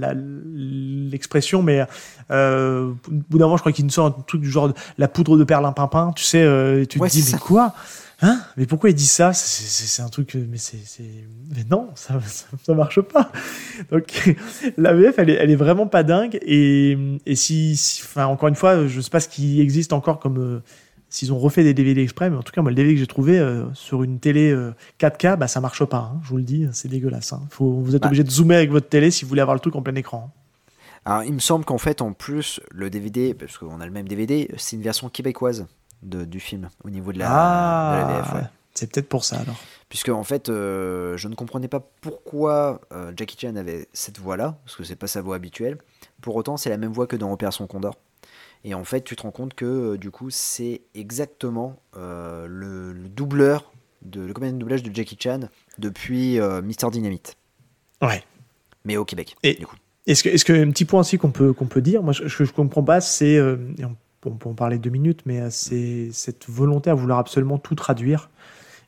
l'expression, 0.53 1.63
mais 1.63 1.85
euh, 2.31 2.91
au 2.91 2.97
bout 3.31 3.39
d'un 3.39 3.47
moment, 3.47 3.57
je 3.57 3.63
crois 3.63 3.73
qu'il 3.73 3.85
nous 3.85 3.91
sort 3.91 4.07
un 4.07 4.11
truc 4.27 4.41
du 4.41 4.51
genre 4.51 4.69
de 4.69 4.75
la 4.99 5.09
poudre 5.09 5.37
de 5.37 5.45
perlimpinpin. 5.45 6.13
Tu 6.15 6.25
sais, 6.25 6.43
euh, 6.43 6.85
tu 6.85 6.99
Ouais, 6.99 7.09
te 7.09 7.13
dis 7.15 7.23
mais 7.25 7.31
ça. 7.33 7.39
quoi? 7.39 7.75
Hein? 8.21 8.41
Mais 8.57 8.67
pourquoi 8.67 8.91
il 8.91 8.95
dit 8.97 9.07
ça? 9.07 9.33
C'est- 9.33 10.03
un 10.03 10.09
truc, 10.09 10.35
euh, 10.35 10.45
mais 10.51 10.59
c'est, 10.59 10.79
mais 11.55 11.65
non, 11.71 11.89
ça, 11.95 12.21
ça, 12.27 12.47
ça 12.65 12.75
marche 12.75 13.01
pas. 13.01 13.31
Donc 13.93 14.35
la 14.77 14.93
VF, 14.93 15.19
elle 15.19 15.31
est, 15.31 15.35
elle 15.35 15.51
est 15.51 15.57
vraiment 15.57 15.87
pas 15.87 16.03
dingue. 16.03 16.39
Et, 16.43 16.97
et 17.27 17.37
si, 17.37 17.77
si- 17.77 18.03
enfin, 18.05 18.27
encore 18.27 18.49
une 18.49 18.55
fois, 18.57 18.87
je 18.87 19.01
sais 19.01 19.11
pas 19.11 19.21
ce 19.21 19.29
qui 19.29 19.61
existe 19.61 19.93
encore 19.93 20.19
comme 20.19 20.39
euh, 20.39 20.61
s'ils 21.11 21.33
ont 21.33 21.39
refait 21.39 21.63
des 21.65 21.75
DVD 21.75 22.03
exprès, 22.03 22.29
mais 22.31 22.37
en 22.37 22.43
tout 22.43 22.53
cas, 22.53 22.61
moi, 22.63 22.71
le 22.71 22.75
DVD 22.75 22.95
que 22.95 23.01
j'ai 23.01 23.07
trouvé 23.07 23.39
euh, 23.39 23.65
sur 23.75 24.03
une 24.03 24.19
télé 24.21 24.51
euh, 24.51 24.73
4K, 25.01 25.37
bah, 25.37 25.49
ça 25.49 25.61
marche 25.61 25.85
pas. 25.85 26.13
hein, 26.15 26.21
je 26.25 26.29
vous 26.29 26.37
le 26.37 26.43
dis, 26.43 26.67
c'est 26.73 26.89
dégueulasse. 26.89 27.33
hein. 27.33 27.43
Faut, 27.51 27.71
vous 27.81 27.95
êtes 27.97 28.03
Bah. 28.03 28.09
obligé 28.09 28.25
de 28.25 28.31
zoomer 28.31 28.57
avec 28.57 28.71
votre 28.71 28.89
télé 28.89 29.11
si 29.11 29.25
vous 29.25 29.29
voulez 29.31 29.41
avoir 29.41 29.55
le 29.55 29.61
truc 29.61 29.75
en 29.77 29.83
plein 29.83 29.95
écran. 29.95 30.31
hein. 30.31 30.33
Alors, 31.05 31.23
il 31.25 31.33
me 31.33 31.39
semble 31.39 31.65
qu'en 31.65 31.79
fait, 31.79 32.03
en 32.03 32.13
plus, 32.13 32.61
le 32.71 32.91
DVD, 32.91 33.33
parce 33.33 33.57
qu'on 33.57 33.81
a 33.81 33.87
le 33.87 33.93
même 33.93 34.07
DVD, 34.09 34.51
c'est 34.59 34.77
une 34.77 34.83
version 34.83 35.09
québécoise 35.09 35.67
de- 36.03 36.25
du 36.25 36.41
film 36.41 36.69
au 36.85 36.91
niveau 36.91 37.13
de 37.13 37.19
la, 37.19 37.27
de 37.29 37.97
la 38.13 38.19
VF. 38.21 38.33
ouais. 38.35 38.41
Ah, 38.45 38.51
c'est 38.75 38.93
peut-être 38.93 39.09
pour 39.09 39.25
ça 39.25 39.39
alors. 39.41 39.57
Puisque 39.89 40.11
en 40.11 40.23
fait, 40.23 40.51
euh, 40.51 41.17
je 41.17 41.27
ne 41.29 41.35
comprenais 41.35 41.67
pas 41.67 41.81
pourquoi 42.03 42.81
euh, 42.93 43.11
Jackie 43.17 43.37
Chan 43.41 43.57
avait 43.57 43.89
cette 43.95 44.19
voix-là, 44.21 44.59
parce 44.65 44.77
que 44.77 44.85
c'est 44.85 44.97
pas 44.97 45.07
sa 45.07 45.23
voix 45.23 45.37
habituelle. 45.37 45.79
Pour 46.21 46.37
autant, 46.37 46.57
c'est 46.59 46.69
la 46.69 46.77
même 46.77 46.93
voix 46.93 47.07
que 47.07 47.17
dans 47.17 47.33
Opération 47.33 47.67
Condor. 47.67 47.97
Et 48.65 48.75
en 48.75 48.85
fait, 48.85 49.03
tu 49.03 49.15
te 49.17 49.23
rends 49.23 49.31
compte 49.31 49.55
que 49.55 49.65
euh, 49.65 49.97
du 49.99 50.11
coup, 50.11 50.31
c'est 50.31 50.83
exactement 50.95 51.81
euh, 51.97 52.47
le, 52.49 52.93
le 52.93 53.09
doubleur 53.09 53.73
de 54.03 54.21
le 54.21 54.33
comédien 54.33 54.55
de 54.55 54.59
doublage 54.61 54.83
de 54.83 54.95
Jackie 54.95 55.17
Chan 55.21 55.41
depuis 55.79 56.39
euh, 56.41 56.61
Mr 56.63 56.91
Dynamite, 56.93 57.37
Ouais. 58.03 58.23
mais 58.85 58.97
au 58.97 59.05
Québec. 59.05 59.37
Et- 59.43 59.55
du 59.55 59.67
coup. 59.67 59.77
Est-ce 60.07 60.23
que, 60.23 60.29
est-ce 60.31 60.45
que 60.47 60.53
un 60.55 60.71
petit 60.71 60.87
point 60.87 61.01
aussi 61.01 61.19
qu'on 61.19 61.31
peut 61.31 61.53
qu'on 61.53 61.67
peut 61.67 61.83
dire, 61.83 62.03
moi, 62.03 62.15
ce 62.15 62.23
que 62.23 62.45
je 62.47 62.53
comprends 62.53 62.83
pas, 62.83 63.01
c'est 63.01 63.37
euh, 63.37 63.57
on 63.83 63.95
on 64.27 64.31
peut 64.37 64.49
en 64.49 64.55
parler 64.55 64.79
deux 64.79 64.91
minutes, 64.91 65.21
mais 65.27 65.49
c'est 65.51 66.09
cette 66.13 66.49
volonté 66.49 66.91
à 66.91 66.95
vouloir 66.95 67.19
absolument 67.21 67.57
tout 67.59 67.75
traduire. 67.77 68.31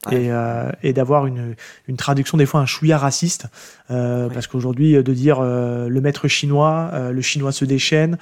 Ouais. 0.07 0.25
Et, 0.25 0.33
euh, 0.33 0.71
et 0.83 0.93
d'avoir 0.95 1.27
une, 1.27 1.55
une 1.87 1.97
traduction 1.99 2.39
des 2.39 2.47
fois 2.47 2.61
un 2.61 2.67
chouïa 2.67 2.97
raciste 2.99 3.47
euh, 3.91 4.27
Ouais. 4.29 4.35
parce 4.35 4.47
qu'aujourd'hui 4.47 4.95
de 4.95 5.13
dire 5.13 5.39
euh, 5.41 5.89
le 5.89 6.01
maître 6.01 6.27
chinois 6.27 7.11
le 7.13 7.21
chinois 7.21 7.53
se 7.53 7.65
déchaîne 7.67 8.17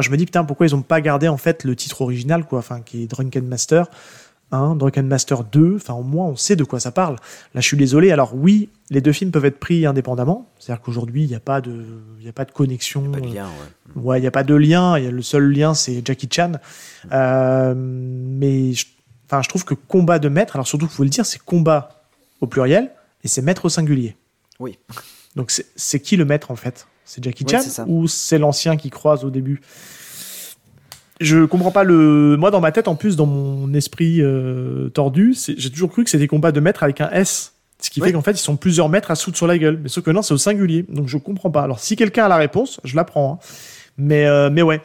moi, 0.00 0.06
je 0.06 0.10
me 0.10 0.16
dis 0.16 0.24
putain 0.24 0.44
pourquoi 0.44 0.66
ils 0.66 0.74
ont 0.74 0.80
pas 0.80 1.02
gardé 1.02 1.28
en 1.28 1.36
fait 1.36 1.62
le 1.64 1.76
titre 1.76 2.00
original 2.00 2.46
quoi 2.46 2.60
enfin 2.60 2.80
qui 2.80 3.02
est 3.02 3.06
Drunken 3.06 3.46
Master 3.46 3.86
1 4.50 4.76
Drunken 4.76 5.06
Master 5.06 5.44
2 5.44 5.76
enfin 5.76 5.92
au 5.92 6.02
moins 6.02 6.24
on 6.24 6.36
sait 6.36 6.56
de 6.56 6.64
quoi 6.64 6.80
ça 6.80 6.90
parle 6.90 7.16
là 7.54 7.60
je 7.60 7.66
suis 7.66 7.76
désolé 7.76 8.10
alors 8.10 8.34
oui 8.34 8.70
les 8.88 9.02
deux 9.02 9.12
films 9.12 9.30
peuvent 9.30 9.44
être 9.44 9.60
pris 9.60 9.84
indépendamment 9.84 10.48
c'est 10.58 10.72
à 10.72 10.76
dire 10.76 10.82
qu'aujourd'hui 10.82 11.24
il 11.24 11.28
n'y 11.28 11.34
a 11.34 11.40
pas 11.40 11.60
de 11.60 11.84
il 12.18 12.24
y 12.24 12.30
a 12.30 12.32
pas 12.32 12.46
de 12.46 12.50
connexion 12.50 13.10
Pas 13.10 13.20
de 13.20 13.26
lien, 13.26 13.44
ouais. 13.46 14.02
Ouais, 14.02 14.18
il 14.18 14.22
n'y 14.22 14.26
a 14.26 14.30
pas 14.30 14.44
de 14.44 14.54
lien. 14.54 14.98
Il 14.98 15.04
y 15.04 15.08
a 15.08 15.10
le 15.10 15.22
seul 15.22 15.50
lien, 15.50 15.74
c'est 15.74 16.02
Jackie 16.04 16.28
Chan. 16.30 16.52
Euh, 17.12 17.74
mais 17.76 18.72
je, 18.72 18.86
enfin, 19.26 19.42
je 19.42 19.48
trouve 19.48 19.64
que 19.64 19.74
combat 19.74 20.18
de 20.18 20.28
maître, 20.28 20.56
alors 20.56 20.66
surtout 20.66 20.86
qu'il 20.86 20.94
faut 20.94 21.02
le 21.02 21.08
dire, 21.08 21.26
c'est 21.26 21.42
combat 21.42 22.04
au 22.40 22.46
pluriel 22.46 22.90
et 23.24 23.28
c'est 23.28 23.42
maître 23.42 23.64
au 23.64 23.68
singulier. 23.68 24.16
Oui. 24.58 24.78
Donc 25.34 25.50
c'est 25.50 26.00
qui 26.00 26.16
le 26.16 26.24
maître 26.24 26.50
en 26.50 26.56
fait? 26.56 26.86
C'est 27.12 27.24
Jackie 27.24 27.44
Chan 27.48 27.58
ou 27.88 28.06
c'est 28.06 28.38
l'ancien 28.38 28.76
qui 28.76 28.88
croise 28.88 29.24
au 29.24 29.30
début? 29.30 29.60
Je 31.20 31.44
comprends 31.44 31.72
pas 31.72 31.82
le. 31.82 32.36
Moi, 32.38 32.50
dans 32.52 32.60
ma 32.60 32.70
tête, 32.72 32.86
en 32.86 32.94
plus, 32.94 33.16
dans 33.16 33.26
mon 33.26 33.74
esprit 33.74 34.22
euh, 34.22 34.88
tordu, 34.90 35.34
j'ai 35.56 35.70
toujours 35.70 35.90
cru 35.90 36.04
que 36.04 36.10
c'était 36.10 36.28
combat 36.28 36.52
de 36.52 36.60
maître 36.60 36.82
avec 36.84 37.00
un 37.00 37.10
S. 37.10 37.54
Ce 37.80 37.90
qui 37.90 38.00
Ouais. 38.00 38.08
fait 38.08 38.12
qu'en 38.12 38.22
fait, 38.22 38.32
ils 38.32 38.36
sont 38.38 38.56
plusieurs 38.56 38.88
maîtres 38.88 39.10
à 39.10 39.16
se 39.16 39.24
foutre 39.24 39.36
sur 39.36 39.46
la 39.48 39.58
gueule. 39.58 39.80
Mais 39.82 39.88
sauf 39.88 40.04
que 40.04 40.10
non, 40.12 40.22
c'est 40.22 40.34
au 40.34 40.38
singulier. 40.38 40.84
Donc 40.88 41.08
je 41.08 41.18
comprends 41.18 41.50
pas. 41.50 41.62
Alors 41.62 41.80
si 41.80 41.96
quelqu'un 41.96 42.26
a 42.26 42.28
la 42.28 42.36
réponse, 42.36 42.80
je 42.84 42.94
la 42.94 43.04
prends. 43.04 43.34
hein. 43.34 43.46
Mais, 43.98 44.24
euh, 44.26 44.48
mais 44.50 44.62
ouais, 44.62 44.80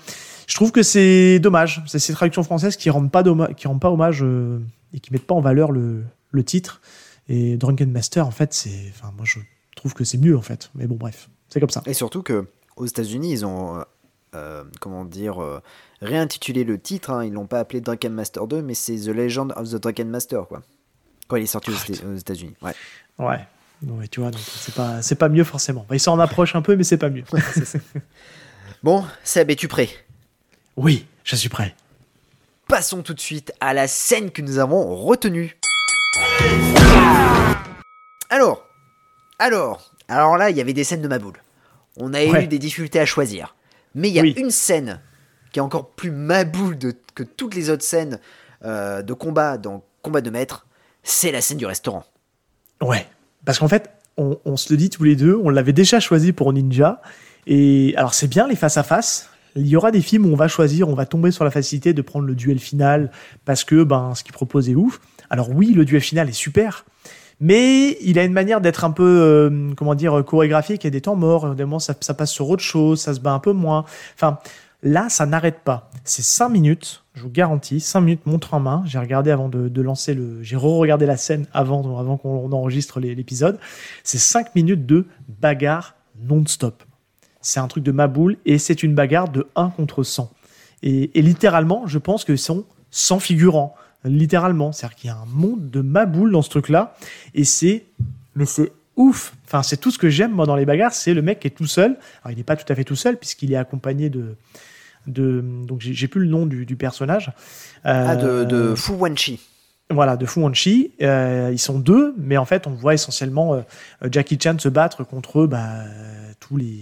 je 0.48 0.56
trouve 0.56 0.72
que 0.72 0.82
c'est 0.84 1.38
dommage. 1.40 1.84
C'est 1.88 2.00
ces 2.00 2.14
traductions 2.14 2.44
françaises 2.44 2.76
qui 2.76 2.90
rendent 2.90 3.12
pas, 3.12 3.24
qui 3.56 3.68
rendent 3.68 3.80
pas 3.82 3.92
hommage 3.92 4.20
euh, 4.24 4.60
et 4.94 5.00
qui 5.00 5.14
mettent 5.14 5.28
pas 5.28 5.36
en 5.36 5.42
valeur 5.42 5.72
le, 5.72 6.04
le 6.32 6.44
titre. 6.44 6.82
Et 7.30 7.56
Drunken 7.56 7.92
Master, 7.92 8.28
en 8.28 8.32
fait, 8.32 8.52
c'est. 8.54 8.92
Enfin, 8.98 9.14
moi, 9.16 9.26
je 9.26 9.40
trouve 9.76 9.94
que 9.94 10.04
c'est 10.04 10.18
mieux, 10.18 10.36
en 10.38 10.42
fait. 10.42 10.70
Mais 10.76 10.86
bon, 10.88 10.96
bref, 10.96 11.30
c'est 11.50 11.60
comme 11.60 11.70
ça. 11.70 11.82
Et 11.86 11.94
surtout 11.94 12.22
que 12.24 12.46
aux 12.76 12.86
États-Unis, 12.86 13.32
ils 13.32 13.46
ont, 13.46 13.78
euh, 13.80 13.84
euh, 14.36 14.64
comment 14.82 15.06
dire, 15.06 15.42
euh, 15.42 15.62
réintitulé 16.02 16.64
le 16.64 16.80
titre. 16.80 17.10
hein. 17.12 17.24
Ils 17.24 17.34
l'ont 17.34 17.48
pas 17.48 17.60
appelé 17.60 17.80
Drunken 17.82 18.14
Master 18.14 18.48
2, 18.48 18.62
mais 18.62 18.74
c'est 18.74 18.96
The 18.96 19.08
Legend 19.08 19.54
of 19.56 19.70
the 19.70 19.76
Drunken 19.76 20.10
Master, 20.10 20.48
quoi. 20.48 20.62
Quand 21.28 21.38
il 21.38 21.44
est 21.44 21.48
sorti 21.48 21.72
aux, 21.72 22.08
aux 22.14 22.16
États-Unis. 22.16 22.56
Ouais. 22.62 22.74
Ouais. 23.18 23.40
Ouais, 23.88 24.08
tu 24.08 24.20
vois, 24.22 24.32
donc 24.32 24.42
c'est 24.42 24.74
pas, 24.74 25.02
c'est 25.02 25.16
pas 25.16 25.28
mieux 25.30 25.44
forcément. 25.44 25.82
Enfin, 25.82 25.96
il 25.96 26.00
s'en 26.00 26.18
approche 26.20 26.56
un 26.56 26.62
peu, 26.62 26.76
mais 26.76 26.84
c'est 26.84 26.98
pas 26.98 27.10
mieux. 27.10 27.24
Bon, 28.84 29.04
Seb, 29.24 29.50
es-tu 29.50 29.68
prêt? 29.68 29.90
Oui, 30.78 31.08
je 31.24 31.36
suis 31.36 31.50
prêt. 31.50 31.76
Passons 32.68 33.02
tout 33.02 33.14
de 33.16 33.20
suite 33.20 33.52
à 33.60 33.74
la 33.74 33.88
scène 33.88 34.30
que 34.32 34.42
nous 34.44 34.60
avons 34.60 34.96
retenue. 34.96 35.58
Alors, 38.30 38.64
alors, 39.40 39.92
alors 40.08 40.38
là, 40.38 40.50
il 40.50 40.58
y 40.58 40.62
avait 40.62 40.74
des 40.74 40.84
scènes 40.84 41.02
de 41.02 41.08
ma 41.08 41.20
boule. 41.20 41.42
On 41.98 42.14
a 42.14 42.24
Ouais. 42.26 42.44
eu 42.44 42.48
des 42.48 42.60
difficultés 42.60 43.00
à 43.00 43.06
choisir. 43.06 43.56
Mais 43.94 44.10
il 44.10 44.14
y 44.16 44.20
a 44.20 44.24
Oui. 44.24 44.34
une 44.38 44.52
scène 44.52 45.00
qui 45.52 45.60
est 45.60 45.62
encore 45.62 45.90
plus 45.92 46.12
ma 46.12 46.44
boule 46.44 46.78
de, 46.78 46.94
que 47.16 47.24
toutes 47.24 47.56
les 47.56 47.70
autres 47.70 47.84
scènes 47.84 48.20
euh, 48.66 49.02
de 49.02 49.14
combat 49.14 49.58
dans 49.58 49.84
Combat 50.02 50.22
de 50.22 50.30
Maître. 50.30 50.66
C'est 51.04 51.32
la 51.32 51.40
scène 51.42 51.58
du 51.58 51.66
restaurant. 51.66 52.04
Ouais. 52.82 53.06
Parce 53.46 53.60
qu'en 53.60 53.68
fait, 53.68 53.90
on, 54.18 54.38
on 54.46 54.58
se 54.58 54.72
le 54.74 54.78
dit 54.78 54.90
tous 54.90 55.04
les 55.04 55.16
deux, 55.16 55.36
on 55.44 55.50
l'avait 55.50 55.74
déjà 55.74 56.00
choisi 56.00 56.32
pour 56.34 56.52
Ninja. 56.52 57.02
Et 57.48 57.94
alors, 57.96 58.14
c'est 58.14 58.28
bien 58.28 58.48
les 58.48 58.56
face-à-face. 58.56 59.30
Il 59.56 59.68
y 59.68 59.76
aura 59.78 59.92
des 59.92 60.02
films 60.02 60.26
où 60.26 60.34
on 60.34 60.36
va 60.36 60.48
choisir, 60.48 60.90
on 60.90 60.96
va 60.96 61.06
tomber 61.06 61.32
sur 61.32 61.44
la 61.46 61.52
facilité 61.52 61.94
de 61.94 62.02
prendre 62.02 62.26
le 62.26 62.36
duel 62.36 62.60
final 62.60 63.12
parce 63.46 63.64
que 63.64 63.84
ben, 63.84 64.14
ce 64.16 64.24
qu'il 64.24 64.34
propose 64.34 64.68
est 64.70 64.76
ouf. 64.76 65.00
Alors, 65.30 65.50
oui, 65.52 65.72
le 65.74 65.86
duel 65.86 66.02
final 66.02 66.28
est 66.28 66.34
super. 66.34 66.86
Mais 67.40 67.98
il 68.02 68.18
a 68.18 68.24
une 68.24 68.34
manière 68.34 68.62
d'être 68.62 68.86
un 68.86 68.92
peu, 68.92 69.04
euh, 69.04 69.74
comment 69.76 69.96
dire, 69.96 70.24
chorégraphique. 70.26 70.86
A 70.86 70.90
des 70.90 71.02
temps 71.02 71.16
morts. 71.16 71.54
Moments, 71.56 71.80
ça, 71.80 71.94
passe 71.94 72.32
sur 72.32 72.50
autre 72.50 72.64
chose, 72.64 73.02
ça 73.02 73.14
se 73.14 73.20
bat 73.20 73.34
un 73.34 73.40
peu 73.40 73.52
moins. 73.52 73.86
Enfin, 74.16 74.40
là, 74.84 75.10
ça 75.10 75.26
n'arrête 75.26 75.60
pas. 75.60 75.90
C'est 76.04 76.24
5 76.24 76.50
minutes, 76.50 77.04
je 77.14 77.24
vous 77.24 77.30
garantis, 77.30 77.80
5 77.80 78.02
minutes 78.02 78.26
montre 78.26 78.54
en 78.54 78.60
main. 78.60 78.84
J'ai 78.86 79.00
regardé 79.00 79.32
avant 79.32 79.50
de, 79.50 79.82
lancer 79.82 80.14
le. 80.14 80.42
J'ai 80.44 80.56
re-regardé 80.56 81.06
la 81.06 81.18
scène 81.18 81.46
avant, 81.54 82.00
avant 82.00 82.18
qu'on 82.18 82.52
enregistre 82.52 83.00
l'épisode. 83.00 83.60
C'est 84.04 84.18
5 84.18 84.56
minutes 84.56 84.86
de 84.86 85.06
bagarre 85.42 85.96
non-stop. 86.22 86.84
C'est 87.42 87.60
un 87.60 87.68
truc 87.68 87.84
de 87.84 87.92
ma 87.92 88.08
boule 88.08 88.38
et 88.46 88.58
c'est 88.58 88.82
une 88.82 88.96
bagarre 88.96 89.30
de 89.30 89.48
1 89.56 89.70
contre 89.70 90.04
100. 90.04 90.32
Et, 90.84 91.18
et 91.18 91.22
littéralement, 91.22 91.86
je 91.86 92.00
pense 92.00 92.24
qu'ils 92.24 92.38
sont 92.38 92.66
100 92.92 93.20
figurants. 93.20 93.76
Littéralement. 94.06 94.72
C'est-à-dire 94.72 94.96
qu'il 94.96 95.08
y 95.10 95.12
a 95.12 95.18
un 95.18 95.26
monde 95.26 95.70
de 95.70 95.82
ma 95.82 96.06
boule 96.06 96.32
dans 96.32 96.42
ce 96.42 96.50
truc-là. 96.50 96.96
Et 97.34 97.44
c'est. 97.44 97.86
Mais 98.36 98.46
c'est 98.46 98.72
ouf. 98.96 99.34
Enfin, 99.46 99.64
c'est 99.64 99.78
tout 99.78 99.92
ce 99.92 99.98
que 99.98 100.10
j'aime, 100.10 100.32
moi, 100.32 100.46
dans 100.46 100.56
les 100.56 100.66
bagarres. 100.66 100.94
C'est 100.94 101.14
le 101.14 101.22
mec 101.22 101.40
qui 101.40 101.48
est 101.48 101.52
tout 101.52 101.66
seul. 101.66 101.98
Alors, 102.24 102.32
il 102.32 102.38
n'est 102.38 102.44
pas 102.44 102.56
tout 102.56 102.72
à 102.72 102.76
fait 102.76 102.84
tout 102.84 102.96
seul, 102.96 103.18
puisqu'il 103.18 103.52
est 103.52 103.58
accompagné 103.58 104.10
de. 104.10 104.36
de 105.08 105.44
donc, 105.66 105.82
j'ai 105.82 106.08
plus 106.08 106.22
le 106.22 106.28
nom 106.28 106.46
du, 106.46 106.66
du 106.66 106.76
personnage. 106.76 107.32
Ah, 107.84 108.16
de, 108.16 108.28
Euh, 108.28 108.46
de 108.46 108.76
Fu 108.76 108.92
Wanchi. 108.92 109.40
voilà, 109.90 110.18
de 110.18 110.26
Fu 110.26 110.40
Wanchi. 110.40 110.92
Euh, 111.02 111.50
ils 111.52 111.60
sont 111.60 111.80
deux, 111.80 112.14
mais 112.18 112.38
en 112.38 112.46
fait, 112.46 112.68
on 112.68 112.72
voit 112.72 112.94
essentiellement 112.94 113.54
euh, 113.54 113.62
Jackie 114.12 114.38
Chan 114.42 114.58
se 114.60 114.70
battre 114.70 115.04
contre 115.04 115.46
bah, 115.46 115.84
tous 116.40 116.58
les 116.58 116.80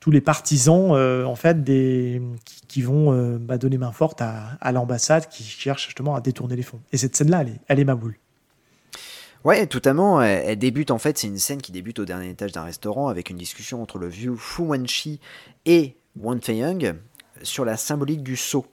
tous 0.00 0.10
les 0.10 0.22
partisans 0.22 0.92
euh, 0.92 1.24
en 1.24 1.36
fait 1.36 1.62
des 1.62 2.22
qui, 2.44 2.60
qui 2.66 2.82
vont 2.82 3.12
euh, 3.12 3.38
bah, 3.38 3.58
donner 3.58 3.78
main 3.78 3.92
forte 3.92 4.22
à, 4.22 4.56
à 4.60 4.72
l'ambassade 4.72 5.28
qui 5.28 5.44
cherche 5.44 5.84
justement 5.86 6.14
à 6.14 6.20
détourner 6.20 6.56
les 6.56 6.62
fonds. 6.62 6.80
Et 6.92 6.96
cette 6.96 7.14
scène-là, 7.14 7.42
elle 7.42 7.48
est, 7.48 7.60
elle 7.68 7.78
est 7.78 7.84
ma 7.84 7.94
boule. 7.94 8.16
Ouais, 9.44 9.66
totalement. 9.66 10.20
Elle, 10.22 10.58
débute 10.58 10.90
en 10.90 10.98
fait, 10.98 11.16
c'est 11.16 11.26
une 11.26 11.38
scène 11.38 11.62
qui 11.62 11.72
débute 11.72 11.98
au 11.98 12.04
dernier 12.04 12.28
étage 12.30 12.52
d'un 12.52 12.64
restaurant 12.64 13.08
avec 13.08 13.30
une 13.30 13.36
discussion 13.36 13.82
entre 13.82 13.98
le 13.98 14.06
vieux 14.06 14.34
Fu 14.36 14.62
Wanchi 14.62 15.20
et 15.64 15.96
Wan 16.18 16.40
Fei-young 16.40 16.96
sur 17.42 17.64
la 17.64 17.76
symbolique 17.76 18.22
du 18.22 18.36
sceau. 18.36 18.66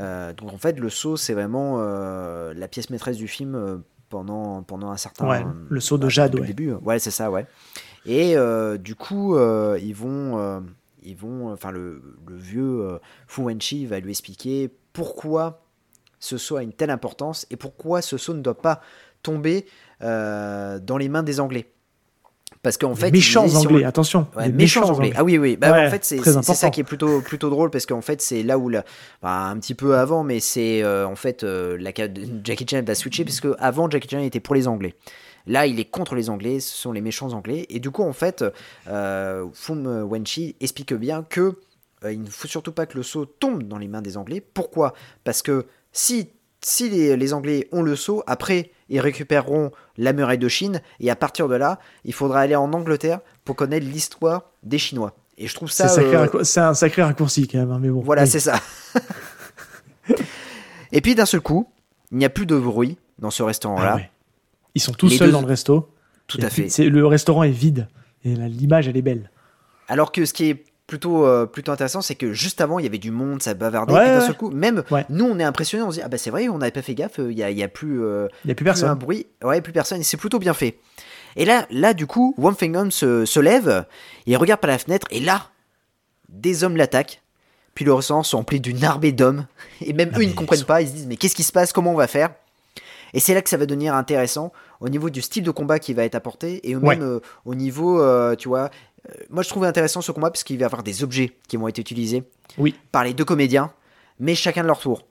Euh, 0.00 0.32
donc 0.32 0.52
en 0.52 0.58
fait, 0.58 0.78
le 0.78 0.88
sceau, 0.90 1.16
c'est 1.16 1.34
vraiment 1.34 1.76
euh, 1.78 2.54
la 2.54 2.66
pièce 2.66 2.90
maîtresse 2.90 3.16
du 3.16 3.28
film 3.28 3.82
pendant, 4.08 4.62
pendant 4.62 4.90
un 4.90 4.96
certain 4.96 5.28
Ouais, 5.28 5.44
le 5.68 5.80
sceau 5.80 5.96
de 5.96 6.04
bah, 6.04 6.08
Jade, 6.08 6.34
ouais. 6.34 6.46
début. 6.46 6.72
Ouais, 6.72 6.98
c'est 6.98 7.12
ça, 7.12 7.30
ouais. 7.30 7.46
Et 8.08 8.36
euh, 8.36 8.78
du 8.78 8.94
coup, 8.94 9.36
euh, 9.36 9.78
ils 9.82 9.94
vont, 9.94 10.38
euh, 10.38 10.60
ils 11.02 11.14
vont, 11.14 11.52
enfin 11.52 11.70
le, 11.70 12.02
le 12.26 12.36
vieux 12.36 12.98
Fu 13.26 13.42
Wanchi 13.42 13.84
va 13.84 14.00
lui 14.00 14.10
expliquer 14.10 14.70
pourquoi 14.94 15.60
ce 16.18 16.38
sceau 16.38 16.56
a 16.56 16.62
une 16.62 16.72
telle 16.72 16.90
importance 16.90 17.46
et 17.50 17.56
pourquoi 17.56 18.00
ce 18.00 18.16
sceau 18.16 18.32
ne 18.32 18.40
doit 18.40 18.58
pas 18.58 18.80
tomber 19.22 19.66
dans 20.00 20.96
les 20.98 21.08
mains 21.08 21.22
des 21.22 21.38
Anglais. 21.38 21.66
Parce 22.62 22.76
qu'en 22.76 22.94
fait, 22.94 23.10
méchants 23.10 23.46
sur 23.46 23.70
anglais, 23.70 23.84
attention. 23.84 24.26
Ouais, 24.36 24.48
méchants, 24.48 24.88
anglais. 24.90 25.12
Ah 25.14 25.22
oui, 25.22 25.38
oui. 25.38 25.56
Bah, 25.56 25.70
Ouais, 25.70 25.86
en 25.86 25.90
fait, 25.90 26.04
c'est 26.04 26.20
ça 26.42 26.70
qui 26.70 26.80
est 26.80 26.84
plutôt, 26.84 27.20
plutôt 27.20 27.50
drôle 27.50 27.70
parce 27.70 27.86
qu'en 27.86 28.00
fait, 28.00 28.20
c'est 28.20 28.42
là 28.42 28.58
où, 28.58 28.68
la, 28.68 28.84
bah, 29.22 29.44
un 29.44 29.56
petit 29.58 29.74
peu 29.74 29.96
avant, 29.96 30.24
mais 30.24 30.40
c'est 30.40 30.82
euh, 30.82 31.06
en 31.06 31.14
fait 31.14 31.44
euh, 31.44 31.76
la, 31.78 31.90
Jackie 32.44 32.66
Chan 32.68 32.82
va 32.84 32.94
switcher 32.94 33.24
parce 33.24 33.40
que 33.40 33.54
avant 33.58 33.88
Jackie 33.88 34.08
Chan 34.08 34.18
était 34.20 34.40
pour 34.40 34.54
les 34.54 34.66
Anglais. 34.66 34.94
Là, 35.48 35.66
il 35.66 35.80
est 35.80 35.86
contre 35.86 36.14
les 36.14 36.30
Anglais, 36.30 36.60
ce 36.60 36.76
sont 36.76 36.92
les 36.92 37.00
méchants 37.00 37.32
Anglais. 37.32 37.66
Et 37.70 37.80
du 37.80 37.90
coup, 37.90 38.02
en 38.04 38.12
fait, 38.12 38.44
euh, 38.86 39.46
Fum 39.54 39.86
Wenchi 40.04 40.54
explique 40.60 40.94
bien 40.94 41.24
que 41.28 41.58
euh, 42.04 42.12
il 42.12 42.22
ne 42.22 42.28
faut 42.30 42.46
surtout 42.46 42.70
pas 42.72 42.86
que 42.86 42.96
le 42.96 43.02
sceau 43.02 43.24
tombe 43.24 43.64
dans 43.64 43.78
les 43.78 43.88
mains 43.88 44.02
des 44.02 44.16
Anglais. 44.16 44.40
Pourquoi? 44.40 44.92
Parce 45.24 45.42
que 45.42 45.66
si, 45.90 46.28
si 46.60 46.88
les, 46.90 47.16
les 47.16 47.32
Anglais 47.34 47.66
ont 47.72 47.82
le 47.82 47.96
sceau, 47.96 48.22
après, 48.26 48.70
ils 48.88 49.00
récupéreront 49.00 49.72
la 49.96 50.12
muraille 50.12 50.38
de 50.38 50.48
Chine. 50.48 50.80
Et 51.00 51.10
à 51.10 51.16
partir 51.16 51.48
de 51.48 51.54
là, 51.56 51.78
il 52.04 52.12
faudra 52.12 52.40
aller 52.40 52.54
en 52.56 52.72
Angleterre 52.72 53.20
pour 53.44 53.56
connaître 53.56 53.86
l'histoire 53.86 54.50
des 54.62 54.78
Chinois. 54.78 55.16
Et 55.38 55.46
je 55.48 55.54
trouve 55.54 55.70
C'est 55.70 55.84
ça. 55.84 55.88
sacré 55.88 56.16
euh, 56.16 56.44
c'est 56.44 56.60
un 56.60 56.74
sacré 56.74 57.02
raccourci 57.02 57.48
quand 57.48 57.58
même, 57.58 57.70
hein, 57.72 57.78
mais 57.80 57.88
bon. 57.90 58.00
voilà, 58.00 58.22
Oui. 58.22 58.28
c'est 58.28 58.40
ça. 58.40 58.60
et 60.92 61.00
puis 61.00 61.14
d'un 61.14 61.26
seul 61.26 61.40
coup, 61.40 61.68
il 62.10 62.18
n'y 62.18 62.24
a 62.24 62.30
plus 62.30 62.46
de 62.46 62.56
bruit 62.58 62.98
dans 63.18 63.30
ce 63.30 63.42
restaurant-là. 63.42 63.90
Ah 63.92 63.96
ouais. 63.96 64.10
Ils 64.78 64.80
sont 64.80 64.92
tous 64.92 65.08
Les 65.08 65.16
seuls 65.18 65.28
deux- 65.28 65.32
dans 65.32 65.40
le 65.40 65.46
resto. 65.46 65.88
Tout 66.28 66.38
y 66.40 66.44
à 66.44 66.50
fait. 66.50 66.68
c'est- 66.68 66.88
Le 66.88 67.04
restaurant 67.06 67.42
est 67.42 67.50
vide. 67.50 67.88
Et 68.24 68.34
l'image, 68.34 68.86
elle 68.88 68.96
est 68.96 69.02
belle. 69.02 69.30
Alors 69.88 70.12
que 70.12 70.24
ce 70.24 70.32
qui 70.32 70.50
est 70.50 70.64
plutôt, 70.86 71.26
euh, 71.26 71.46
plutôt 71.46 71.72
intéressant, 71.72 72.00
c'est 72.00 72.14
que 72.14 72.32
juste 72.32 72.60
avant, 72.60 72.78
il 72.78 72.84
y 72.84 72.88
avait 72.88 72.98
du 72.98 73.10
monde, 73.10 73.42
ça 73.42 73.54
bavardait. 73.54 73.92
Ouais, 73.92 74.06
et 74.08 74.10
d'un 74.10 74.20
seul 74.20 74.36
coup, 74.36 74.50
même 74.50 74.82
Ouais. 74.90 75.04
nous, 75.10 75.24
on 75.24 75.38
est 75.38 75.44
impressionnés, 75.44 75.82
on 75.82 75.90
se 75.90 75.96
dit, 75.96 76.02
ah 76.04 76.08
bah 76.08 76.16
c'est 76.18 76.30
vrai, 76.30 76.48
on 76.48 76.58
n'avait 76.58 76.70
pas 76.72 76.82
fait 76.82 76.94
gaffe, 76.94 77.18
il 77.18 77.34
n'y 77.34 77.42
a, 77.42 77.50
y 77.50 77.62
a 77.62 77.68
plus, 77.68 78.02
euh, 78.02 78.28
Il 78.44 78.48
n'y 78.48 78.52
a 78.52 78.54
plus 78.54 78.64
plus 78.64 78.70
un 78.70 78.74
personne. 78.74 78.94
bruit. 78.98 79.26
Ouais, 79.42 79.60
plus 79.60 79.72
personne, 79.72 80.00
et 80.00 80.04
c'est 80.04 80.16
plutôt 80.16 80.38
bien 80.38 80.54
fait. 80.54 80.78
Et 81.36 81.44
là, 81.44 81.66
là 81.70 81.92
du 81.94 82.06
coup, 82.06 82.34
Fengong 82.38 82.90
se, 82.90 83.24
se 83.24 83.40
lève, 83.40 83.84
il 84.26 84.36
regarde 84.36 84.60
par 84.60 84.70
la 84.70 84.78
fenêtre, 84.78 85.06
et 85.10 85.20
là, 85.20 85.48
des 86.28 86.64
hommes 86.64 86.76
l'attaquent. 86.76 87.20
Puis 87.74 87.84
le 87.84 87.92
restaurant 87.94 88.22
sont 88.24 88.38
remplis 88.38 88.60
d'une 88.60 88.82
armée 88.84 89.12
d'hommes. 89.12 89.46
Et 89.82 89.92
même 89.92 90.10
Ah, 90.14 90.18
eux, 90.18 90.22
ils 90.24 90.30
ne 90.30 90.34
comprennent 90.34 90.58
ils 90.58 90.62
sont- 90.62 90.66
pas. 90.66 90.82
Ils 90.82 90.88
se 90.88 90.92
disent, 90.94 91.06
mais 91.06 91.16
qu'est-ce 91.16 91.34
qui 91.36 91.44
se 91.44 91.52
passe 91.52 91.72
Comment 91.72 91.92
on 91.92 91.96
va 91.96 92.08
faire? 92.08 92.30
Et 93.14 93.20
c'est 93.20 93.34
là 93.34 93.42
que 93.42 93.48
ça 93.48 93.56
va 93.56 93.66
devenir 93.66 93.94
intéressant 93.94 94.52
au 94.80 94.88
niveau 94.88 95.10
du 95.10 95.22
style 95.22 95.42
de 95.44 95.50
combat 95.50 95.78
qui 95.78 95.94
va 95.94 96.04
être 96.04 96.14
apporté 96.14 96.68
et 96.68 96.76
Ouais. 96.76 96.96
même 96.96 97.02
euh, 97.06 97.20
au 97.44 97.54
niveau, 97.54 98.00
euh, 98.00 98.34
tu 98.36 98.48
vois. 98.48 98.70
euh, 99.08 99.12
moi, 99.30 99.42
je 99.42 99.48
trouvais 99.48 99.66
intéressant 99.66 100.00
ce 100.00 100.12
combat 100.12 100.30
parce 100.30 100.44
qu'il 100.44 100.56
va 100.58 100.62
y 100.62 100.64
avoir 100.64 100.82
des 100.82 101.02
objets 101.02 101.32
qui 101.48 101.56
vont 101.56 101.68
être 101.68 101.78
utilisés 101.78 102.24
Oui. 102.58 102.74
par 102.92 103.04
les 103.04 103.14
deux 103.14 103.24
comédiens, 103.24 103.72
mais 104.20 104.34
chacun 104.34 104.62
de 104.62 104.66
leur 104.66 104.78
tour. 104.80 105.06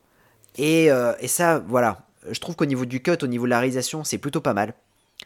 Et, 0.57 0.89
et 1.19 1.27
ça, 1.27 1.63
voilà. 1.67 1.99
Je 2.29 2.39
trouve 2.39 2.55
qu'au 2.55 2.65
niveau 2.65 2.85
du 2.85 3.01
cut, 3.01 3.17
au 3.21 3.27
niveau 3.27 3.45
de 3.45 3.49
la 3.51 3.59
réalisation, 3.59 4.03
c'est 4.03 4.17
plutôt 4.17 4.41
pas 4.41 4.53
mal. 4.53 4.73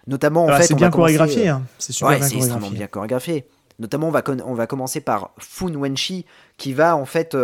Notamment, 0.08 0.46
en 0.46 0.50
Ah, 0.50 0.58
fait, 0.58 0.68
c'est 0.68 0.76
bien 0.76 0.90
chorégraphié. 0.92 1.48
hein. 1.50 1.64
C'est 1.80 1.94
super 1.94 2.10
ouais, 2.10 2.18
bien 2.20 2.28
c'est 2.28 2.36
extrêmement 2.36 2.70
bien 2.70 2.88
chorégraphié. 2.88 3.46
Notamment, 3.80 4.08
on 4.10 4.12
va, 4.12 4.22
on 4.46 4.54
va 4.54 4.68
commencer 4.68 5.00
par 5.02 5.32
Fun 5.40 5.74
Wenshi 5.74 6.26
qui 6.58 6.74
va 6.74 6.96
en 6.96 7.06
fait 7.06 7.36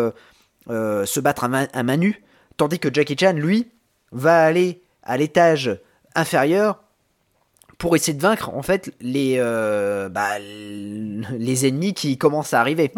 se 0.68 1.20
battre 1.20 1.44
à, 1.46 1.48
ma- 1.48 1.68
à 1.74 1.84
main 1.84 1.98
nue, 1.98 2.24
tandis 2.58 2.80
que 2.80 2.94
Jackie 2.94 3.16
Chan, 3.20 3.34
lui, 3.34 3.68
va 4.12 4.44
aller 4.44 4.82
à 5.08 5.18
l'étage 5.18 5.80
inférieur 6.14 6.84
pour 7.80 7.96
essayer 7.96 8.16
de 8.18 8.22
vaincre 8.22 8.50
en 8.54 8.62
fait 8.62 8.92
les, 9.02 9.36
euh, 9.38 10.10
bah, 10.10 10.38
les 10.40 11.68
ennemis 11.68 11.94
qui 11.94 12.18
commencent 12.18 12.54
à 12.54 12.60
arriver. 12.62 12.92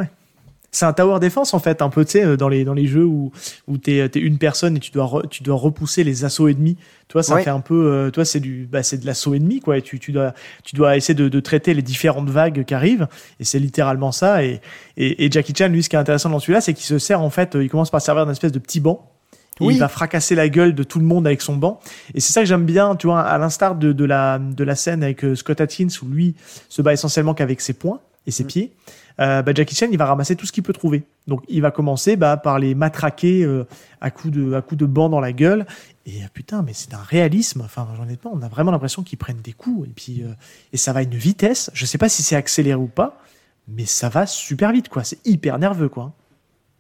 C'est 0.72 0.86
un 0.86 0.94
tower 0.94 1.20
defense 1.20 1.56
en 1.56 1.60
fait, 1.60 1.82
un 1.82 1.90
peu, 1.90 2.06
tu 2.06 2.12
sais, 2.12 2.24
euh, 2.24 2.38
dans 2.38 2.48
les, 2.48 2.64
dans 2.64 2.76
les 2.76 2.86
jeux 2.86 3.04
où, 3.04 3.32
où 3.68 3.78
t'es 3.80 3.98
es 3.98 4.12
une 4.20 4.38
personne 4.38 4.78
et 4.78 4.80
tu 4.80 4.92
dois, 4.92 5.06
re- 5.06 5.28
tu 5.28 5.42
dois 5.42 5.56
repousser 5.56 6.04
les 6.04 6.26
assauts 6.26 6.48
ennemis. 6.48 6.78
Toi, 7.08 7.24
ça 7.24 7.34
Ouais. 7.36 7.44
fait 7.44 7.50
un 7.50 7.60
peu, 7.60 7.92
euh, 7.92 8.12
toi, 8.12 8.24
c'est 8.24 8.40
du, 8.40 8.68
bah, 8.72 8.84
c'est 8.84 9.00
de 9.00 9.06
l'assaut 9.08 9.34
ennemi, 9.34 9.62
quoi. 9.62 9.80
Et 9.80 9.82
tu, 9.82 9.98
tu 10.00 10.12
dois, 10.12 10.36
tu 10.64 10.76
dois 10.76 10.96
essayer 10.96 11.16
de, 11.16 11.28
de 11.28 11.40
traiter 11.40 11.74
les 11.74 11.82
différentes 11.82 12.30
vagues 12.30 12.64
qui 12.66 12.74
arrivent. 12.76 13.08
Et 13.40 13.46
c'est 13.46 13.58
littéralement 13.58 14.12
ça. 14.12 14.44
Et, 14.44 14.62
et, 14.96 15.26
et 15.26 15.32
Jackie 15.32 15.54
Chan, 15.58 15.70
lui, 15.70 15.82
ce 15.82 15.90
qui 15.90 15.96
est 15.96 16.00
intéressant 16.00 16.30
dans 16.30 16.40
celui-là, 16.40 16.62
c'est 16.62 16.76
qu'il 16.76 16.86
se 16.86 17.00
sert, 17.00 17.20
en 17.22 17.32
fait, 17.32 17.56
euh, 17.56 17.64
il 17.64 17.70
commence 17.70 17.90
par 17.90 18.00
servir 18.02 18.28
d'un 18.28 18.32
espèce 18.32 18.52
de 18.52 18.60
petit 18.60 18.80
banc. 18.80 19.12
Oui. 19.60 19.76
Il 19.76 19.80
va 19.80 19.88
fracasser 19.88 20.36
la 20.36 20.50
gueule 20.50 20.74
de 20.74 20.84
tout 20.84 21.00
le 21.00 21.06
monde 21.06 21.28
avec 21.28 21.42
son 21.42 21.56
banc. 21.56 21.80
Et 22.14 22.20
c'est 22.20 22.34
ça 22.34 22.42
que 22.42 22.48
j'aime 22.48 22.66
bien, 22.66 22.96
tu 22.96 23.08
vois, 23.08 23.22
à 23.22 23.38
l'instar 23.38 23.76
de, 23.76 23.92
de, 23.94 24.06
la, 24.06 24.40
de 24.40 24.64
la 24.64 24.76
scène 24.76 25.04
avec 25.04 25.24
euh, 25.24 25.36
Scott 25.36 25.60
Atkins, 25.62 25.88
où 26.02 26.08
lui 26.08 26.36
se 26.70 26.82
bat 26.82 26.94
essentiellement 26.94 27.34
qu'avec 27.34 27.62
ses 27.62 27.74
poings 27.74 28.00
et 28.26 28.30
Mm. 28.30 28.32
ses 28.32 28.44
pieds. 28.46 28.74
Euh, 29.20 29.42
bah, 29.42 29.52
Jackie 29.54 29.76
Chan, 29.76 29.88
il 29.92 29.98
va 29.98 30.06
ramasser 30.06 30.36
tout 30.38 30.46
ce 30.46 30.52
qu'il 30.52 30.64
peut 30.64 30.72
trouver. 30.74 31.04
Donc, 31.28 31.44
il 31.50 31.62
va 31.62 31.72
commencer 31.72 32.16
bah, 32.16 32.38
par 32.38 32.58
les 32.58 32.74
matraquer 32.74 33.44
euh, 33.44 33.66
à 34.00 34.12
coups 34.12 34.34
de, 34.34 34.54
à 34.54 34.62
de 34.62 34.86
banc 34.86 35.10
dans 35.10 35.20
la 35.20 35.34
gueule. 35.34 35.66
Et 36.06 36.24
euh, 36.24 36.28
putain, 36.34 36.62
mais 36.62 36.72
c'est 36.74 36.94
un 36.94 37.02
réalisme. 37.04 37.62
Enfin, 37.66 37.86
honnêtement, 38.02 38.32
on 38.34 38.42
a 38.42 38.48
vraiment 38.48 38.72
l'impression 38.72 39.04
qu'ils 39.04 39.18
prennent 39.18 39.42
des 39.42 39.52
coups. 39.52 39.90
Et 39.90 39.92
puis, 39.94 40.24
euh, 40.24 40.34
et 40.72 40.78
ça 40.78 40.94
va 40.94 41.02
à 41.02 41.04
une 41.04 41.16
vitesse. 41.16 41.70
Je 41.74 41.86
sais 41.86 41.98
pas 41.98 42.08
si 42.08 42.24
c'est 42.24 42.38
accéléré 42.38 42.80
ou 42.80 42.88
pas, 42.88 43.22
mais 43.68 43.86
ça 43.86 44.08
va 44.08 44.26
super 44.26 44.72
vite, 44.72 44.88
quoi. 44.88 45.04
C'est 45.04 45.20
hyper 45.26 45.60
nerveux, 45.60 45.90
quoi. 45.90 46.14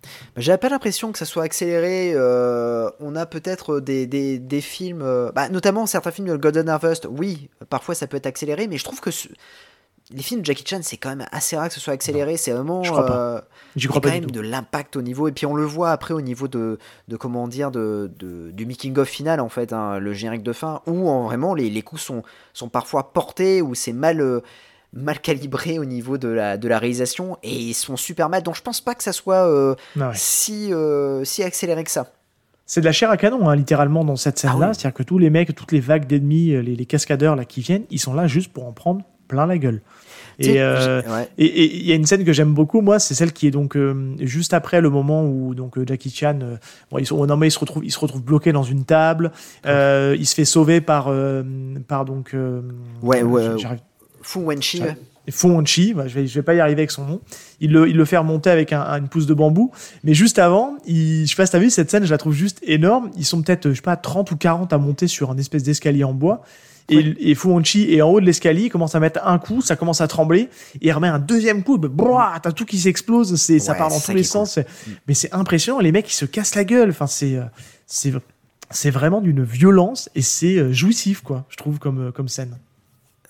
Bah, 0.01 0.09
J'avais 0.37 0.57
pas 0.57 0.69
l'impression 0.69 1.11
que 1.11 1.17
ça 1.17 1.25
soit 1.25 1.43
accéléré. 1.43 2.13
euh, 2.15 2.89
on 2.99 3.15
a 3.15 3.25
peut-être 3.25 3.79
des, 3.79 4.07
des, 4.07 4.39
des 4.39 4.61
films, 4.61 5.01
euh, 5.01 5.31
bah, 5.33 5.49
notamment 5.49 5.85
certains 5.85 6.11
films 6.11 6.27
de 6.29 6.35
Golden 6.37 6.69
Harvest. 6.69 7.07
Oui, 7.09 7.49
parfois 7.69 7.95
ça 7.95 8.07
peut 8.07 8.17
être 8.17 8.25
accéléré, 8.27 8.67
mais 8.67 8.77
je 8.77 8.83
trouve 8.83 9.01
que 9.01 9.11
ce- 9.11 9.27
les 10.11 10.23
films 10.23 10.41
de 10.41 10.45
Jackie 10.47 10.63
Chan, 10.65 10.79
c'est 10.81 10.97
quand 10.97 11.09
même 11.09 11.27
assez 11.31 11.55
rare 11.55 11.67
que 11.67 11.73
ce 11.75 11.79
soit 11.79 11.93
accéléré. 11.93 12.35
C'est 12.35 12.49
vraiment. 12.51 12.81
je 12.81 12.91
crois 12.91 13.05
pas. 13.05 13.19
euh, 13.35 13.41
crois 13.87 14.01
quand 14.01 14.07
pas 14.09 14.09
même 14.15 14.31
de 14.31 14.41
l'impact 14.41 14.95
au 14.95 15.03
niveau. 15.03 15.27
Et 15.27 15.31
puis 15.31 15.45
on 15.45 15.53
le 15.53 15.65
voit 15.65 15.91
après 15.91 16.15
au 16.15 16.21
niveau 16.21 16.47
de, 16.47 16.79
de 17.07 17.15
comment 17.15 17.47
dire, 17.47 17.69
de, 17.69 18.09
de- 18.17 18.49
du 18.49 18.65
making-of 18.65 19.07
final, 19.07 19.39
en 19.39 19.49
fait, 19.49 19.71
hein, 19.71 19.99
le 19.99 20.13
générique 20.13 20.41
de 20.41 20.53
fin, 20.53 20.81
où 20.87 21.07
en, 21.09 21.25
vraiment 21.25 21.53
les, 21.53 21.69
les 21.69 21.81
coups 21.83 22.01
sont, 22.01 22.23
sont 22.53 22.69
parfois 22.69 23.13
portés, 23.13 23.61
où 23.61 23.75
c'est 23.75 23.93
mal. 23.93 24.19
euh, 24.21 24.39
mal 24.93 25.19
calibré 25.19 25.77
au 25.79 25.85
niveau 25.85 26.17
de 26.17 26.27
la, 26.27 26.57
de 26.57 26.67
la 26.67 26.79
réalisation 26.79 27.37
et 27.43 27.53
ils 27.55 27.73
sont 27.75 27.95
super 27.95 28.27
mal 28.29 28.41
donc 28.41 28.55
je 28.55 28.61
pense 28.63 28.81
pas 28.81 28.95
que 28.95 29.03
ça 29.03 29.11
soit 29.13 29.47
euh, 29.47 29.75
Ah 29.99 30.07
ouais. 30.09 30.13
si, 30.15 30.73
euh, 30.73 31.23
si 31.23 31.43
accéléré 31.43 31.83
que 31.83 31.91
ça. 31.91 32.07
C'est 32.65 32.81
de 32.81 32.85
la 32.85 32.91
chair 32.91 33.09
à 33.09 33.17
canon, 33.17 33.49
hein, 33.49 33.55
littéralement, 33.55 34.05
dans 34.05 34.15
cette 34.15 34.37
scène-là. 34.37 34.57
Ah 34.67 34.69
oui. 34.69 34.75
C'est-à-dire 34.75 34.93
que 34.93 35.01
tous 35.03 35.17
les 35.17 35.31
mecs, 35.31 35.55
toutes 35.55 35.71
les 35.71 35.79
vagues 35.79 36.05
d'ennemis, 36.05 36.53
euh, 36.53 36.61
les, 36.61 36.75
les 36.75 36.85
cascadeurs 36.85 37.35
là 37.35 37.43
qui 37.45 37.61
viennent, 37.61 37.85
ils 37.89 37.97
sont 37.99 38.13
là 38.13 38.27
juste 38.27 38.53
pour 38.53 38.67
en 38.67 38.71
prendre 38.73 39.01
plein 39.27 39.47
la 39.47 39.57
gueule. 39.57 39.81
Et 40.37 40.61
euh, 40.61 41.01
j'ai- 41.03 41.09
ouais. 41.11 41.29
et- 41.39 41.45
et 41.45 41.75
il 41.77 41.85
y 41.87 41.91
a 41.91 41.95
une 41.95 42.05
scène 42.05 42.23
que 42.23 42.31
j'aime 42.31 42.53
beaucoup, 42.53 42.81
moi, 42.81 42.99
c'est 42.99 43.13
celle 43.15 43.33
qui 43.33 43.47
est 43.47 43.51
donc 43.51 43.75
euh, 43.75 44.13
juste 44.19 44.53
après 44.53 44.81
le 44.81 44.89
moment 44.91 45.25
où 45.25 45.53
donc 45.55 45.83
Jackie 45.87 46.11
Chan, 46.11 46.37
euh, 46.43 46.57
bon, 46.91 46.99
ils 46.99 47.05
sont, 47.07 47.17
oh 47.19 47.25
non, 47.25 47.37
mais 47.37 47.47
il 47.47 47.51
se 47.51 47.59
retrouve, 47.59 47.83
il 47.83 47.91
se 47.91 47.99
retrouve 47.99 48.21
bloqué 48.23 48.51
dans 48.51 48.63
une 48.63 48.85
table, 48.85 49.31
il 49.65 50.25
se 50.25 50.35
fait 50.35 50.45
sauver 50.45 50.79
par 50.79 51.11
par 51.87 52.05
donc 52.05 52.35
Ouais, 53.01 53.23
ouais, 53.23 53.47
Fu 54.29 54.39
Wenchi, 54.39 54.81
Ouais. 54.81 54.95
Fu 55.31 55.47
Wanchi, 55.47 55.93
bah, 55.93 56.07
je 56.07 56.15
vais, 56.15 56.27
je 56.27 56.33
vais 56.35 56.41
pas 56.43 56.53
y 56.55 56.59
arriver 56.59 56.81
avec 56.81 56.91
son 56.91 57.05
nom. 57.05 57.21
Il 57.59 57.71
le, 57.71 57.87
il 57.89 57.95
le 57.95 58.05
fait 58.05 58.17
remonter 58.17 58.49
avec 58.49 58.73
un, 58.73 58.83
une 58.97 59.07
pousse 59.07 59.25
de 59.27 59.33
bambou. 59.33 59.71
Mais 60.03 60.13
juste 60.13 60.39
avant, 60.39 60.77
il, 60.85 61.23
je 61.25 61.29
sais 61.29 61.35
pas 61.35 61.45
si 61.45 61.51
t'as 61.51 61.59
vu 61.59 61.69
cette 61.69 61.89
scène, 61.91 62.03
je 62.05 62.09
la 62.11 62.17
trouve 62.17 62.33
juste 62.33 62.59
énorme. 62.63 63.11
Ils 63.17 63.25
sont 63.25 63.41
peut-être, 63.41 63.69
je 63.69 63.75
sais 63.75 63.81
pas, 63.81 63.95
30 63.95 64.31
ou 64.31 64.37
40 64.37 64.73
à 64.73 64.77
monter 64.77 65.07
sur 65.07 65.29
un 65.31 65.37
espèce 65.37 65.63
d'escalier 65.63 66.03
en 66.03 66.13
bois. 66.13 66.41
Et, 66.91 67.15
et 67.19 67.35
Fu 67.35 67.47
Wanchi 67.47 67.93
est 67.93 68.01
en 68.01 68.09
haut 68.09 68.19
de 68.19 68.25
l'escalier, 68.25 68.63
il 68.63 68.69
commence 68.69 68.95
à 68.95 68.99
mettre 68.99 69.19
un 69.23 69.37
coup, 69.37 69.61
ça 69.61 69.75
commence 69.75 70.01
à 70.01 70.07
trembler, 70.07 70.49
et 70.81 70.87
il 70.87 70.91
remet 70.91 71.07
un 71.07 71.19
deuxième 71.19 71.61
coup, 71.63 71.77
brrr, 71.77 72.39
t'as 72.41 72.51
tout 72.51 72.65
qui 72.65 72.79
s'explose, 72.79 73.35
c'est, 73.35 73.59
ça 73.59 73.75
part 73.75 73.89
dans 73.89 73.99
tous 73.99 74.09
les 74.13 74.21
cool. 74.21 74.25
sens. 74.25 74.53
c'est- 74.53 74.65
Mais 75.07 75.13
c'est 75.13 75.31
impressionnant, 75.31 75.79
les 75.81 75.91
mecs, 75.91 76.09
ils 76.09 76.15
se 76.15 76.25
cassent 76.25 76.55
la 76.55 76.63
gueule. 76.63 76.89
Enfin, 76.89 77.05
c'est, 77.05 77.35
euh, 77.35 77.43
c'est, 77.85 78.11
c'est 78.71 78.89
vraiment 78.89 79.21
d'une 79.21 79.43
violence, 79.43 80.09
et 80.15 80.23
c'est 80.23 80.57
euh, 80.57 80.73
jouissif, 80.73 81.21
quoi, 81.21 81.45
je 81.49 81.57
trouve, 81.57 81.77
comme, 81.77 82.07
euh, 82.07 82.11
comme 82.11 82.27
scène. 82.27 82.57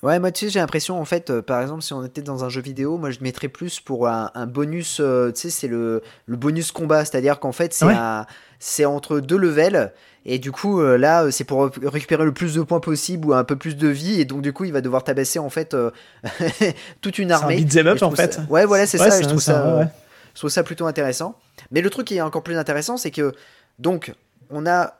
Ouais, 0.01 0.17
moi, 0.19 0.31
tu 0.31 0.45
sais, 0.45 0.51
j'ai 0.51 0.59
l'impression, 0.59 0.99
en 0.99 1.03
fait, 1.03 1.29
euh, 1.29 1.41
par 1.41 1.61
exemple, 1.61 1.81
si 1.81 1.91
on 1.93 2.05
était 2.05 2.21
dans 2.21 2.45
un 2.45 2.49
jeu 2.49 2.61
vidéo, 2.61 2.97
moi, 2.97 3.11
je 3.11 3.19
mettrais 3.21 3.49
plus 3.49 3.81
pour 3.81 4.07
un, 4.07 4.31
un 4.33 4.45
bonus, 4.47 4.99
euh, 5.01 5.31
tu 5.33 5.41
sais, 5.41 5.49
c'est 5.49 5.67
le, 5.67 6.01
le 6.25 6.37
bonus 6.37 6.71
combat, 6.71 7.03
c'est-à-dire 7.03 7.39
qu'en 7.41 7.51
fait, 7.51 7.73
c'est 7.73 7.83
Ouais. 7.85 7.93
un- 7.97 8.25
c'est 8.59 8.85
entre 8.85 9.19
deux 9.19 9.37
levels, 9.37 9.91
et 10.25 10.39
du 10.39 10.53
coup, 10.53 10.79
euh, 10.79 10.97
là, 10.97 11.29
c'est 11.31 11.43
pour 11.43 11.65
ré- 11.65 11.71
récupérer 11.87 12.23
le 12.23 12.33
plus 12.33 12.53
de 12.55 12.61
points 12.61 12.79
possible 12.79 13.27
ou 13.27 13.33
un 13.33 13.43
peu 13.43 13.57
plus 13.57 13.75
de 13.75 13.89
vie, 13.89 14.21
et 14.21 14.25
donc, 14.25 14.41
du 14.41 14.53
coup, 14.53 14.63
il 14.63 14.71
va 14.71 14.79
devoir 14.79 15.03
tabasser, 15.03 15.37
en 15.39 15.49
fait, 15.49 15.75
toute 17.01 17.17
une 17.19 17.29
C'est 17.29 17.33
un 17.33 17.37
armée. 17.37 17.57
beat'em 17.57 17.87
up, 17.87 18.01
en 18.01 18.11
fait. 18.11 18.35
ça- 18.35 18.45
Ouais, 18.49 18.65
voilà, 18.65 18.85
c'est 18.85 19.01
Ouais, 19.01 19.09
ça, 19.09 19.19
je 19.19 19.25
un- 19.25 19.27
trouve 19.27 19.41
ça, 19.41 19.77
ouais. 19.79 19.87
je 20.33 20.39
trouve 20.39 20.49
ça 20.49 20.63
plutôt 20.63 20.85
intéressant. 20.87 21.37
Mais 21.71 21.81
le 21.81 21.89
truc 21.89 22.07
qui 22.07 22.15
est 22.15 22.21
encore 22.21 22.43
plus 22.43 22.55
intéressant, 22.57 22.95
c'est 22.95 23.11
que, 23.11 23.33
donc, 23.79 24.13
on 24.49 24.65
a 24.65 24.93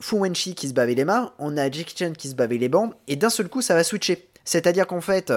Fu 0.00 0.16
Wenchi 0.16 0.56
qui 0.56 0.68
se 0.68 0.78
avec 0.80 0.96
les 0.96 1.04
mains, 1.04 1.32
on 1.38 1.56
a 1.56 1.70
Jackie 1.70 1.94
Chan 1.96 2.12
qui 2.18 2.28
se 2.28 2.34
avec 2.42 2.60
les 2.60 2.68
bandes, 2.68 2.92
et 3.06 3.14
d'un 3.14 3.30
seul 3.30 3.48
coup, 3.48 3.62
ça 3.62 3.74
va 3.76 3.84
switcher. 3.84 4.28
C'est-à-dire 4.44 4.86
qu'en 4.86 5.00
fait, 5.00 5.32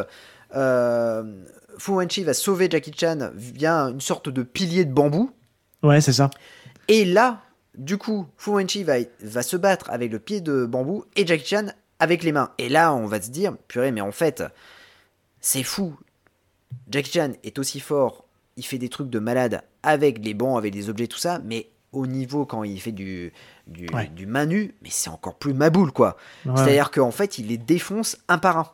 euh, 0.56 1.24
Fu 1.78 1.91
Wenchi 1.91 2.24
va 2.24 2.34
sauver 2.34 2.68
Jackie 2.70 2.93
Chan 2.95 3.30
via 3.36 3.84
une 3.89 4.01
sorte 4.01 4.30
de 4.30 4.43
pilier 4.43 4.86
de 4.86 4.93
bambou, 4.93 5.32
Ouais, 5.84 6.01
c'est 6.01 6.14
ça. 6.14 6.30
et 6.88 7.06
là, 7.06 7.41
du 7.78 7.97
coup, 7.97 8.26
Fu 8.38 8.51
Wenchi 8.51 8.84
va, 8.84 8.95
va 9.22 9.43
se 9.43 9.58
battre 9.58 9.89
avec 9.89 10.12
le 10.12 10.20
pied 10.20 10.41
de 10.41 10.66
bambou 10.66 11.06
et 11.16 11.28
Jackie 11.28 11.45
Chan 11.47 11.68
avec 11.99 12.24
les 12.24 12.32
mains. 12.32 12.51
Et 12.58 12.70
là, 12.70 12.93
on 12.93 13.06
va 13.06 13.22
se 13.22 13.30
dire, 13.30 13.56
purée, 13.68 13.91
mais 13.91 14.01
en 14.01 14.12
fait, 14.12 14.43
c'est 15.41 15.64
fou. 15.64 15.95
Jackie 16.89 17.12
Chan 17.12 17.32
est 17.43 17.60
aussi 17.60 17.80
fort, 17.80 18.26
il 18.58 18.66
fait 18.66 18.78
des 18.78 18.89
trucs 18.89 19.10
de 19.10 19.20
malade 19.20 19.62
avec 19.84 20.24
les 20.24 20.34
bancs, 20.34 20.58
avec 20.58 20.74
des 20.74 20.89
objets, 20.89 21.08
tout 21.08 21.18
ça, 21.18 21.39
mais 21.43 21.70
au 21.91 22.08
niveau 22.08 22.45
quand 22.45 22.64
il 22.64 22.80
fait 22.82 22.91
du, 22.91 23.32
du, 23.68 23.88
Ouais. 23.93 24.08
du 24.08 24.26
nue, 24.28 24.76
mais 24.82 24.89
c'est 24.89 25.10
encore 25.10 25.36
plus 25.36 25.53
maboule, 25.53 25.91
quoi. 25.91 26.18
Ouais. 26.45 26.53
C'est-à-dire 26.58 26.91
qu'en 26.91 27.12
fait, 27.12 27.38
il 27.38 27.47
les 27.47 27.58
défonce 27.58 28.18
un 28.28 28.38
par 28.38 28.58
un. 28.58 28.68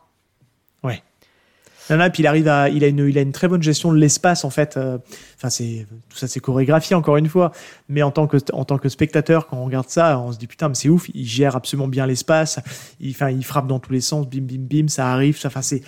Non, 1.90 1.96
non, 1.98 2.04
et 2.04 2.10
puis 2.10 2.22
il 2.22 2.26
arrive 2.28 2.46
à, 2.46 2.68
il 2.68 2.84
a 2.84 2.86
une, 2.86 3.08
il 3.08 3.18
a 3.18 3.22
une 3.22 3.32
très 3.32 3.48
bonne 3.48 3.62
gestion 3.62 3.92
de 3.92 3.98
l'espace 3.98 4.44
en 4.44 4.50
fait. 4.50 4.76
Euh, 4.76 4.98
Enfin, 5.36 5.50
c'est 5.50 5.88
tout 6.08 6.16
ça, 6.16 6.28
c'est 6.28 6.38
chorégraphié 6.38 6.94
encore 6.94 7.16
une 7.16 7.28
fois. 7.28 7.50
Mais 7.88 8.02
en 8.04 8.12
tant 8.12 8.28
que, 8.28 8.36
en 8.52 8.64
tant 8.64 8.78
que 8.78 8.88
spectateur, 8.88 9.48
quand 9.48 9.56
on 9.56 9.64
regarde 9.64 9.88
ça, 9.88 10.20
on 10.20 10.30
se 10.30 10.38
dit 10.38 10.46
putain, 10.46 10.68
mais 10.68 10.76
c'est 10.76 10.88
ouf. 10.88 11.08
Il 11.12 11.26
gère 11.26 11.56
absolument 11.56 11.88
bien 11.88 12.06
l'espace. 12.06 12.60
Il, 13.00 13.10
enfin, 13.10 13.30
il 13.30 13.44
frappe 13.44 13.66
dans 13.66 13.80
tous 13.80 13.92
les 13.92 14.00
sens, 14.00 14.28
bim, 14.28 14.42
bim, 14.42 14.60
bim, 14.60 14.86
ça 14.88 15.12
arrive. 15.12 15.36
ça- 15.36 15.48
Enfin, 15.48 15.62
c'est, 15.62 15.82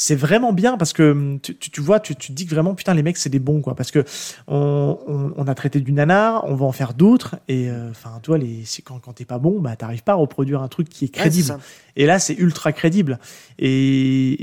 c'est 0.00 0.14
vraiment 0.14 0.52
bien 0.52 0.76
parce 0.78 0.92
que 0.92 1.10
hum, 1.10 1.40
tu, 1.40 1.56
tu, 1.56 1.70
tu 1.70 1.80
vois, 1.80 1.98
tu, 1.98 2.14
tu 2.14 2.28
te 2.28 2.32
dis 2.32 2.46
que 2.46 2.54
vraiment 2.54 2.76
putain, 2.76 2.94
les 2.94 3.02
mecs, 3.02 3.16
c'est 3.16 3.30
des 3.30 3.40
bons 3.40 3.60
quoi. 3.60 3.74
Parce 3.74 3.90
que 3.90 4.04
on, 4.46 4.96
on, 5.08 5.32
on 5.36 5.48
a 5.48 5.54
traité 5.56 5.80
du 5.80 5.90
nanar, 5.90 6.44
on 6.46 6.54
va 6.54 6.66
en 6.66 6.72
faire 6.72 6.94
d'autres. 6.94 7.34
Et 7.48 7.68
euh, 7.68 7.90
enfin, 7.90 8.20
toi, 8.22 8.38
les, 8.38 8.62
quand, 8.84 9.00
quand 9.00 9.14
t'es 9.14 9.24
pas 9.24 9.38
bon, 9.40 9.58
bah 9.60 9.74
t'arrives 9.74 10.04
pas 10.04 10.12
à 10.12 10.14
reproduire 10.14 10.62
un 10.62 10.68
truc 10.68 10.88
qui 10.88 11.04
est 11.06 11.08
Ouais, 11.16 11.22
crédible. 11.22 11.58
Et 11.96 12.06
là, 12.06 12.20
c'est 12.20 12.34
ultra 12.34 12.70
crédible. 12.70 13.18
Et, 13.58 13.68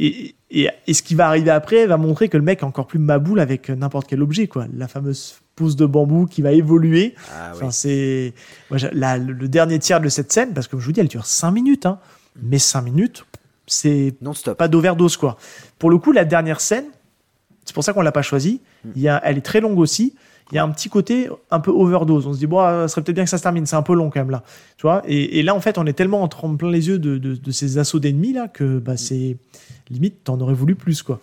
et, 0.07 0.35
et, 0.51 0.69
et 0.87 0.93
ce 0.93 1.01
qui 1.03 1.15
va 1.15 1.27
arriver 1.27 1.51
après 1.51 1.85
va 1.87 1.95
montrer 1.95 2.27
que 2.27 2.35
le 2.35 2.43
mec 2.43 2.59
est 2.59 2.65
encore 2.65 2.87
plus 2.87 2.99
maboule 2.99 3.39
avec 3.39 3.69
n'importe 3.69 4.07
quel 4.07 4.21
objet, 4.21 4.47
quoi. 4.47 4.67
La 4.75 4.89
fameuse 4.89 5.35
pousse 5.55 5.77
de 5.77 5.85
bambou 5.85 6.25
qui 6.25 6.41
va 6.41 6.51
évoluer. 6.51 7.15
Ah, 7.33 7.51
Enfin, 7.53 7.71
c'est 7.71 8.33
le 8.71 9.47
dernier 9.47 9.79
tiers 9.79 10.01
de 10.01 10.09
cette 10.09 10.33
scène, 10.33 10.53
parce 10.53 10.67
que 10.67 10.77
je 10.77 10.85
vous 10.85 10.91
dis, 10.91 10.99
elle 10.99 11.07
dure 11.07 11.25
5 11.25 11.51
minutes, 11.51 11.85
hein. 11.85 11.99
mais 12.41 12.59
5 12.59 12.81
minutes, 12.81 13.25
c'est 13.67 14.13
Non-stop. 14.21 14.57
pas 14.57 14.67
d'overdose, 14.67 15.17
quoi. 15.17 15.37
Pour 15.79 15.89
le 15.89 15.97
coup, 15.97 16.11
la 16.11 16.25
dernière 16.25 16.61
scène, 16.61 16.85
c'est 17.65 17.73
pour 17.73 17.83
ça 17.83 17.93
qu'on 17.93 18.01
l'a 18.01 18.11
pas 18.11 18.21
choisie. 18.21 18.61
Il 18.95 19.01
y 19.01 19.07
a, 19.09 19.19
elle 19.23 19.37
est 19.37 19.41
très 19.41 19.59
longue 19.61 19.79
aussi. 19.79 20.15
Il 20.51 20.55
y 20.55 20.59
a 20.59 20.63
un 20.63 20.69
petit 20.69 20.89
côté 20.89 21.27
un 21.49 21.59
peu 21.59 21.71
overdose. 21.71 22.27
On 22.27 22.33
se 22.33 22.37
dit, 22.37 22.45
bon, 22.45 22.59
euh, 22.59 22.83
ça 22.83 22.89
serait 22.89 23.01
peut-être 23.03 23.15
bien 23.15 23.23
que 23.23 23.29
ça 23.31 23.39
se 23.39 23.43
termine. 23.43 23.65
C'est 23.65 23.75
un 23.75 23.81
peu 23.81 23.95
long 23.95 24.11
quand 24.11 24.19
même 24.19 24.29
là. 24.29 24.43
Tu 24.77 24.83
vois? 24.83 25.01
Et, 25.07 25.39
et 25.39 25.43
là, 25.43 25.55
en 25.55 25.59
fait, 25.59 25.79
on 25.79 25.85
est 25.87 25.93
tellement 25.93 26.21
en 26.21 26.27
plein 26.27 26.69
les 26.69 26.87
yeux 26.87 26.99
de, 26.99 27.17
de, 27.17 27.33
de 27.33 27.51
ces 27.51 27.79
assauts 27.79 27.97
d'ennemis 27.99 28.33
là 28.33 28.47
que 28.47 28.77
bah, 28.77 28.95
c'est 28.97 29.37
limite, 29.89 30.23
t'en 30.23 30.39
aurais 30.39 30.53
voulu 30.53 30.75
plus 30.75 31.01
quoi. 31.01 31.19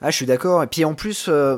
Ah, 0.00 0.10
je 0.10 0.16
suis 0.16 0.26
d'accord. 0.26 0.62
Et 0.62 0.66
puis 0.68 0.84
en 0.84 0.94
plus, 0.94 1.26
euh, 1.28 1.56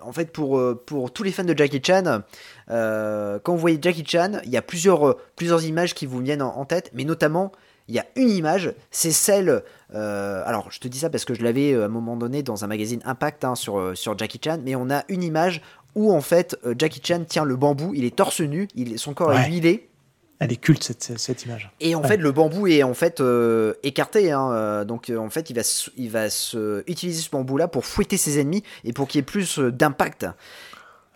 en 0.00 0.12
fait, 0.12 0.32
pour, 0.32 0.58
euh, 0.58 0.80
pour 0.86 1.12
tous 1.12 1.22
les 1.22 1.32
fans 1.32 1.44
de 1.44 1.56
Jackie 1.56 1.82
Chan, 1.84 2.22
euh, 2.70 3.38
quand 3.42 3.52
vous 3.52 3.58
voyez 3.58 3.78
Jackie 3.80 4.04
Chan, 4.06 4.40
il 4.44 4.50
y 4.50 4.56
a 4.56 4.62
plusieurs, 4.62 5.16
plusieurs 5.36 5.62
images 5.64 5.92
qui 5.94 6.06
vous 6.06 6.20
viennent 6.20 6.42
en, 6.42 6.56
en 6.56 6.64
tête, 6.64 6.90
mais 6.94 7.04
notamment, 7.04 7.52
il 7.92 7.96
y 7.96 7.98
a 7.98 8.06
une 8.16 8.30
image, 8.30 8.72
c'est 8.90 9.10
celle. 9.12 9.62
euh, 9.94 10.42
alors, 10.46 10.70
je 10.70 10.80
te 10.80 10.88
dis 10.88 10.98
ça 10.98 11.10
parce 11.10 11.26
que 11.26 11.34
je 11.34 11.42
l'avais 11.42 11.72
euh, 11.74 11.82
à 11.82 11.84
un 11.84 11.88
moment 11.88 12.16
donné 12.16 12.42
dans 12.42 12.64
un 12.64 12.66
magazine 12.66 13.00
Impact 13.04 13.44
hein, 13.44 13.54
sur, 13.54 13.78
euh, 13.78 13.94
sur 13.94 14.16
Jackie 14.16 14.40
Chan, 14.42 14.58
mais 14.64 14.74
on 14.74 14.88
a 14.90 15.04
une 15.08 15.22
image 15.22 15.60
où 15.94 16.10
en 16.10 16.22
fait 16.22 16.56
Jackie 16.78 17.02
Chan 17.04 17.22
tient 17.28 17.44
le 17.44 17.54
bambou, 17.54 17.92
il 17.94 18.04
est 18.06 18.16
torse 18.16 18.40
nu, 18.40 18.66
il, 18.74 18.98
son 18.98 19.12
corps 19.12 19.34
est 19.34 19.46
huilé. 19.46 19.90
Elle 20.38 20.50
est 20.52 20.56
culte 20.56 20.82
cette, 20.82 21.18
cette, 21.18 21.44
image. 21.44 21.70
Et 21.80 21.94
en 21.94 22.00
Ouais. 22.00 22.08
fait, 22.08 22.16
le 22.16 22.32
bambou 22.32 22.66
est 22.66 22.82
en 22.82 22.94
fait 22.94 23.20
euh, 23.20 23.74
écarté. 23.82 24.32
hein, 24.32 24.84
donc, 24.86 25.12
en 25.16 25.28
fait, 25.28 25.50
il 25.50 25.56
va, 25.56 25.62
il 25.98 26.10
va 26.10 26.30
se 26.30 26.82
utiliser 26.90 27.20
ce 27.20 27.28
bambou-là 27.30 27.68
pour 27.68 27.84
fouetter 27.84 28.16
ses 28.16 28.40
ennemis 28.40 28.64
et 28.84 28.92
pour 28.94 29.06
qu'il 29.06 29.18
y 29.18 29.20
ait 29.20 29.22
plus 29.22 29.58
d'impact. 29.58 30.26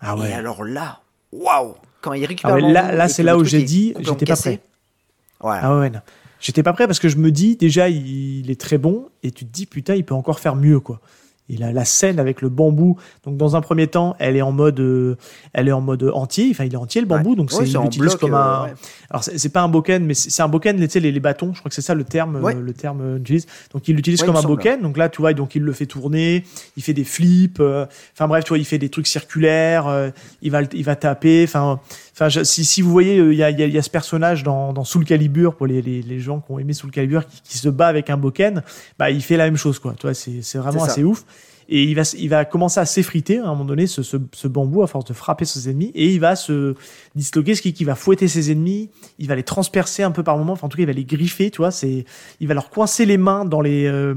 Ah 0.01 0.15
ouais. 0.15 0.31
Et 0.31 0.33
alors 0.35 0.63
là, 0.63 1.01
waouh 1.33 1.75
Quand 2.03 2.13
il 2.13 2.27
récupère 2.27 2.53
Ah 2.53 2.55
ouais, 2.57 2.61
le 2.61 2.73
là- 2.73 2.83
bambou 2.83 2.97
là, 2.99 3.07
et 3.07 3.09
c'est 3.09 3.23
là 3.23 3.37
où 3.39 3.45
j'ai 3.45 3.63
dit, 3.63 3.95
j'étais 3.99 4.27
pas. 4.27 4.35
Voilà. 5.41 5.61
Ah 5.65 5.79
ouais, 5.79 5.91
non. 5.91 6.01
J'étais 6.41 6.63
pas 6.63 6.73
prêt 6.73 6.87
parce 6.87 6.99
que 6.99 7.09
je 7.09 7.17
me 7.17 7.31
dis, 7.31 7.57
déjà, 7.57 7.89
il 7.89 8.51
est 8.51 8.61
très 8.61 8.79
bon, 8.79 9.09
et 9.23 9.31
tu 9.31 9.47
te 9.47 9.53
dis, 9.53 9.67
putain, 9.67 9.95
il 9.95 10.05
peut 10.05 10.15
encore 10.15 10.39
faire 10.41 10.57
mieux, 10.57 10.81
quoi. 10.81 11.01
Et 11.49 11.57
la, 11.57 11.73
la 11.73 11.85
scène 11.85 12.19
avec 12.19 12.43
le 12.43 12.49
bambou, 12.49 12.99
donc 13.25 13.37
dans 13.37 13.55
un 13.55 13.61
premier 13.61 13.87
temps, 13.87 14.17
elle 14.19 14.35
est 14.35 14.43
en 14.43 14.51
mode, 14.51 14.81
euh, 14.81 15.15
elle 15.53 15.69
est 15.69 15.73
en 15.73 15.81
mode 15.81 16.03
entier, 16.13 16.49
enfin 16.51 16.65
il 16.65 16.73
est 16.75 16.77
entier 16.77 17.01
le 17.01 17.07
bambou, 17.07 17.31
Ouais. 17.31 17.37
donc 17.37 17.53
Ouais, 17.53 17.65
c'est 17.65 17.99
bloc, 18.01 18.19
comme 18.19 18.35
euh, 18.35 18.37
un. 18.37 18.65
ouais. 18.65 18.75
Alors 19.11 19.23
c'est 19.23 19.49
pas 19.51 19.63
un 19.63 19.69
boken, 19.69 20.05
mais 20.05 20.15
c'est 20.15 20.43
un 20.43 20.49
boken, 20.49 20.77
tu 20.77 20.91
sais 20.91 20.99
les, 20.99 21.13
les 21.13 21.21
bâtons, 21.21 21.55
je 21.55 21.61
crois 21.61 21.69
que 21.69 21.75
c'est 21.77 21.83
ça 21.83 21.95
le 21.95 22.03
terme, 22.03 22.35
euh, 22.35 22.61
le 22.61 22.73
terme 22.73 23.01
euh, 23.01 23.19
utilise. 23.19 23.47
Donc 23.73 23.87
il 23.87 23.95
l'utilise 23.95 24.23
comme 24.25 24.35
un 24.35 24.43
boken, 24.49 24.83
donc 24.83 24.97
là 24.97 25.09
tu 25.09 25.21
vois, 25.23 25.35
donc 25.35 25.55
il 25.55 25.63
le 25.63 25.73
fait 25.73 25.87
tourner, 25.87 26.43
il 26.77 26.83
fait 26.83 26.95
des 26.95 27.05
flips, 27.05 27.61
euh, 27.61 27.87
enfin 28.15 28.27
bref, 28.27 28.43
tu 28.43 28.49
vois, 28.49 28.59
il 28.59 28.65
fait 28.65 28.79
des 28.79 28.89
trucs 28.89 29.07
circulaires, 29.07 29.87
euh, 29.87 30.11
il 30.43 30.51
va 30.51 30.63
il 30.73 30.83
va 30.85 30.97
taper, 30.97 31.45
enfin. 31.45 31.79
Enfin, 32.19 32.31
je- 32.31 32.45
si, 32.45 32.65
si 32.65 32.81
vous 32.81 32.91
voyez, 32.91 33.19
euh, 33.19 33.33
il 33.35 33.39
y, 33.39 33.43
a, 33.43 33.51
y 33.51 33.63
a- 33.63 33.67
y 33.67 33.77
a 33.77 33.83
ce 33.83 33.91
personnage 33.91 34.43
dans, 34.43 34.73
dans 34.73 34.85
Soul 34.85 35.05
Calibur, 35.05 35.55
pour 35.55 35.67
les, 35.67 35.83
les, 35.83 36.01
les 36.01 36.19
gens 36.19 36.41
qui 36.41 36.51
ont 36.51 36.59
aimé 36.59 36.73
Soul 36.73 36.91
Calibur, 36.91 37.27
qui, 37.27 37.43
qui 37.43 37.59
se 37.59 37.69
bat 37.69 37.89
avec 37.89 38.09
un 38.09 38.17
boken, 38.17 38.63
bah, 38.99 39.11
il 39.11 39.23
fait 39.23 39.37
la 39.37 39.45
même 39.45 39.59
chose, 39.59 39.79
quoi. 39.79 39.93
Tu 39.99 40.03
vois, 40.07 40.15
c'est 40.15 40.41
c'est 40.41 40.57
vraiment 40.57 40.79
assez 40.93 41.05
ouf. 41.05 41.25
Et 41.69 41.83
il 41.83 41.95
va, 41.97 42.03
il 42.17 42.29
va 42.31 42.45
commencer 42.45 42.79
à 42.79 42.87
s'effriter 42.87 43.39
à 43.41 43.43
un 43.47 43.49
moment 43.49 43.65
donné, 43.65 43.89
ce, 43.89 44.03
ce, 44.05 44.17
ce 44.33 44.47
bambou, 44.49 44.83
à 44.83 44.87
force 44.87 45.05
de 45.05 45.13
frapper 45.13 45.45
ses 45.45 45.69
ennemis, 45.69 45.91
et 45.97 46.07
il 46.15 46.21
va 46.21 46.37
se 46.37 46.75
disloquer, 47.17 47.57
ce 47.57 47.61
qui, 47.61 47.73
qui 47.75 47.83
va 47.85 47.97
fouetter 47.97 48.29
ses 48.29 48.53
ennemis, 48.53 48.89
il 49.19 49.27
va 49.27 49.35
les 49.35 49.43
transpercer 49.43 50.05
un 50.05 50.13
peu 50.13 50.23
par 50.23 50.39
moment, 50.39 50.53
enfin 50.53 50.69
en 50.69 50.71
tout 50.71 50.77
cas 50.77 50.85
il 50.85 50.87
va 50.87 50.93
les 50.93 51.05
griffer, 51.05 51.51
tu 51.51 51.57
vois, 51.59 51.73
c'est, 51.73 52.05
il 52.39 52.47
va 52.47 52.55
leur 52.55 52.71
coincer 52.71 53.05
les 53.05 53.19
mains 53.19 53.45
dans 53.45 53.61
les, 53.61 53.87
euh, 53.87 54.15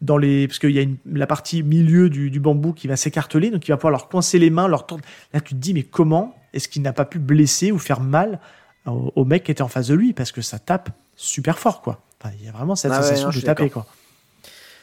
dans 0.00 0.16
les, 0.16 0.46
parce 0.46 0.60
qu'il 0.60 0.70
y 0.70 0.78
a 0.78 0.82
une, 0.82 0.96
la 1.12 1.26
partie 1.26 1.64
milieu 1.64 2.08
du, 2.08 2.30
du 2.30 2.38
bambou 2.38 2.72
qui 2.72 2.86
va 2.86 2.94
s'écarteler, 2.94 3.50
donc 3.50 3.66
il 3.66 3.72
va 3.72 3.76
pouvoir 3.76 3.90
leur 3.90 4.08
coincer 4.08 4.38
les 4.38 4.50
mains, 4.50 4.68
leur 4.68 4.86
tordre. 4.86 5.02
Là 5.34 5.40
tu 5.40 5.54
te 5.54 5.58
dis, 5.58 5.74
mais 5.74 5.82
comment 5.82 6.36
est-ce 6.52 6.68
qu'il 6.68 6.82
n'a 6.82 6.92
pas 6.92 7.04
pu 7.04 7.18
blesser 7.18 7.72
ou 7.72 7.78
faire 7.78 8.00
mal 8.00 8.40
au, 8.86 9.12
au 9.16 9.24
mec 9.24 9.44
qui 9.44 9.50
était 9.50 9.62
en 9.62 9.68
face 9.68 9.88
de 9.88 9.94
lui, 9.94 10.12
parce 10.12 10.32
que 10.32 10.42
ça 10.42 10.58
tape 10.58 10.90
super 11.16 11.58
fort, 11.58 11.82
quoi. 11.82 12.02
Enfin, 12.20 12.34
il 12.38 12.44
y 12.44 12.48
a 12.48 12.52
vraiment 12.52 12.76
cette 12.76 12.92
Ah 12.92 12.96
ouais, 12.96 13.02
sensation 13.02 13.28
non, 13.28 13.34
de 13.34 13.40
taper, 13.40 13.70
quoi. 13.70 13.86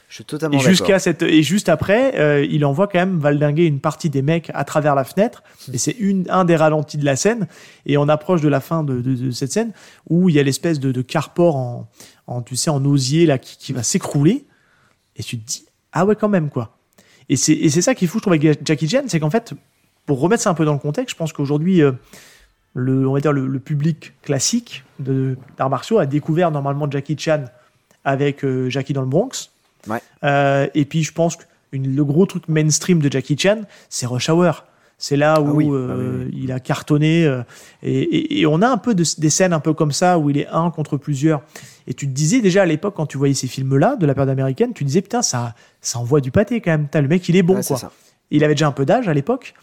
Je 0.08 0.16
suis 0.16 0.26
totalement 0.26 0.56
Et 0.56 0.58
d'accord. 0.58 0.70
jusqu'à 0.72 0.98
cette 0.98 1.22
et 1.22 1.44
juste 1.44 1.70
après, 1.70 2.20
euh, 2.20 2.44
il 2.50 2.66
envoie 2.66 2.88
quand 2.88 2.98
même 2.98 3.20
valdinguer 3.20 3.66
une 3.66 3.80
partie 3.80 4.10
des 4.10 4.24
mecs 4.24 4.50
à 4.56 4.64
travers 4.64 4.96
la 4.96 5.04
fenêtre. 5.04 5.44
Et 5.72 5.78
c'est 5.78 5.92
une 6.00 6.26
un 6.32 6.46
des 6.46 6.56
ralentis 6.56 6.98
de 6.98 7.06
la 7.06 7.16
scène. 7.16 7.48
Et 7.86 7.96
on 7.96 8.10
approche 8.10 8.42
de 8.42 8.48
la 8.50 8.60
fin 8.60 8.84
de, 8.84 9.02
de- 9.02 9.14
de 9.14 9.30
cette 9.30 9.52
scène 9.52 9.72
où 10.10 10.28
il 10.28 10.34
y 10.36 10.40
a 10.40 10.44
l'espèce 10.44 10.80
de, 10.80 10.92
de 10.92 11.02
carport 11.04 11.58
en, 11.58 11.88
en 12.26 12.42
tu 12.42 12.56
sais 12.56 12.72
en 12.72 12.84
osier 12.86 13.28
là 13.28 13.38
qui, 13.38 13.56
qui 13.58 13.72
va 13.72 13.84
s'écrouler. 13.84 14.48
Et 15.16 15.22
tu 15.22 15.38
te 15.38 15.46
dis 15.46 15.66
ah 15.92 16.06
ouais 16.08 16.16
quand 16.16 16.30
même 16.30 16.50
quoi. 16.50 16.76
Et 17.30 17.36
c'est 17.36 17.54
et 17.54 17.70
c'est 17.70 17.84
ça 17.84 17.94
qui 17.94 18.06
est 18.06 18.08
fou 18.08 18.18
je 18.18 18.24
trouve 18.24 18.34
avec 18.34 18.66
Jackie 18.66 18.90
Chan, 18.90 19.04
c'est 19.06 19.20
qu'en 19.20 19.30
fait 19.30 19.54
pour 20.06 20.20
remettre 20.20 20.44
ça 20.44 20.50
un 20.50 20.54
peu 20.54 20.66
dans 20.66 20.74
le 20.74 20.80
contexte, 20.80 21.14
je 21.16 21.18
pense 21.18 21.34
qu'aujourd'hui 21.34 21.82
euh, 21.82 21.92
le 22.74 23.08
on 23.08 23.14
va 23.14 23.20
dire 23.20 23.32
le, 23.34 23.48
le 23.48 23.60
public 23.60 24.14
classique 24.22 24.84
d'arts 25.00 25.70
martiaux 25.70 26.00
a 26.00 26.06
découvert 26.06 26.52
normalement 26.52 26.90
Jackie 26.90 27.18
Chan 27.18 27.46
avec 28.06 28.44
euh, 28.44 28.70
Jackie 28.70 28.94
dans 28.94 29.02
le 29.02 29.08
Bronx. 29.08 29.50
Ouais. 29.88 30.00
Euh, 30.24 30.68
et 30.76 30.86
puis 30.86 31.04
je 31.04 31.12
pense 31.14 31.36
que 31.36 31.44
une- 31.72 31.96
le 31.96 32.04
gros 32.04 32.26
truc 32.26 32.48
mainstream 32.48 33.00
de 33.00 33.12
Jackie 33.12 33.38
Chan, 33.38 33.62
c'est 33.90 34.06
Rush 34.08 34.30
Hour. 34.30 34.66
C'est 35.02 35.16
là 35.16 35.40
où 35.40 35.48
Ah 35.48 35.54
oui, 35.54 35.68
euh, 35.72 35.88
ah 35.90 36.26
oui, 36.26 36.40
il 36.44 36.52
a 36.52 36.60
cartonné. 36.60 37.26
euh, 37.26 37.42
et, 37.84 38.00
et- 38.02 38.40
et 38.42 38.46
on 38.46 38.62
a 38.62 38.68
un 38.68 38.78
peu 38.78 38.94
de- 38.96 39.06
des 39.18 39.30
scènes 39.30 39.54
un 39.54 39.60
peu 39.62 39.74
comme 39.74 39.92
ça 39.94 40.20
où 40.20 40.30
il 40.30 40.38
est 40.38 40.48
un 40.48 40.72
contre 40.72 40.98
plusieurs. 40.98 41.42
Et 41.88 41.94
tu 41.94 42.06
te 42.08 42.12
disais 42.12 42.42
déjà 42.42 42.64
à 42.64 42.66
l'époque, 42.66 42.96
quand 42.98 43.06
tu 43.06 43.18
voyais 43.18 43.34
ces 43.34 43.48
films-là 43.48 43.96
de 43.96 44.06
la 44.06 44.14
période 44.14 44.30
américaine, 44.32 44.74
tu 44.74 44.84
disais 44.84 45.02
putain, 45.02 45.22
ça, 45.22 45.56
ça 45.80 46.00
envoie 46.00 46.20
du 46.20 46.32
pâté 46.32 46.60
quand 46.60 46.72
même. 46.72 46.84
Putain, 46.86 47.02
le 47.02 47.08
mec, 47.08 47.28
il 47.30 47.36
est 47.38 47.44
bon 47.44 47.56
quoi. 47.68 47.78
Il 48.32 48.44
avait 48.44 48.56
déjà 48.56 48.68
un 48.68 48.72
peu 48.74 48.86
d'âge 48.86 49.08
à 49.08 49.14
l'époque. 49.14 49.54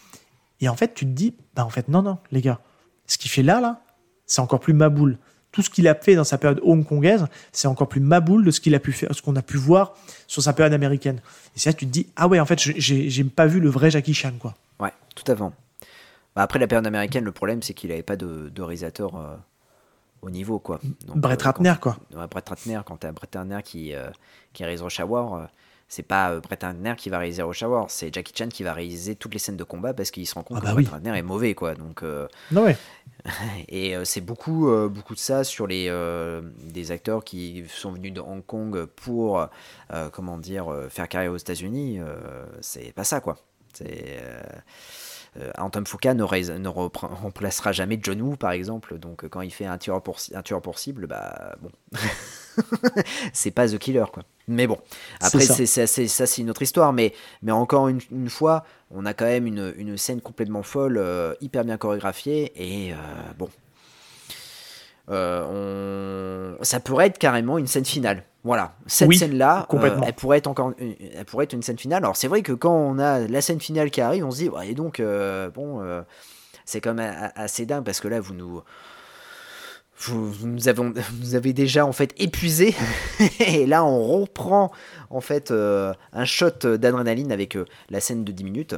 Et 0.61 0.68
en 0.68 0.74
fait, 0.76 0.94
tu 0.94 1.04
te 1.04 1.11
dis, 1.11 1.34
bah 1.54 1.64
en 1.64 1.70
fait, 1.70 1.88
non, 1.88 2.02
non, 2.02 2.18
les 2.30 2.40
gars, 2.40 2.61
ce 3.07 3.18
qu'il 3.18 3.30
fait 3.30 3.42
là, 3.42 3.61
là, 3.61 3.82
c'est 4.26 4.40
encore 4.40 4.61
plus 4.61 4.72
maboule. 4.72 5.18
Tout 5.52 5.62
ce 5.62 5.70
qu'il 5.70 5.86
a 5.88 5.94
fait 5.94 6.14
dans 6.14 6.24
sa 6.24 6.36
période 6.38 6.61
hongkongaise, 6.64 7.26
c'est 7.52 7.68
encore 7.68 7.88
plus 7.88 8.00
maboule 8.00 8.44
de 8.44 8.50
ce 8.50 8.61
qu'il 8.61 8.74
a 8.74 8.78
pu 8.80 8.92
faire, 8.92 9.14
ce 9.14 9.22
qu'on 9.22 9.36
a 9.36 9.42
pu 9.42 9.57
voir 9.57 9.94
sur 10.26 10.42
sa 10.42 10.52
période 10.52 10.74
américaine. 10.74 11.20
Et 11.54 11.59
c'est 11.59 11.70
là 11.70 11.72
que 11.74 11.78
tu 11.78 11.86
te 11.86 11.90
dis, 11.90 12.09
ah 12.16 12.28
ouais, 12.28 12.40
en 12.40 12.46
fait, 12.46 12.59
j'ai- 12.59 13.09
pas 13.30 13.46
vu 13.46 13.61
le 13.61 13.68
vrai 13.70 13.90
Jackie 13.90 14.12
Chan, 14.14 14.32
quoi. 14.38 14.54
Ouais, 14.80 14.92
tout 15.14 15.30
fait. 15.30 15.52
Bah, 16.34 16.42
après 16.42 16.59
la 16.59 16.66
période 16.66 16.86
américaine, 16.86 17.24
le 17.24 17.32
problème 17.32 17.62
c'est 17.62 17.72
qu'il 17.72 17.88
n'avait 17.88 18.02
pas 18.02 18.16
de, 18.16 18.50
de 18.54 18.62
réalisateur 18.62 19.16
euh, 19.16 19.36
au 20.20 20.28
niveau 20.28 20.59
quoi. 20.59 20.80
Donc, 21.07 21.16
Brett 21.16 21.40
euh, 21.40 21.44
Ratner, 21.46 21.72
quand- 21.80 21.94
quoi. 21.94 22.20
Ouais, 22.20 22.26
Brett 22.26 22.46
Ratner, 22.46 22.80
quand 22.84 22.98
t'as 22.98 23.12
Brett 23.12 23.34
Ratner 23.34 23.61
qui, 23.64 23.94
euh, 23.94 24.11
qui 24.52 24.62
réalise 24.62 24.82
Rush 24.82 25.00
Hour, 25.00 25.46
c'est 25.89 26.03
pas 26.03 26.32
euh, 26.32 26.41
Brett 26.41 26.62
Ratner 26.62 26.95
qui 26.97 27.11
va 27.11 27.18
réaliser 27.18 27.43
Rush 27.43 27.62
Hour, 27.62 27.87
c'est 27.91 28.12
Jackie 28.12 28.32
Chan 28.37 28.49
qui 28.49 28.62
va 28.62 28.72
réaliser 28.72 29.14
toutes 29.14 29.32
les 29.32 29.39
scènes 29.39 29.57
de 29.57 29.64
combat 29.64 29.95
parce 29.95 30.11
qu'il 30.11 30.26
se 30.26 30.34
rend 30.34 30.43
compte 30.43 30.59
Ah 30.59 30.61
que 30.61 30.66
bah 30.66 30.72
Brett 30.72 30.87
oui. 30.87 30.93
Ratner 30.93 31.16
est 31.16 31.22
mauvais 31.22 31.55
quoi. 31.55 31.74
Donc 31.74 32.03
euh, 32.03 32.26
Non, 32.51 32.64
ouais. 32.64 32.76
et 33.68 33.97
euh, 33.97 34.05
c'est 34.05 34.20
beaucoup, 34.20 34.68
euh, 34.68 34.89
beaucoup 34.89 35.14
de 35.14 35.20
ça 35.20 35.45
sur 35.45 35.66
les 35.66 35.87
des 36.64 36.91
acteurs 36.91 37.24
qui 37.24 37.64
sont 37.68 37.93
venus 37.93 38.12
de 38.12 38.20
Hong 38.20 38.45
Kong 38.45 38.87
pour 38.87 39.49
comment 40.12 40.39
dire 40.39 40.74
faire 40.91 41.09
carrière 41.09 41.32
aux 41.32 41.37
États-Unis. 41.37 42.01
c'est 42.61 42.93
pas 42.93 43.05
ça 43.05 43.20
quoi. 43.20 43.37
C'est 43.72 44.20
Anton 45.59 45.84
Fuqua 45.87 46.14
ne, 46.14 46.22
remplacera 46.22 47.72
jamais 47.72 47.99
John 48.03 48.20
Woo 48.22 48.37
par 48.37 48.53
exemple. 48.53 48.99
Donc 48.99 49.24
euh, 49.24 49.28
quand 49.28 49.41
il 49.43 49.51
fait 49.53 49.66
un 49.66 49.78
tueur 49.78 50.03
pour, 50.03 50.18
un 50.34 50.43
tueur 50.43 50.62
pour 50.62 50.78
cible, 50.78 51.07
bah 51.07 51.57
bon, 51.61 51.70
c'est 53.32 53.51
pas 53.51 53.68
The 53.68 53.78
Killer 53.78 54.05
quoi. 54.12 54.22
Mais 54.49 54.66
bon, 54.66 54.78
après 55.20 55.41
C'est 55.41 55.47
ça. 55.47 55.55
c'est 55.55 55.66
c'est- 55.66 55.87
c'est- 55.87 56.09
ça 56.09 56.26
c'est 56.26 56.43
une 56.43 56.51
autre 56.51 56.62
histoire. 56.62 56.93
Mais 56.93 57.12
mais 57.43 57.53
encore 57.53 57.89
une, 57.89 58.01
une 58.11 58.30
fois, 58.30 58.64
on 58.91 59.05
a 59.07 59.14
quand 59.14 59.24
même 59.24 59.47
une, 59.47 59.74
une 59.76 59.97
scène 59.97 60.20
complètement 60.20 60.62
folle, 60.62 60.99
euh, 60.99 61.34
hyper 61.41 61.64
bien 61.64 61.76
chorégraphiée 61.76 62.53
et 62.57 62.93
euh, 62.93 62.97
bon. 63.39 63.49
Euh, 65.11 66.54
on... 66.59 66.64
Ça 66.64 66.80
pourrait 66.80 67.07
être 67.07 67.18
carrément 67.18 67.59
une 67.59 67.66
scène 67.66 67.84
finale. 67.84 68.24
Voilà, 68.44 68.74
cette 68.86 69.09
Oui, 69.09 69.16
scène-là, 69.16 69.66
euh, 69.74 70.00
elle 70.07 70.12
pourrait 70.14 70.38
être 70.38 70.46
encore, 70.46 70.72
une- 70.78 70.94
elle 71.16 71.24
pourrait 71.24 71.44
être 71.44 71.52
une 71.52 71.62
scène 71.62 71.78
finale. 71.78 72.04
Alors 72.04 72.16
c'est 72.16 72.28
vrai 72.28 72.42
que 72.42 72.52
quand 72.52 72.74
on 72.74 72.98
a 72.98 73.20
la 73.26 73.40
scène 73.40 73.61
finale 73.61 73.90
qui 73.90 74.00
arrive, 74.00 74.24
on 74.24 74.30
se 74.30 74.36
dit, 74.38 74.48
ouais, 74.48 74.68
et 74.70 74.74
donc 74.74 75.00
euh, 75.00 75.50
bon, 75.50 75.80
euh, 75.82 76.02
c'est 76.64 76.80
quand 76.80 76.94
même 76.94 77.30
assez 77.34 77.66
dingue 77.66 77.82
parce 77.84 77.98
que 78.00 78.07
là 78.07 78.20
vous 78.20 78.34
nous, 78.34 78.62
vous, 79.98 80.30
vous 80.32 80.46
nous, 80.46 80.68
avons, 80.68 80.92
vous 81.20 81.34
avez 81.34 81.52
déjà 81.52 81.84
en 81.86 81.92
fait 81.92 82.12
épuisé 82.18 82.74
et 83.40 83.66
là 83.66 83.84
on 83.84 84.02
reprend 84.04 84.70
en 85.11 85.20
fait 85.20 85.50
euh, 85.50 85.92
un 86.12 86.24
shot 86.24 86.50
d'adrénaline 86.78 87.32
avec 87.32 87.57
euh, 87.57 87.64
la 87.90 87.98
scène 88.00 88.22
de 88.24 88.30
10 88.32 88.44
minutes. 88.44 88.76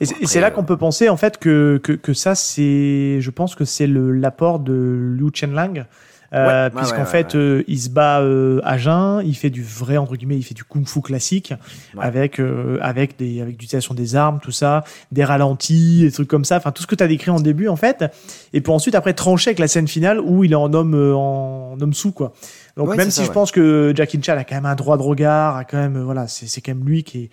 Et 0.00 0.06
c'est- 0.06 0.12
et 0.12 0.16
Après, 0.16 0.26
c'est 0.26 0.40
là 0.40 0.50
qu'on 0.50 0.64
peut 0.64 0.76
penser 0.76 1.08
en 1.08 1.16
fait 1.16 1.38
que, 1.38 1.80
que, 1.82 1.92
que 1.92 2.12
ça, 2.14 2.34
c'est, 2.34 3.18
je 3.20 3.30
pense 3.30 3.54
que 3.54 3.64
c'est 3.64 3.86
le- 3.86 4.12
l'apport 4.12 4.58
de 4.58 4.72
Liu 5.18 5.30
Chenlang. 5.32 5.84
Euh, 6.32 6.64
Ouais, 6.68 6.70
puisqu'en 6.76 7.00
ouais, 7.00 7.04
fait, 7.04 7.34
ouais. 7.34 7.40
euh, 7.40 7.62
il 7.68 7.78
se 7.78 7.90
bat 7.90 8.18
euh, 8.20 8.60
à 8.64 8.76
jeun, 8.76 9.22
il 9.24 9.36
fait 9.36 9.50
du 9.50 9.62
vrai 9.62 9.98
entre 9.98 10.16
guillemets, 10.16 10.36
il 10.36 10.42
fait 10.42 10.54
du 10.54 10.64
kung-fu 10.64 11.00
classique 11.00 11.54
Ouais. 11.94 12.04
avec 12.04 12.40
euh, 12.40 12.76
avec 12.80 13.16
des 13.16 13.40
avec 13.40 13.52
l'utilisation 13.52 13.94
des 13.94 14.16
armes, 14.16 14.40
tout 14.42 14.50
ça, 14.50 14.82
des 15.12 15.22
ralentis, 15.22 16.00
des 16.00 16.10
trucs 16.10 16.26
comme 16.26 16.44
ça, 16.44 16.56
enfin 16.56 16.72
tout 16.72 16.82
ce 16.82 16.88
que 16.88 16.96
tu 16.96 17.04
as 17.04 17.06
décrit 17.06 17.30
en 17.30 17.38
début 17.38 17.68
en 17.68 17.76
fait, 17.76 18.04
et 18.52 18.60
pour 18.60 18.74
ensuite 18.74 18.96
après 18.96 19.12
trancher 19.12 19.50
avec 19.50 19.60
la 19.60 19.68
scène 19.68 19.86
finale 19.86 20.18
où 20.18 20.42
il 20.42 20.50
est 20.50 20.56
en 20.56 20.72
homme 20.74 20.94
euh, 20.94 21.14
en 21.14 21.76
homme 21.80 21.94
sous 21.94 22.10
quoi. 22.10 22.32
Donc 22.76 22.88
Ouais, 22.88 22.96
même 22.96 23.10
si 23.10 23.18
ça, 23.18 23.22
je 23.22 23.28
ouais. 23.28 23.34
pense 23.34 23.52
que 23.52 23.92
Jackie 23.94 24.20
Chan 24.20 24.36
a 24.36 24.42
quand 24.42 24.56
même 24.56 24.66
un 24.66 24.74
droit 24.74 24.96
de 24.96 25.02
regard, 25.02 25.56
a 25.56 25.62
quand 25.64 25.76
même 25.78 25.96
euh, 25.98 26.02
voilà, 26.04 26.26
c'est 26.26 26.48
c'est 26.48 26.60
quand 26.62 26.74
même 26.74 26.84
lui 26.84 27.04
qui 27.04 27.18
est 27.24 27.30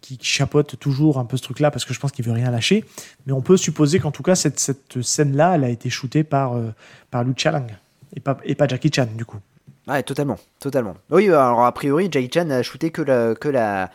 qui, 0.00 0.16
qui, 0.16 0.24
chapeaute 0.24 0.78
toujours 0.78 1.18
un 1.18 1.24
peu 1.24 1.36
ce 1.36 1.42
truc-là 1.42 1.70
parce 1.70 1.84
que 1.84 1.94
je 1.94 2.00
pense 2.00 2.12
qu'il 2.12 2.24
veut 2.24 2.32
rien 2.32 2.50
lâcher. 2.50 2.84
Mais 3.26 3.32
on 3.32 3.40
peut 3.42 3.56
supposer 3.56 3.98
qu'en 4.00 4.10
tout 4.10 4.22
cas, 4.22 4.34
cette, 4.34 4.58
cette 4.58 5.00
scène-là, 5.02 5.54
elle 5.54 5.64
a 5.64 5.68
été 5.68 5.90
shootée 5.90 6.24
par, 6.24 6.56
euh, 6.56 6.72
par 7.10 7.24
Chalang 7.36 7.66
et 8.14 8.20
pas, 8.20 8.36
et 8.44 8.54
pas 8.54 8.66
Jackie 8.66 8.90
Chan, 8.94 9.08
du 9.14 9.24
coup. 9.24 9.38
Ouais, 9.86 10.02
totalement, 10.02 10.38
totalement. 10.58 10.94
Oui, 11.10 11.26
alors 11.28 11.64
a 11.64 11.72
priori, 11.72 12.08
Jackie 12.10 12.30
Chan 12.32 12.50
a 12.50 12.62
shooté 12.62 12.90
que, 12.90 13.02
la, 13.02 13.34
que 13.34 13.48
la, 13.48 13.90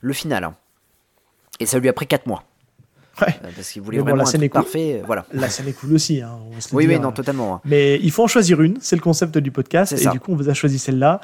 le 0.00 0.12
final. 0.12 0.44
hein. 0.44 0.54
Et 1.60 1.66
ça 1.66 1.78
lui 1.78 1.88
a 1.88 1.92
pris 1.92 2.06
4 2.06 2.26
mois. 2.26 2.44
Ouais. 3.20 3.28
Euh, 3.44 3.48
Parce 3.54 3.70
qu'il 3.70 3.82
voulait 3.82 3.98
bon, 3.98 4.04
vraiment 4.04 4.18
la 4.18 4.24
scène 4.24 4.42
est 4.42 4.48
cool. 4.48 4.62
parfait. 4.62 5.00
euh, 5.00 5.04
Voilà. 5.06 5.26
La 5.34 5.48
scène 5.50 5.68
est 5.68 5.74
cool 5.74 5.92
aussi. 5.92 6.22
Hein, 6.22 6.38
on 6.50 6.54
va 6.54 6.60
se 6.62 6.70
le 6.70 6.76
Oui, 6.76 6.84
oui, 6.86 6.94
dire. 6.94 7.02
non, 7.02 7.12
totalement. 7.12 7.56
hein. 7.56 7.60
Mais 7.66 7.98
il 8.00 8.10
faut 8.10 8.24
en 8.24 8.26
choisir 8.26 8.62
une, 8.62 8.78
c'est 8.80 8.96
le 8.96 9.02
concept 9.02 9.36
du 9.36 9.50
podcast. 9.50 9.92
Et 9.92 9.98
ça. 9.98 10.10
du 10.12 10.18
coup, 10.18 10.32
on 10.32 10.36
vous 10.36 10.48
a 10.48 10.54
choisi 10.54 10.78
celle-là. 10.78 11.20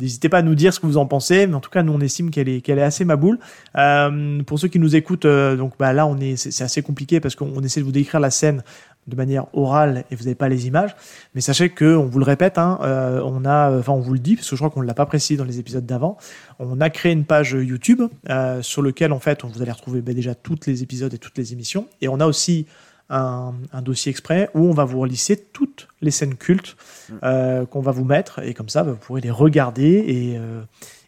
N'hésitez 0.00 0.28
pas 0.28 0.38
à 0.38 0.42
nous 0.42 0.54
dire 0.54 0.72
ce 0.72 0.80
que 0.80 0.86
vous 0.86 0.96
en 0.96 1.06
pensez, 1.06 1.46
mais 1.46 1.54
en 1.54 1.60
tout 1.60 1.70
cas, 1.70 1.82
nous 1.82 1.92
on 1.92 2.00
estime 2.00 2.30
qu'elle 2.30 2.48
est, 2.48 2.60
qu'elle 2.60 2.78
est 2.78 2.82
assez 2.82 3.04
maboule. 3.04 3.38
Euh, 3.76 4.42
pour 4.44 4.58
ceux 4.58 4.68
qui 4.68 4.78
nous 4.78 4.96
écoutent, 4.96 5.24
euh, 5.24 5.56
donc 5.56 5.72
bah, 5.78 5.92
là, 5.92 6.06
on 6.06 6.18
est, 6.18 6.36
c'est, 6.36 6.64
assez 6.64 6.82
compliqué 6.82 7.20
parce 7.20 7.34
qu'on 7.34 7.60
essaie 7.62 7.80
de 7.80 7.84
vous 7.84 7.92
décrire 7.92 8.20
la 8.20 8.30
scène 8.30 8.62
de 9.08 9.16
manière 9.16 9.46
orale 9.54 10.04
et 10.10 10.14
vous 10.14 10.24
n'avez 10.24 10.34
pas 10.34 10.48
les 10.48 10.66
images. 10.66 10.94
Mais 11.34 11.40
sachez 11.40 11.70
que, 11.70 11.96
on 11.96 12.06
vous 12.06 12.18
le 12.18 12.24
répète, 12.24 12.58
hein, 12.58 12.78
euh, 12.82 13.20
on 13.24 13.44
a, 13.44 13.76
enfin 13.78 13.92
on 13.92 14.00
vous 14.00 14.12
le 14.12 14.18
dit 14.18 14.36
parce 14.36 14.48
que 14.48 14.54
je 14.54 14.60
crois 14.60 14.70
qu'on 14.70 14.82
ne 14.82 14.86
l'a 14.86 14.94
pas 14.94 15.06
précisé 15.06 15.36
dans 15.36 15.44
les 15.44 15.58
épisodes 15.58 15.84
d'avant. 15.86 16.18
On 16.58 16.80
a 16.80 16.90
créé 16.90 17.12
une 17.12 17.24
page 17.24 17.52
YouTube 17.52 18.02
euh, 18.28 18.62
sur 18.62 18.82
lequel 18.82 19.12
en 19.12 19.18
fait, 19.18 19.44
on 19.44 19.48
vous 19.48 19.62
allez 19.62 19.72
retrouver 19.72 20.02
bah, 20.02 20.12
déjà 20.12 20.34
tous 20.34 20.58
les 20.66 20.82
épisodes 20.82 21.12
et 21.12 21.18
toutes 21.18 21.38
les 21.38 21.52
émissions. 21.52 21.86
Et 22.00 22.08
on 22.08 22.20
a 22.20 22.26
aussi 22.26 22.66
un, 23.10 23.54
un 23.72 23.82
dossier 23.82 24.10
exprès 24.10 24.50
où 24.54 24.66
on 24.66 24.72
va 24.72 24.84
vous 24.84 25.00
relisser 25.00 25.36
toutes 25.36 25.88
les 26.00 26.10
scènes 26.10 26.36
cultes 26.36 26.76
euh, 27.22 27.66
qu'on 27.66 27.80
va 27.80 27.92
vous 27.92 28.04
mettre 28.04 28.40
et 28.40 28.54
comme 28.54 28.68
ça, 28.68 28.82
bah, 28.82 28.92
vous 28.92 28.98
pourrez 28.98 29.20
les 29.20 29.30
regarder 29.30 30.04
et 30.06 30.38
euh, 30.38 30.62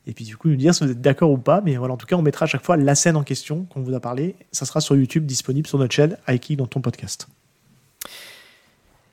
et 0.06 0.12
puis 0.12 0.24
du 0.24 0.36
coup 0.36 0.48
nous 0.48 0.56
dire 0.56 0.74
si 0.74 0.82
vous 0.82 0.90
êtes 0.90 1.00
d'accord 1.00 1.30
ou 1.30 1.38
pas. 1.38 1.60
Mais 1.60 1.76
voilà, 1.76 1.94
en 1.94 1.96
tout 1.96 2.06
cas, 2.06 2.16
on 2.16 2.22
mettra 2.22 2.44
à 2.44 2.48
chaque 2.48 2.64
fois 2.64 2.76
la 2.76 2.94
scène 2.94 3.16
en 3.16 3.22
question 3.22 3.66
qu'on 3.66 3.82
vous 3.82 3.94
a 3.94 4.00
parlé. 4.00 4.34
Ça 4.50 4.64
sera 4.64 4.80
sur 4.80 4.96
YouTube, 4.96 5.26
disponible 5.26 5.66
sur 5.66 5.78
notre 5.78 5.94
chaîne 5.94 6.16
iKick 6.26 6.56
dans 6.56 6.66
ton 6.66 6.80
podcast. 6.80 7.28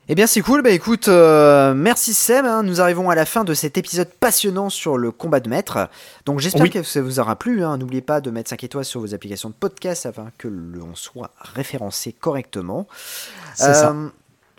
Eh 0.10 0.16
bien 0.16 0.26
c'est 0.26 0.40
cool, 0.40 0.62
bah 0.62 0.70
écoute, 0.70 1.10
euh, 1.10 1.74
merci 1.74 2.14
Seb, 2.14 2.46
hein. 2.46 2.64
nous 2.64 2.80
arrivons 2.80 3.10
à 3.10 3.16
la 3.16 3.26
fin 3.26 3.44
de 3.44 3.54
cet 3.54 3.78
épisode 3.78 4.08
passionnant 4.08 4.70
sur 4.70 4.98
le 4.98 5.12
combat 5.12 5.42
de 5.42 5.50
maître. 5.50 5.90
Donc 6.26 6.40
j'espère 6.40 6.62
Oui. 6.62 6.70
que 6.70 6.82
ça 6.82 7.02
vous 7.02 7.20
aura 7.20 7.36
plu, 7.36 7.62
hein. 7.62 7.78
n'oubliez 7.78 8.02
pas 8.02 8.22
de 8.22 8.32
mettre 8.32 8.50
5 8.50 8.64
étoiles 8.64 8.86
sur 8.86 9.02
vos 9.02 9.14
applications 9.14 9.50
de 9.50 9.54
podcast 9.54 10.06
afin 10.06 10.28
que 10.38 10.48
l'on 10.48 10.96
soit 10.96 11.32
référencé 11.56 12.14
correctement. 12.14 12.88
Ça. 13.56 13.90
Euh, 13.90 14.08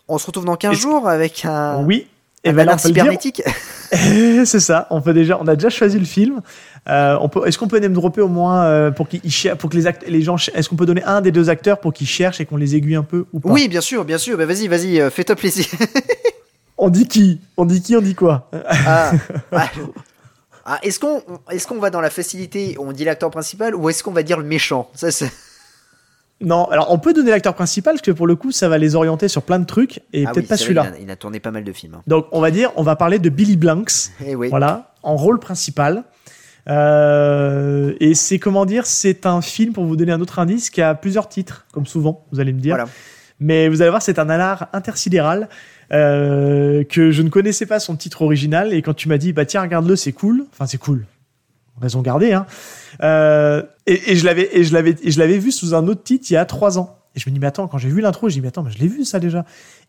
On 0.07 0.19
se 0.19 0.27
retrouve 0.27 0.45
dans 0.45 0.57
15 0.57 0.73
Est-ce- 0.73 0.83
jours 0.83 1.09
avec 1.09 1.47
un, 1.47 1.83
Oui. 1.83 2.07
Et 2.45 2.53
ben 2.53 2.69
on 2.69 2.77
peut 2.77 2.89
le 2.89 2.95
dire. 2.95 3.03
cybernétique. 3.03 3.43
c'est 3.91 4.61
ça. 4.61 4.87
On 4.91 5.01
peut 5.01 5.13
déjà, 5.13 5.39
on 5.41 5.47
a 5.49 5.57
déjà 5.57 5.71
choisi 5.71 5.99
le 5.99 6.05
film. 6.05 6.41
Euh, 6.89 7.17
on 7.21 7.29
peut, 7.29 7.47
est-ce 7.47 7.59
qu'on 7.59 7.69
peut 7.69 7.79
name 7.79 7.93
dropper 7.93 8.21
au 8.21 8.29
moins 8.29 8.65
euh, 8.65 8.91
pour 8.91 9.09
qu'ils 9.09 9.21
pour 9.59 9.69
que 9.71 9.77
les 9.77 9.85
les 10.07 10.23
gens, 10.23 10.37
est-ce 10.55 10.69
qu'on 10.69 10.77
peut 10.77 10.87
donner 10.87 11.03
un 11.05 11.21
des 11.21 11.33
deux 11.33 11.51
acteurs 11.51 11.81
pour 11.81 11.93
qu'ils 11.93 12.07
cherchent 12.07 12.41
et 12.41 12.47
qu'on 12.47 12.57
les 12.57 12.77
aiguille 12.77 12.95
un 12.97 13.03
peu 13.03 13.27
ou 13.33 13.41
pas? 13.41 13.51
Oui, 13.51 13.69
bien 13.69 13.81
sûr, 13.81 14.05
bien 14.05 14.19
sûr, 14.19 14.39
bah 14.39 14.47
vas-y, 14.47 14.69
vas-y, 14.69 15.01
euh, 15.01 15.11
fais-toi 15.11 15.37
plaisir. 15.37 15.67
On 16.81 16.91
dit 16.91 17.09
qui? 17.09 17.41
On 17.57 17.65
dit 17.65 17.83
qui 17.83 17.97
On 17.97 18.01
dit 18.01 18.15
quoi? 18.15 18.49
Ah, 18.69 19.11
ah, 19.51 19.71
ah, 20.65 20.79
est-ce 20.85 21.01
qu'on 21.01 21.21
est 21.51 21.67
qu'on 21.67 21.79
va 21.81 21.91
dans 21.91 22.01
la 22.01 22.11
facilité, 22.11 22.77
on 22.79 22.93
dit 22.93 23.05
l'acteur 23.05 23.31
principal, 23.31 23.75
ou 23.75 23.89
est-ce 23.91 24.05
qu'on 24.05 24.13
va 24.13 24.23
dire 24.23 24.39
le 24.39 24.45
méchant? 24.45 24.89
Ça, 24.95 25.11
c'est- 25.11 25.33
Non. 26.41 26.67
Alors, 26.67 26.93
on 26.93 26.99
peut 26.99 27.13
donner 27.13 27.31
l'acteur 27.31 27.55
principal 27.55 27.95
parce 27.95 28.03
que 28.03 28.11
pour 28.13 28.27
le 28.27 28.37
coup, 28.37 28.53
ça 28.53 28.69
va 28.69 28.79
les 28.79 28.95
orienter 28.95 29.27
sur 29.29 29.43
plein 29.43 29.59
de 29.59 29.65
trucs 29.67 30.01
et 30.13 30.25
Ah 30.27 30.31
peut-être 30.33 30.45
oui, 30.45 30.49
pas 30.49 30.57
celui-là. 30.57 30.87
Il 30.91 30.95
a, 30.95 30.99
il 31.05 31.11
a 31.11 31.17
tourné 31.17 31.41
pas 31.41 31.51
mal 31.51 31.65
de 31.65 31.73
films. 31.73 31.95
hein. 31.95 32.03
Donc, 32.07 32.27
on 32.33 32.41
va 32.41 32.51
dire, 32.51 32.71
on 32.77 32.83
va 32.83 32.95
parler 32.97 33.19
de 33.19 33.29
Billy 33.29 33.57
Blanks. 33.57 34.11
Eh 34.27 34.35
oui. 34.37 34.49
Voilà, 34.49 34.93
en 35.03 35.17
rôle 35.17 35.41
principal. 35.41 36.05
Euh, 36.69 37.95
et 38.01 38.15
c'est 38.15 38.39
comment 38.39 38.67
dire, 38.67 38.87
c'est 38.87 39.27
un 39.27 39.41
film 39.41 39.73
pour 39.73 39.85
vous 39.85 39.97
donner 39.97 40.13
un 40.13 40.21
autre 40.21 40.39
indice 40.39 40.71
qui 40.71 40.83
a 40.83 40.95
plusieurs 40.95 41.29
titres, 41.29 41.67
comme 41.73 41.87
souvent, 41.87 42.25
vous 42.31 42.41
allez 42.41 42.53
me 42.53 42.61
dire. 42.61 42.75
Voilà. 42.77 42.91
Mais 43.41 43.69
vous 43.69 43.81
allez 43.83 43.91
voir, 43.91 44.03
c'est 44.03 44.19
un 44.19 44.27
nanar 44.27 44.69
intersidéral 44.73 45.49
euh, 45.93 46.85
que 46.85 47.11
je 47.11 47.23
ne 47.23 47.31
connaissais 47.31 47.67
pas 47.67 47.79
son 47.81 47.97
titre 47.97 48.23
original. 48.23 48.73
Et 48.75 48.83
quand 48.83 48.95
tu 48.95 49.09
m'as 49.09 49.17
dit, 49.19 49.33
bah 49.33 49.45
tiens, 49.47 49.63
regarde-le, 49.63 49.97
c'est 49.97 50.13
cool. 50.13 50.45
Enfin, 50.53 50.67
c'est 50.67 50.79
cool. 50.79 51.07
Raison 51.81 52.03
gardée. 52.03 52.33
Hein. 52.33 52.47
Euh, 53.03 53.63
et, 53.87 54.13
et 54.13 54.17
je 54.17 54.25
l'avais 54.25 54.49
et 54.53 54.65
je 54.65 54.73
l'avais 54.73 54.97
je 55.05 55.19
l'avais 55.19 55.39
vu 55.39 55.53
sous 55.53 55.75
un 55.75 55.87
autre 55.89 56.03
titre 56.03 56.27
il 56.31 56.35
y 56.35 56.37
a 56.37 56.45
trois 56.45 56.79
ans. 56.79 56.99
Et 57.15 57.21
je 57.21 57.29
me 57.29 57.35
dis, 57.35 57.41
mais 57.41 57.47
attends, 57.47 57.67
quand 57.69 57.79
j'ai 57.79 57.89
vu 57.89 58.01
l'intro, 58.01 58.29
je 58.29 58.35
dis, 58.35 58.41
mais 58.41 58.49
attends, 58.49 58.63
mais 58.63 58.71
je 58.71 58.79
l'ai 58.79 58.87
vu 58.87 59.05
ça 59.05 59.19
déjà. 59.19 59.45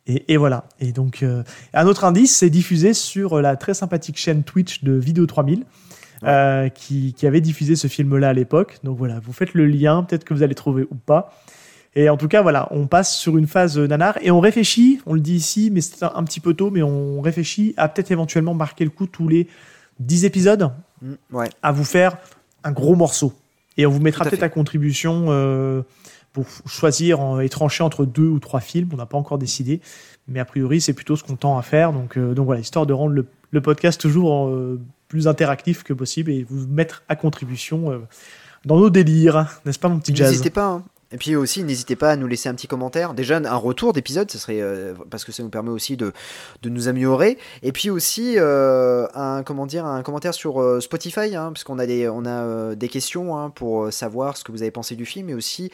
Et, 0.07 0.33
et 0.33 0.37
voilà. 0.37 0.65
Et 0.79 0.91
donc, 0.91 1.21
euh, 1.21 1.43
un 1.73 1.85
autre 1.85 2.05
indice, 2.05 2.35
c'est 2.35 2.49
diffusé 2.49 2.93
sur 2.93 3.41
la 3.41 3.55
très 3.55 3.73
sympathique 3.73 4.17
chaîne 4.17 4.43
Twitch 4.43 4.83
de 4.83 4.93
Vidéo 4.93 5.25
3000. 5.25 5.65
euh, 6.23 6.69
qui, 6.69 7.13
qui 7.13 7.27
avait 7.27 7.41
diffusé 7.41 7.75
ce 7.75 7.87
film-là 7.87 8.29
à 8.29 8.33
l'époque. 8.33 8.79
Donc 8.83 8.97
voilà, 8.97 9.19
vous 9.19 9.31
faites 9.33 9.53
le 9.53 9.65
lien, 9.65 10.03
peut-être 10.03 10.23
que 10.23 10.33
vous 10.33 10.43
allez 10.43 10.55
trouver 10.55 10.85
ou 10.89 10.95
pas. 10.95 11.31
Et 11.95 12.09
en 12.09 12.17
tout 12.17 12.27
cas, 12.27 12.41
voilà, 12.41 12.67
on 12.71 12.87
passe 12.87 13.15
sur 13.15 13.37
une 13.37 13.47
phase 13.47 13.77
euh, 13.77 13.87
nanar 13.87 14.17
et 14.21 14.31
on 14.31 14.39
réfléchit, 14.39 14.99
on 15.05 15.13
le 15.13 15.21
dit 15.21 15.35
ici, 15.35 15.69
mais 15.71 15.81
c'est 15.81 16.03
un, 16.03 16.11
un 16.15 16.23
petit 16.23 16.39
peu 16.39 16.53
tôt, 16.53 16.71
mais 16.71 16.83
on 16.83 17.21
réfléchit 17.21 17.73
à 17.77 17.87
peut-être 17.89 18.11
éventuellement 18.11 18.53
marquer 18.53 18.83
le 18.83 18.89
coup 18.89 19.07
tous 19.07 19.27
les 19.27 19.47
10 19.99 20.25
épisodes 20.25 20.71
Mm, 21.01 21.13
ouais. 21.31 21.49
à 21.63 21.71
vous 21.71 21.83
faire 21.85 22.17
un 22.63 22.71
gros 22.71 22.95
morceau. 22.95 23.33
Et 23.77 23.85
on 23.85 23.89
vous 23.91 23.99
mettra 24.01 24.25
peut-être 24.31 24.43
à 24.43 24.49
contribution 24.49 25.25
euh, 25.29 25.81
pour 26.33 26.45
choisir 26.65 27.19
en- 27.21 27.39
et 27.39 27.47
trancher 27.49 27.83
entre 27.83 28.05
deux 28.05 28.27
ou 28.27 28.39
trois 28.39 28.59
films. 28.59 28.89
On 28.93 28.97
n'a 28.97 29.05
pas 29.05 29.17
encore 29.17 29.37
décidé, 29.37 29.79
mais 30.27 30.39
a 30.39 30.45
priori, 30.45 30.81
c'est 30.81 30.93
plutôt 30.93 31.15
ce 31.15 31.23
qu'on 31.23 31.35
tend 31.37 31.57
à 31.57 31.61
faire. 31.61 31.93
Donc, 31.93 32.17
euh, 32.17 32.33
donc 32.33 32.45
voilà, 32.45 32.59
histoire 32.61 32.85
de 32.85 32.93
rendre 32.93 33.13
le, 33.13 33.25
le 33.51 33.61
podcast 33.61 33.99
toujours 34.01 34.47
euh, 34.49 34.79
plus 35.07 35.27
interactif 35.27 35.83
que 35.83 35.93
possible 35.93 36.31
et 36.31 36.43
vous 36.49 36.67
mettre 36.67 37.03
à 37.07 37.15
contribution 37.15 38.01
dans 38.65 38.77
nos 38.77 38.89
délires, 38.89 39.61
n'est-ce 39.65 39.79
pas, 39.79 39.87
mon 39.89 39.99
petit 39.99 40.15
jazz? 40.15 40.29
N'hésitez 40.31 40.49
pas. 40.51 40.65
hein. 40.67 40.83
Et 41.11 41.17
puis 41.17 41.35
aussi, 41.35 41.63
n'hésitez 41.63 41.95
pas 41.95 42.11
à 42.11 42.15
nous 42.15 42.27
laisser 42.27 42.49
un 42.49 42.53
petit 42.53 42.67
commentaire. 42.67 43.15
Déjà, 43.15 43.37
un 43.37 43.55
retour 43.55 43.93
d'épisode, 43.93 44.29
ce 44.29 44.37
serait 44.37 44.61
euh, 44.61 44.93
parce 45.09 45.25
que 45.25 45.31
ça 45.31 45.41
nous 45.41 45.49
permet 45.49 45.71
aussi 45.71 45.97
de, 45.97 46.13
de 46.61 46.69
nous 46.69 46.87
améliorer. 46.87 47.39
Et 47.63 47.71
puis 47.71 47.89
aussi 47.89 48.35
euh, 48.37 49.07
un 49.15 49.41
comment 49.41 49.65
dire 49.65 49.85
un 49.85 50.03
commentaire 50.03 50.35
sur 50.35 50.61
euh, 50.61 50.79
Spotify, 50.79 51.35
hein, 51.35 51.51
parce 51.51 51.63
qu'on 51.63 51.79
a 51.79 51.87
des 51.87 52.07
on 52.07 52.25
a 52.25 52.75
des 52.75 52.89
questions 52.89 53.35
hein, 53.37 53.49
pour 53.49 53.91
savoir 53.91 54.37
ce 54.37 54.43
que 54.43 54.51
vous 54.51 54.61
avez 54.61 54.71
pensé 54.71 54.95
du 54.95 55.05
film, 55.05 55.29
et 55.29 55.33
aussi 55.33 55.71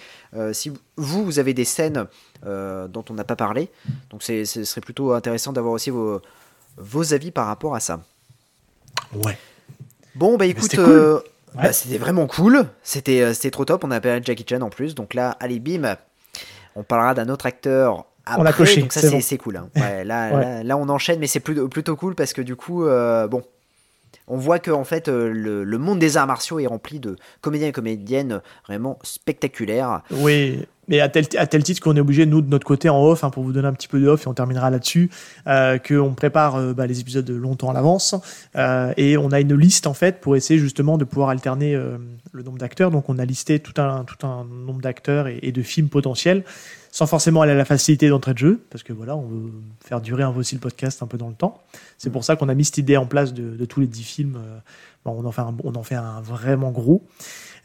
si 0.53 0.71
vous 0.95 1.25
vous 1.25 1.39
avez 1.39 1.53
des 1.53 1.65
scènes 1.65 2.05
dont 2.43 3.05
on 3.09 3.13
n'a 3.13 3.23
pas 3.23 3.35
parlé. 3.35 3.69
Donc 4.11 4.23
c'est 4.23 4.45
ce 4.45 4.63
serait 4.63 4.81
plutôt 4.81 5.11
intéressant 5.13 5.51
d'avoir 5.51 5.73
aussi 5.73 5.89
vos 5.89 6.21
vos 6.77 7.13
avis 7.13 7.31
par 7.31 7.47
rapport 7.47 7.75
à 7.75 7.79
ça. 7.79 8.01
Ouais. 9.13 9.37
Bon 10.15 10.37
bah 10.37 10.45
écoute, 10.45 10.63
c'était 10.63 10.77
cool. 10.77 11.21
Ouais. 11.55 11.63
bah, 11.63 11.73
c'était 11.73 11.97
vraiment 11.97 12.27
cool. 12.27 12.65
C'était 12.83 13.21
euh, 13.21 13.33
c'était 13.33 13.51
trop 13.51 13.65
top. 13.65 13.83
On 13.83 13.91
a 13.91 13.95
appelé 13.97 14.19
Jackie 14.23 14.45
Chan 14.49 14.61
en 14.61 14.69
plus. 14.69 14.95
Donc 14.95 15.13
là, 15.13 15.35
allez 15.39 15.59
bim, 15.59 15.95
on 16.75 16.83
parlera 16.83 17.13
d'un 17.13 17.29
autre 17.29 17.45
acteur. 17.45 18.05
Après, 18.27 18.41
On 18.41 18.45
a 18.45 18.53
coché, 18.53 18.81
donc 18.81 18.91
ça 18.91 19.01
c'est 19.01 19.37
bon. 19.37 19.43
cool. 19.43 19.57
hein. 19.57 19.69
Ouais, 19.75 20.03
là, 20.03 20.29
Ouais. 20.35 20.41
là, 20.41 20.63
là, 20.63 20.77
on 20.77 20.89
enchaîne, 20.89 21.19
mais 21.19 21.27
c'est 21.27 21.39
plutôt, 21.39 21.67
plutôt 21.67 21.95
cool 21.95 22.15
parce 22.15 22.33
que 22.33 22.41
du 22.41 22.55
coup, 22.55 22.85
euh, 22.85 23.27
bon, 23.27 23.43
on 24.27 24.37
voit 24.37 24.57
que 24.57 24.71
en 24.71 24.83
fait 24.83 25.07
euh, 25.07 25.29
le, 25.31 25.63
le 25.63 25.77
monde 25.77 25.99
des 25.99 26.17
arts 26.17 26.25
martiaux 26.25 26.57
est 26.59 26.65
rempli 26.65 26.99
de 26.99 27.15
comédiens 27.41 27.67
et 27.67 27.71
comédiennes 27.71 28.41
vraiment 28.67 28.97
spectaculaires. 29.03 30.01
Oui, 30.09 30.65
mais 30.87 30.99
à 30.99 31.09
tel, 31.09 31.25
à 31.37 31.47
tel 31.47 31.63
titre 31.63 31.81
qu'on 31.81 31.95
est 31.95 31.99
obligé, 31.99 32.25
nous, 32.25 32.41
de 32.41 32.49
notre 32.49 32.65
côté, 32.65 32.89
en 32.89 33.03
off, 33.03 33.23
hein, 33.23 33.29
pour 33.29 33.43
vous 33.43 33.51
donner 33.51 33.67
un 33.67 33.73
petit 33.73 33.87
peu 33.87 33.99
de 33.99 34.07
off, 34.07 34.25
et 34.25 34.27
on 34.27 34.33
terminera 34.33 34.69
là-dessus, 34.69 35.09
euh, 35.47 35.77
qu'on 35.77 36.13
prépare 36.13 36.55
euh, 36.55 36.73
bah, 36.73 36.87
les 36.87 36.99
épisodes 36.99 37.29
longtemps 37.29 37.69
à 37.69 37.73
l'avance, 37.73 38.15
euh, 38.55 38.93
et 38.97 39.17
on 39.17 39.31
a 39.31 39.39
une 39.39 39.55
liste, 39.55 39.87
en 39.87 39.93
fait, 39.93 40.21
pour 40.21 40.35
essayer 40.35 40.59
justement 40.59 40.97
de 40.97 41.05
pouvoir 41.05 41.29
alterner 41.29 41.75
euh, 41.75 41.97
le 42.31 42.43
nombre 42.43 42.57
d'acteurs. 42.57 42.91
Donc, 42.91 43.09
on 43.09 43.17
a 43.19 43.25
listé 43.25 43.59
tout 43.59 43.79
un, 43.81 44.03
tout 44.03 44.25
un 44.25 44.45
nombre 44.45 44.81
d'acteurs 44.81 45.27
et, 45.27 45.51
de 45.51 45.61
films 45.61 45.89
potentiels, 45.89 46.43
sans 46.91 47.07
forcément 47.07 47.41
aller 47.41 47.51
à 47.51 47.55
la 47.55 47.65
facilité 47.65 48.09
d'entrée 48.09 48.33
de 48.33 48.37
jeu, 48.37 48.61
parce 48.69 48.83
que 48.83 48.93
voilà, 48.93 49.15
on 49.15 49.25
veut 49.27 49.51
faire 49.83 50.01
durer 50.01 50.23
un 50.23 50.31
peu 50.31 50.41
le 50.49 50.59
podcast 50.59 51.01
un 51.03 51.07
peu 51.07 51.17
dans 51.17 51.27
le 51.27 51.33
temps. 51.33 51.61
C'est 51.97 52.09
pour 52.09 52.23
ça 52.23 52.35
qu'on 52.35 52.49
a 52.49 52.53
mis 52.53 52.65
cette 52.65 52.77
idée 52.77 52.97
en 52.97 53.05
place 53.05 53.33
de, 53.33 53.55
de 53.55 53.65
tous 53.65 53.79
les 53.79 53.87
10 53.87 54.03
films. 54.03 54.35
euh, 54.37 54.59
bon, 55.03 55.15
on, 55.17 55.25
en 55.25 55.31
fait 55.31 55.41
un, 55.41 55.55
on 55.63 55.75
en 55.75 55.83
fait 55.83 55.95
un 55.95 56.21
vraiment 56.21 56.71
gros. 56.71 57.03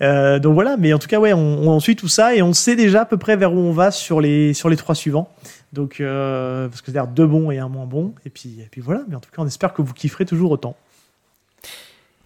Euh, 0.03 0.39
donc 0.39 0.55
voilà, 0.55 0.77
mais 0.79 0.93
en 0.95 0.99
tout 0.99 1.09
cas, 1.09 1.19
ouais, 1.19 1.33
on, 1.33 1.69
on 1.69 1.81
suit 1.81 1.97
tout 1.97 2.09
ça 2.09 2.35
et 2.35 2.41
on 2.43 2.53
sait 2.53 2.75
déjà 2.77 3.03
à 3.03 3.05
peu 3.05 3.19
près 3.19 3.37
vers 3.37 3.53
où 3.53 3.59
on 3.59 3.73
va 3.73 3.91
sur 3.91 4.21
les, 4.21 4.55
sur 4.55 4.69
les 4.71 4.77
trois 4.77 4.95
suivants. 4.95 5.29
Donc, 5.73 6.01
euh, 6.01 6.69
parce 6.69 6.81
que 6.81 6.91
c'est-à-dire 6.91 7.11
deux 7.11 7.27
bons 7.27 7.51
et 7.51 7.59
un 7.59 7.69
moins 7.69 7.85
bon. 7.87 8.15
Et 8.25 8.31
puis, 8.31 8.61
et 8.61 8.69
puis 8.71 8.81
voilà, 8.81 9.03
mais 9.09 9.15
en 9.17 9.21
tout 9.21 9.31
cas, 9.31 9.43
on 9.43 9.47
espère 9.47 9.73
que 9.75 9.83
vous 9.83 9.93
kifferez 9.93 10.25
toujours 10.25 10.51
autant. 10.53 10.75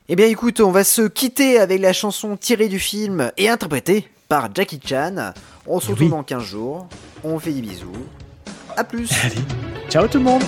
Eh 0.09 0.17
bien 0.17 0.27
écoute, 0.27 0.61
on 0.61 0.71
va 0.71 0.85
se 0.85 1.03
quitter 1.03 1.59
avec 1.59 1.81
la 1.81 1.93
chanson 1.95 2.37
tirée 2.37 2.69
du 2.69 2.79
film 2.79 3.33
et 3.39 3.49
interprétée 3.49 4.09
par 4.29 4.51
Jackie 4.55 4.81
Chan. 4.85 5.33
On 5.67 5.81
se 5.81 5.87
Eh 5.89 5.91
retrouve 5.93 6.07
oui. 6.07 6.11
dans 6.11 6.23
15 6.23 6.43
jours. 6.43 6.89
On 7.25 7.39
fait 7.39 7.53
des 7.53 7.63
bisous. 7.63 7.91
À 8.77 8.85
plus. 8.85 9.11
Allez, 9.25 9.35
ciao 9.89 10.07
tout 10.07 10.19
le 10.19 10.25
monde! 10.25 10.43